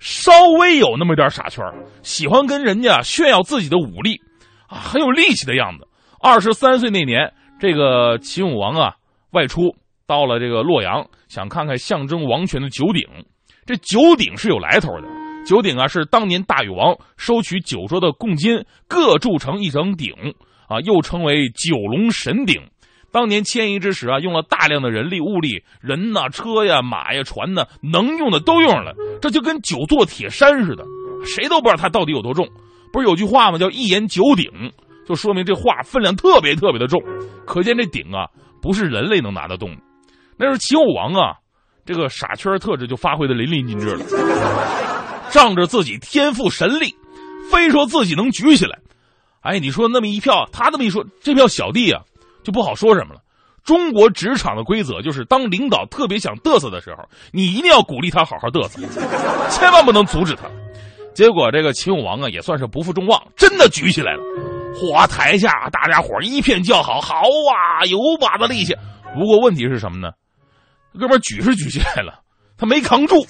[0.00, 1.64] 稍微有那么点傻圈
[2.02, 4.20] 喜欢跟人家炫耀自己的武力，
[4.68, 5.88] 啊，很有力气的样子。
[6.20, 8.96] 二十三岁那年，这个秦武王啊
[9.30, 9.74] 外出
[10.06, 13.02] 到了这个洛阳，想看看象征王权的九鼎。
[13.64, 15.08] 这九鼎是有来头的，
[15.46, 20.12] 九鼎啊是当年大禹王收取九州的贡金，各铸成一整鼎，
[20.68, 22.62] 啊，又称为九龙神鼎。
[23.12, 28.92] 当年迁移之时啊，用了大量的人力物力，人呐、车呀、马呀、船呢，能用的都用了，
[29.22, 30.84] 这就跟九座铁山似的，
[31.24, 32.48] 谁都不知道它到底有多重。
[32.92, 33.58] 不是有句话吗？
[33.58, 34.50] 叫一言九鼎，
[35.06, 37.00] 就说明这话分量特别特别的重。
[37.46, 38.26] 可见这鼎啊，
[38.60, 39.76] 不是人类能拿得动的。
[40.36, 41.36] 那是秦武王啊，
[41.86, 44.04] 这个傻圈特质就发挥的淋漓尽致了，
[45.30, 46.94] 仗着自己天赋神力，
[47.50, 48.78] 非说自己能举起来。
[49.44, 52.02] 哎，你说那么一票，他这么一说，这票小弟啊。
[52.42, 53.20] 就不好说什么了。
[53.64, 58.82] 中国职场的规则就是，当领导特别想嘚瑟的时候，你一定要鼓励他好好嘚瑟，
[59.48, 60.42] 千万不能阻止他。
[61.14, 64.22] 结果这个秦武王啊，也算是不负众望，真的举起来了。
[64.74, 68.74] 嚯，台下大家伙一片叫好，好啊，有把子力气。
[69.14, 70.10] 不过问题是什么呢？
[71.00, 72.20] 哥们举是举起来了，
[72.58, 73.24] 他没扛住。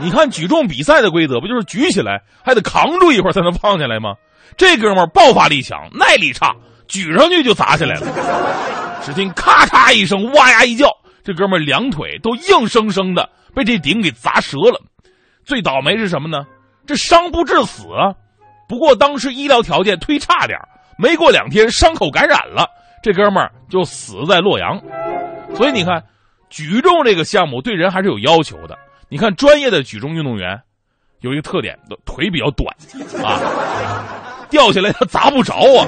[0.00, 4.14] 你看举重比赛的规则，不就是举起来还得扛住一会儿才能放下来吗？
[4.56, 6.54] 这哥们爆发力强，耐力差。
[6.88, 10.88] 举上去就砸下来了，只听咔嚓一声，哇呀一叫，
[11.22, 14.82] 这哥们两腿都硬生生的被这鼎给砸折了。
[15.44, 16.44] 最倒霉是什么呢？
[16.84, 18.10] 这伤不致死啊，
[18.68, 20.58] 不过当时医疗条件忒差点
[20.98, 22.66] 没过两天伤口感染了，
[23.04, 24.80] 这哥们就死在洛阳。
[25.54, 26.02] 所以你看，
[26.48, 28.76] 举重这个项目对人还是有要求的。
[29.10, 30.58] 你看专业的举重运动员
[31.20, 31.76] 有一个特点，
[32.06, 32.74] 腿比较短
[33.24, 34.06] 啊，
[34.48, 35.86] 掉下来他砸不着啊。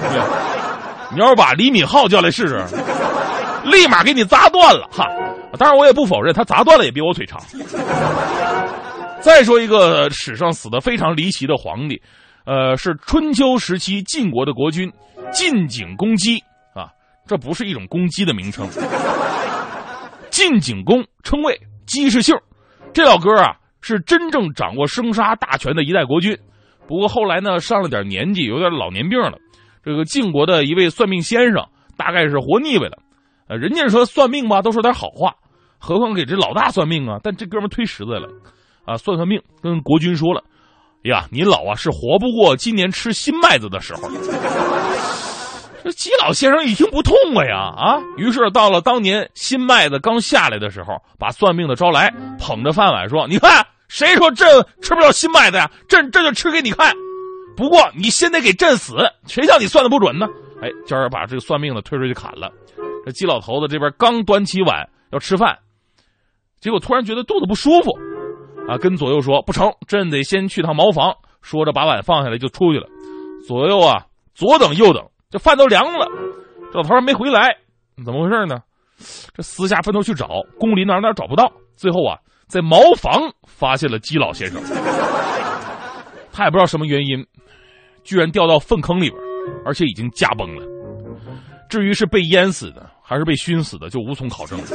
[1.15, 2.65] 你要是把李敏镐叫来试试，
[3.65, 5.07] 立马给你砸断了哈！
[5.59, 7.41] 当然，我也不否认他砸断了也比我腿长。
[9.21, 12.03] 再说一个史上死的非常离奇的皇帝，
[12.45, 14.91] 呃，是春秋时期晋国的国君
[15.33, 16.43] 晋景公姬
[16.75, 16.91] 啊，
[17.27, 18.69] 这不是一种公鸡的名称。
[20.31, 22.35] 晋景公称谓姬氏姓，
[22.93, 26.39] 这老哥啊是真正掌握生杀大权的一代国君。
[26.87, 29.39] 不过后来呢，上了点年纪，有点老年病了。
[29.83, 31.65] 这个晋国的一位算命先生，
[31.97, 32.99] 大概是活腻歪了。
[33.49, 35.35] 呃，人家说算命吧，都说点好话，
[35.79, 37.19] 何况给这老大算命啊？
[37.23, 38.29] 但这哥们推实在了，
[38.85, 40.43] 啊，算算命，跟国君说了，
[41.03, 44.03] 呀，您老啊是活不过今年吃新麦子的时候。
[45.85, 54.47] 这姬老先生一听不痛快呀，啊，于是到了当年新麦子刚下来的时候，把算命的招来，捧着饭碗说：“你看，谁说朕
[54.81, 55.69] 吃不了新麦子呀？
[55.89, 56.95] 朕这就吃给你看。
[57.57, 58.95] 不过你先得给朕死，
[59.27, 60.27] 谁叫你算的不准呢？”
[60.63, 62.51] 哎，今儿把这个算命的推出去砍了。
[63.05, 65.59] 这姬老头子这边刚端起碗要吃饭，
[66.61, 67.91] 结果突然觉得肚子不舒服，
[68.69, 72.87] 啊，跟左右说：“不成，朕得先去趟茅房。”说着把碗放下来就出去了。
[73.49, 75.05] 左右啊，左等右等。
[75.33, 76.07] 这饭都凉了，
[76.71, 77.57] 这老头还没回来，
[78.05, 78.59] 怎么回事呢？
[79.35, 80.29] 这私下分头去找，
[80.61, 82.19] 宫里哪哪找不到，最后啊，
[82.49, 84.63] 在茅房发现了姬老先生。
[86.31, 87.27] 他也不知道什么原因，
[88.05, 89.19] 居然掉到粪坑里边，
[89.65, 90.67] 而且已经驾崩了。
[91.71, 94.67] 至于是被淹死的还是被熏死的，就无从考证了。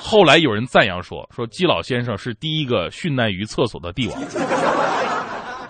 [0.00, 4.20] 后来有人赞扬说，说姬老先生是第一个殉难于厕所的帝王。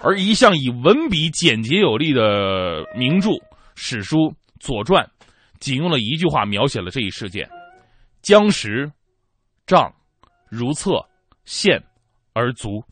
[0.03, 3.33] 而一向以文笔简洁有力的名著。
[3.75, 4.17] 史书
[4.59, 5.05] 《左传》
[5.59, 7.49] 仅用了一句话描写了这一事件：
[8.23, 8.91] 将食，
[9.67, 9.93] 杖，
[10.49, 11.05] 如厕，
[11.45, 11.83] 陷，
[12.33, 12.83] 而足。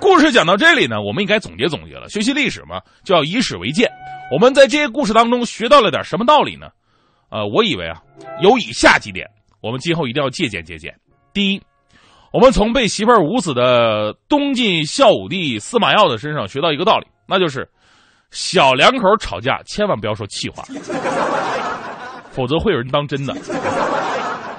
[0.00, 2.08] 故事讲到这里呢，我们应该总结总结了。
[2.08, 3.90] 学习历史嘛，就要以史为鉴。
[4.32, 6.68] 我们在这些故事当中学到了点什么道理呢？
[7.30, 8.02] 呃，我以为啊，
[8.42, 9.26] 有以下几点，
[9.60, 10.94] 我们今后一定要借鉴借鉴。
[11.32, 11.62] 第一，
[12.32, 17.70] 我们从被媳妇捂死的东晋孝武帝司马曜的身上学到一个道理，那就是。
[18.32, 20.64] 小两口吵架，千万不要说气话，
[22.32, 23.32] 否则会有人当真的。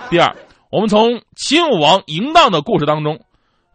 [0.10, 0.34] 第二，
[0.72, 3.20] 我们从秦武王淫荡的故事当中，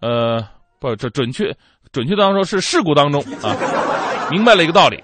[0.01, 0.43] 呃，
[0.79, 1.55] 不，这准确
[1.93, 3.57] 准确当说是事故当中啊，
[4.31, 5.03] 明白了一个道理：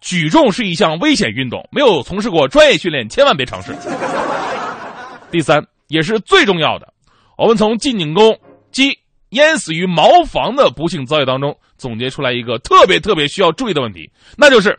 [0.00, 3.76] 举重是一项危险运动，没有从事过专业训练，千万别尝试。
[5.30, 6.92] 第三，也是最重要的，
[7.36, 8.34] 我们从晋景公
[8.72, 8.98] 姬
[9.30, 11.56] 淹死于茅房的不幸遭遇当中。
[11.76, 14.78] 总结出来一个特别特别需要注意的问题，那就是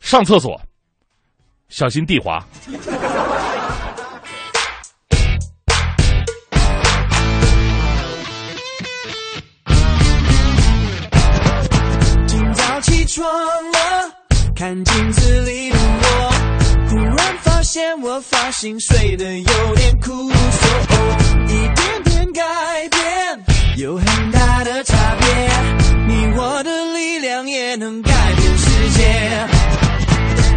[0.00, 0.58] 上厕所
[1.68, 2.42] 小心地滑。
[12.26, 13.78] 今早起床了，
[14.56, 16.30] 看镜子里的我，
[16.88, 20.68] 忽然发现我发型睡得有点酷，说
[21.48, 22.42] 一点点改
[22.88, 23.44] 变
[23.76, 25.26] 有很大的差别。
[26.06, 29.48] 你我的力量也能改变世界。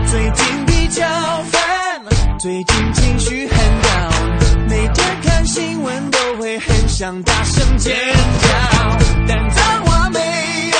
[0.10, 1.06] 最近比较
[1.52, 2.02] 烦，
[2.40, 8.98] 最近情绪很 down，每天看新闻都会很想大声尖叫，
[9.28, 10.20] 但脏话没
[10.72, 10.80] 用，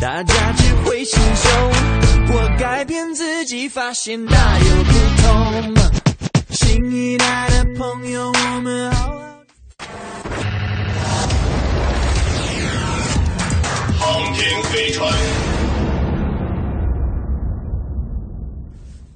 [0.00, 1.52] 大家只会心凶。
[2.30, 4.92] 我改变自己，发现大有不
[5.22, 5.74] 同。
[6.50, 9.27] 新一代的朋友，我们好。
[14.62, 15.12] 飞船。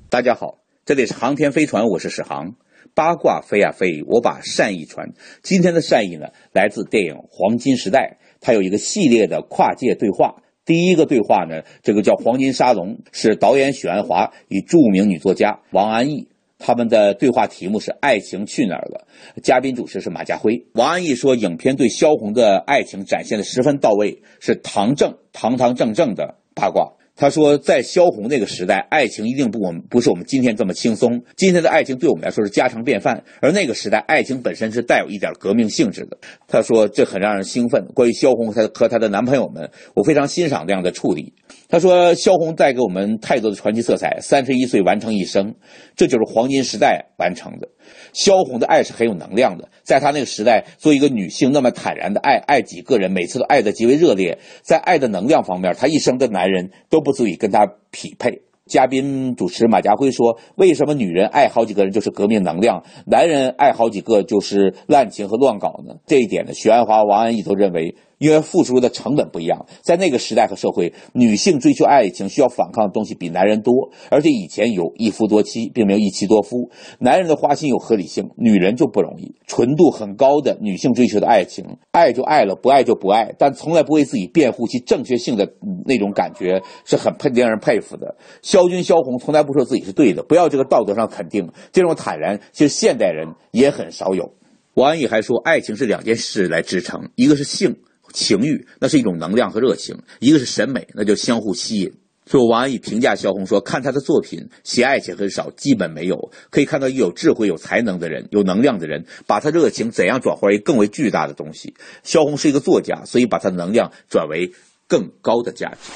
[0.09, 2.55] 大家好，这里是航天飞船，我是史航。
[2.95, 5.15] 八卦飞呀飞，我把善意传。
[5.43, 10.43] 今天的善意呢，来自电影《黄金时代》，它有一个系列的跨界对话。
[10.65, 16.29] 第一个对话呢，这个叫《黄金沙龙》，是导演许鞍华与著名女作家王安忆。
[16.65, 19.09] 他们的对话题目是“爱情去哪儿了”，
[19.43, 20.65] 嘉宾主持是马家辉。
[20.75, 26.93] 王安忆说，影片对萧红的爱情展现的十分到位，是堂正堂堂正正的八卦。
[27.15, 31.23] 他说，在萧红那个时代，爱情一定不我们不是我们今天这么轻松。
[31.37, 36.17] 今天的爱情对我们来说是家常便饭，而那个时代，爱情本身是带有一点革命性质的。
[36.49, 37.85] 他说，这很让人兴奋。
[37.95, 41.35] 关于萧红和她的男朋友们，我非常欣赏这样的处理。
[41.73, 44.19] 他说，萧红带给我们太多的传奇色彩。
[44.21, 45.55] 三十一岁完成一生，
[45.97, 47.67] 这就是黄金时代完成的。
[48.13, 58.43] 萧红的爱是很有能量的，在她那个时代，做一个女性那么坦然的爱爱几个人，每次都爱的极为热烈，在爱的能量方面，她一生的男人都不足以跟她匹配。
[58.67, 67.97] 嘉宾主持马家辉说：“为什么女人爱好几个人就是革命能量，男人爱好几个就是滥情和乱搞呢？”这一点呢，徐安华、王安忆都认为。
[68.23, 76.71] 因为付出的成本不一样，在那个时代和社会，女性追求爱情需要反抗的东西比男人多，而且以前有一夫多妻，并没有一妻多夫。
[77.01, 79.35] 男人的花心有合理性，女人就不容易。
[79.49, 85.53] 纯度很高的女性追求的爱情，爱就爱了，不爱就不爱，但从来不为自己辩护其正确性的
[85.85, 88.15] 那种感觉，是很佩令人佩服的。
[88.41, 94.33] 萧军、肖红从来不说自己是对的，不要这个道德上肯定，这种坦然，其实现代人也很少有。
[94.75, 97.77] 王安忆还说，爱情是两件事来支撑，一个是性
[98.13, 101.93] 情欲，那是一种能量和热情；一个是审美，那就相互吸引。
[102.25, 106.31] 所以王安忆评价萧红说：“看他的作品，写爱情很少，基本没有。
[106.51, 111.75] 可以看到一有智慧、有才能的人，有能量的人，把他热情怎样转化为更为巨大的东西。
[112.05, 114.53] 萧红是一个作家，所以把他能量转为
[114.87, 115.91] 更高的价值。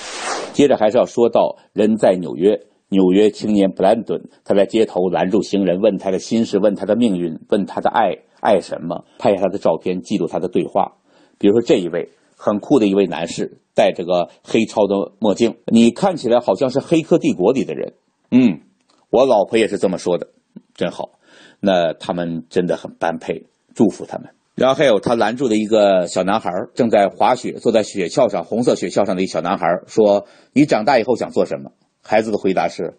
[0.53, 9.05] 接着还是要说到人在纽约，纽约青年布兰顿，他在街头拦住行人，问他的心事，问他的命运，问他的爱，爱什么？
[9.21, 10.97] 拍下他的照片，记录他的对话。
[11.39, 17.95] 比如说这一位。”很酷的一位男士，戴着个黑超的墨镜，你看起来好像是《黑客帝国》里的人。
[18.31, 18.61] 嗯，
[19.09, 20.29] 我老婆也是这么说的，
[20.75, 21.13] 真好。
[21.61, 24.29] 那他们真的很般配，祝福他们。
[24.55, 31.73] 然后还有他拦住的一个小男孩，正在滑雪，坐在雪橇上，红色雪橇上的一小男孩说：“你长大以后想做什么？”
[32.05, 32.99] 孩子的回答是：“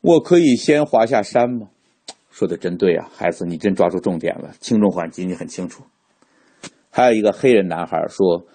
[0.00, 1.68] 我可以先滑下山吗？”
[2.32, 5.82] 说的真对啊，孩子，你真抓住重点了，轻重缓急你很清楚。
[6.96, 8.46] 还有一个黑人男孩说：“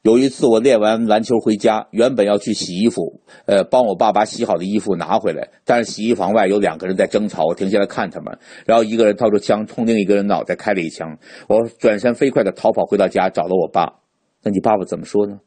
[0.00, 14.00] 有一次我练完篮球回家，原本要去洗衣服，呃，帮我爸把洗好的衣服拿回来，但是洗衣房外有两个人在争吵，我停下来看他们，然后一个人掏出枪冲另一个人脑袋开了一枪，我转身飞快的逃跑回到家，找到我爸。
[14.42, 15.38] 那你爸爸怎么说呢？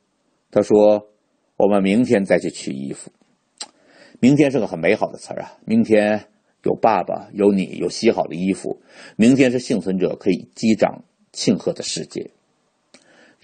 [0.52, 1.08] 他说：
[1.58, 3.10] 我们明天再去取衣服。
[4.20, 6.28] 明天是个很美好的词儿啊，明天
[6.62, 8.80] 有爸爸，有你，有洗好的衣服，
[9.16, 12.30] 明天是幸存者可以击掌庆贺的世界。”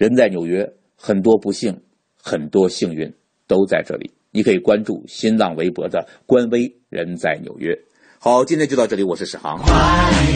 [0.00, 0.66] 人在纽约，
[0.96, 1.78] 很多不幸，
[2.22, 3.12] 很多幸运
[3.46, 4.10] 都在这里。
[4.30, 7.76] 你可以关注新浪微博的官微“人在纽约”。
[8.18, 9.58] 好，今天就到这里，我是史航。
[9.58, 9.70] 快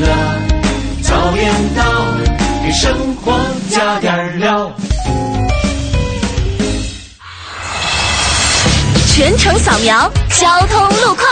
[0.01, 0.07] 乐
[1.03, 2.15] 早点到，
[2.63, 3.33] 给生活
[3.71, 4.71] 加点料。
[9.17, 11.27] 全程扫描交通路况。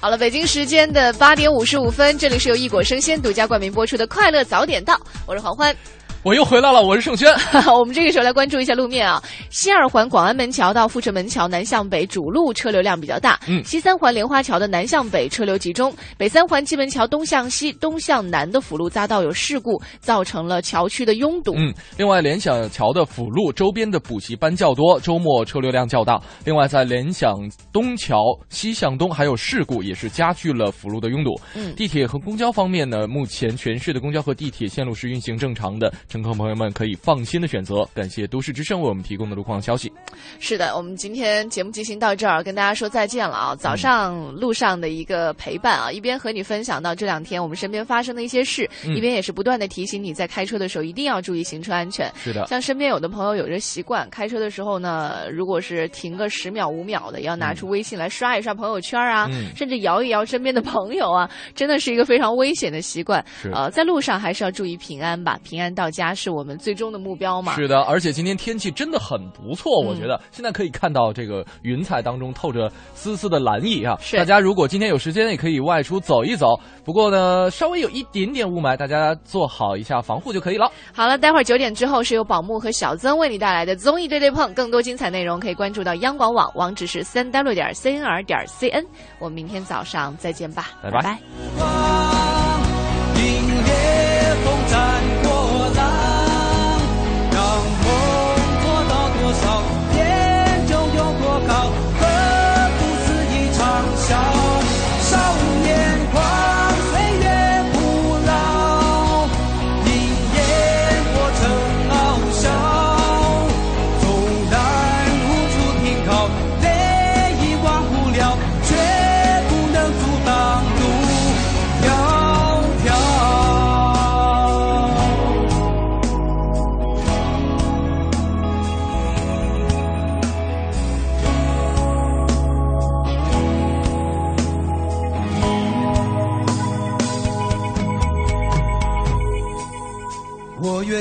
[0.00, 4.94] 好了，北京时间的八点五十五分，这里是由一果生鲜独家冠名播出的《快乐早点到》，
[5.26, 5.76] 我是黄欢。
[6.24, 7.28] 我又回来了，我是盛轩。
[7.66, 9.20] 我们这个时候来关注一下路面啊。
[9.50, 13.40] 西二环广安门桥到阜成门桥南向北主路车流量比较大。
[13.48, 13.60] 嗯。
[13.64, 15.92] 西三环莲花桥的南向北车流集中。
[16.16, 21.54] 北三环蓟门桥东向西、东向南的辅路匝道有事故，造成了桥区的拥堵。
[21.56, 21.74] 嗯。
[21.96, 26.20] 另外，联想桥的辅路周边的补习班较多，周末车流量较大。
[26.44, 27.34] 另外，在联想
[27.72, 28.18] 东桥
[28.48, 31.32] 西向东还有事故，也是加剧了辅路的拥堵。
[31.56, 31.74] 嗯。
[31.74, 36.92] 地铁和公交方面呢，目前全市的公交和地铁线路是运行正常的，乘客朋友们可以。
[37.02, 39.90] 放心的选择，感谢都市之声为我们提供的路况消息。
[40.38, 43.56] 是的，我们今天节目进行到这儿，跟大家说再见了啊！
[43.56, 52.12] 早上路上的一个陪伴啊，一边和你分享到这两天我们身边发生的一些事，一边也是不断的提醒你在开车的时候一定要注意行车安全。
[52.14, 63.24] 是的，像身边有的朋友有着习惯，开车的时候呢，如果是停个十秒五秒的，要拿出微信来刷一刷朋友圈啊，甚至摇一摇身边的朋友啊，真的是一个非常危险的习惯。
[63.54, 66.92] 呃，在路上还是要注意平安吧，平安到家是我们最终。
[66.92, 73.96] 的目标嘛，是的，而且今天天气真的很不错，我觉得现在可以看到这个云彩当中透着丝丝的蓝意啊。
[73.98, 76.48] 是，大家如果今天有时间，也可以外出走一走。
[76.84, 80.70] 不过呢，稍微有一点点雾霾，大家做好一下防护就可以了。
[80.92, 88.84] 好了，待会儿九点之后是由宝木和小曾为你带来的综艺对对碰，更多精彩内容可以关注到央广网，网址是三 w 点 cnr 点 cn。
[89.18, 92.01] 我们明天早上再见吧，拜拜。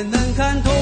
[0.03, 0.80] 能看透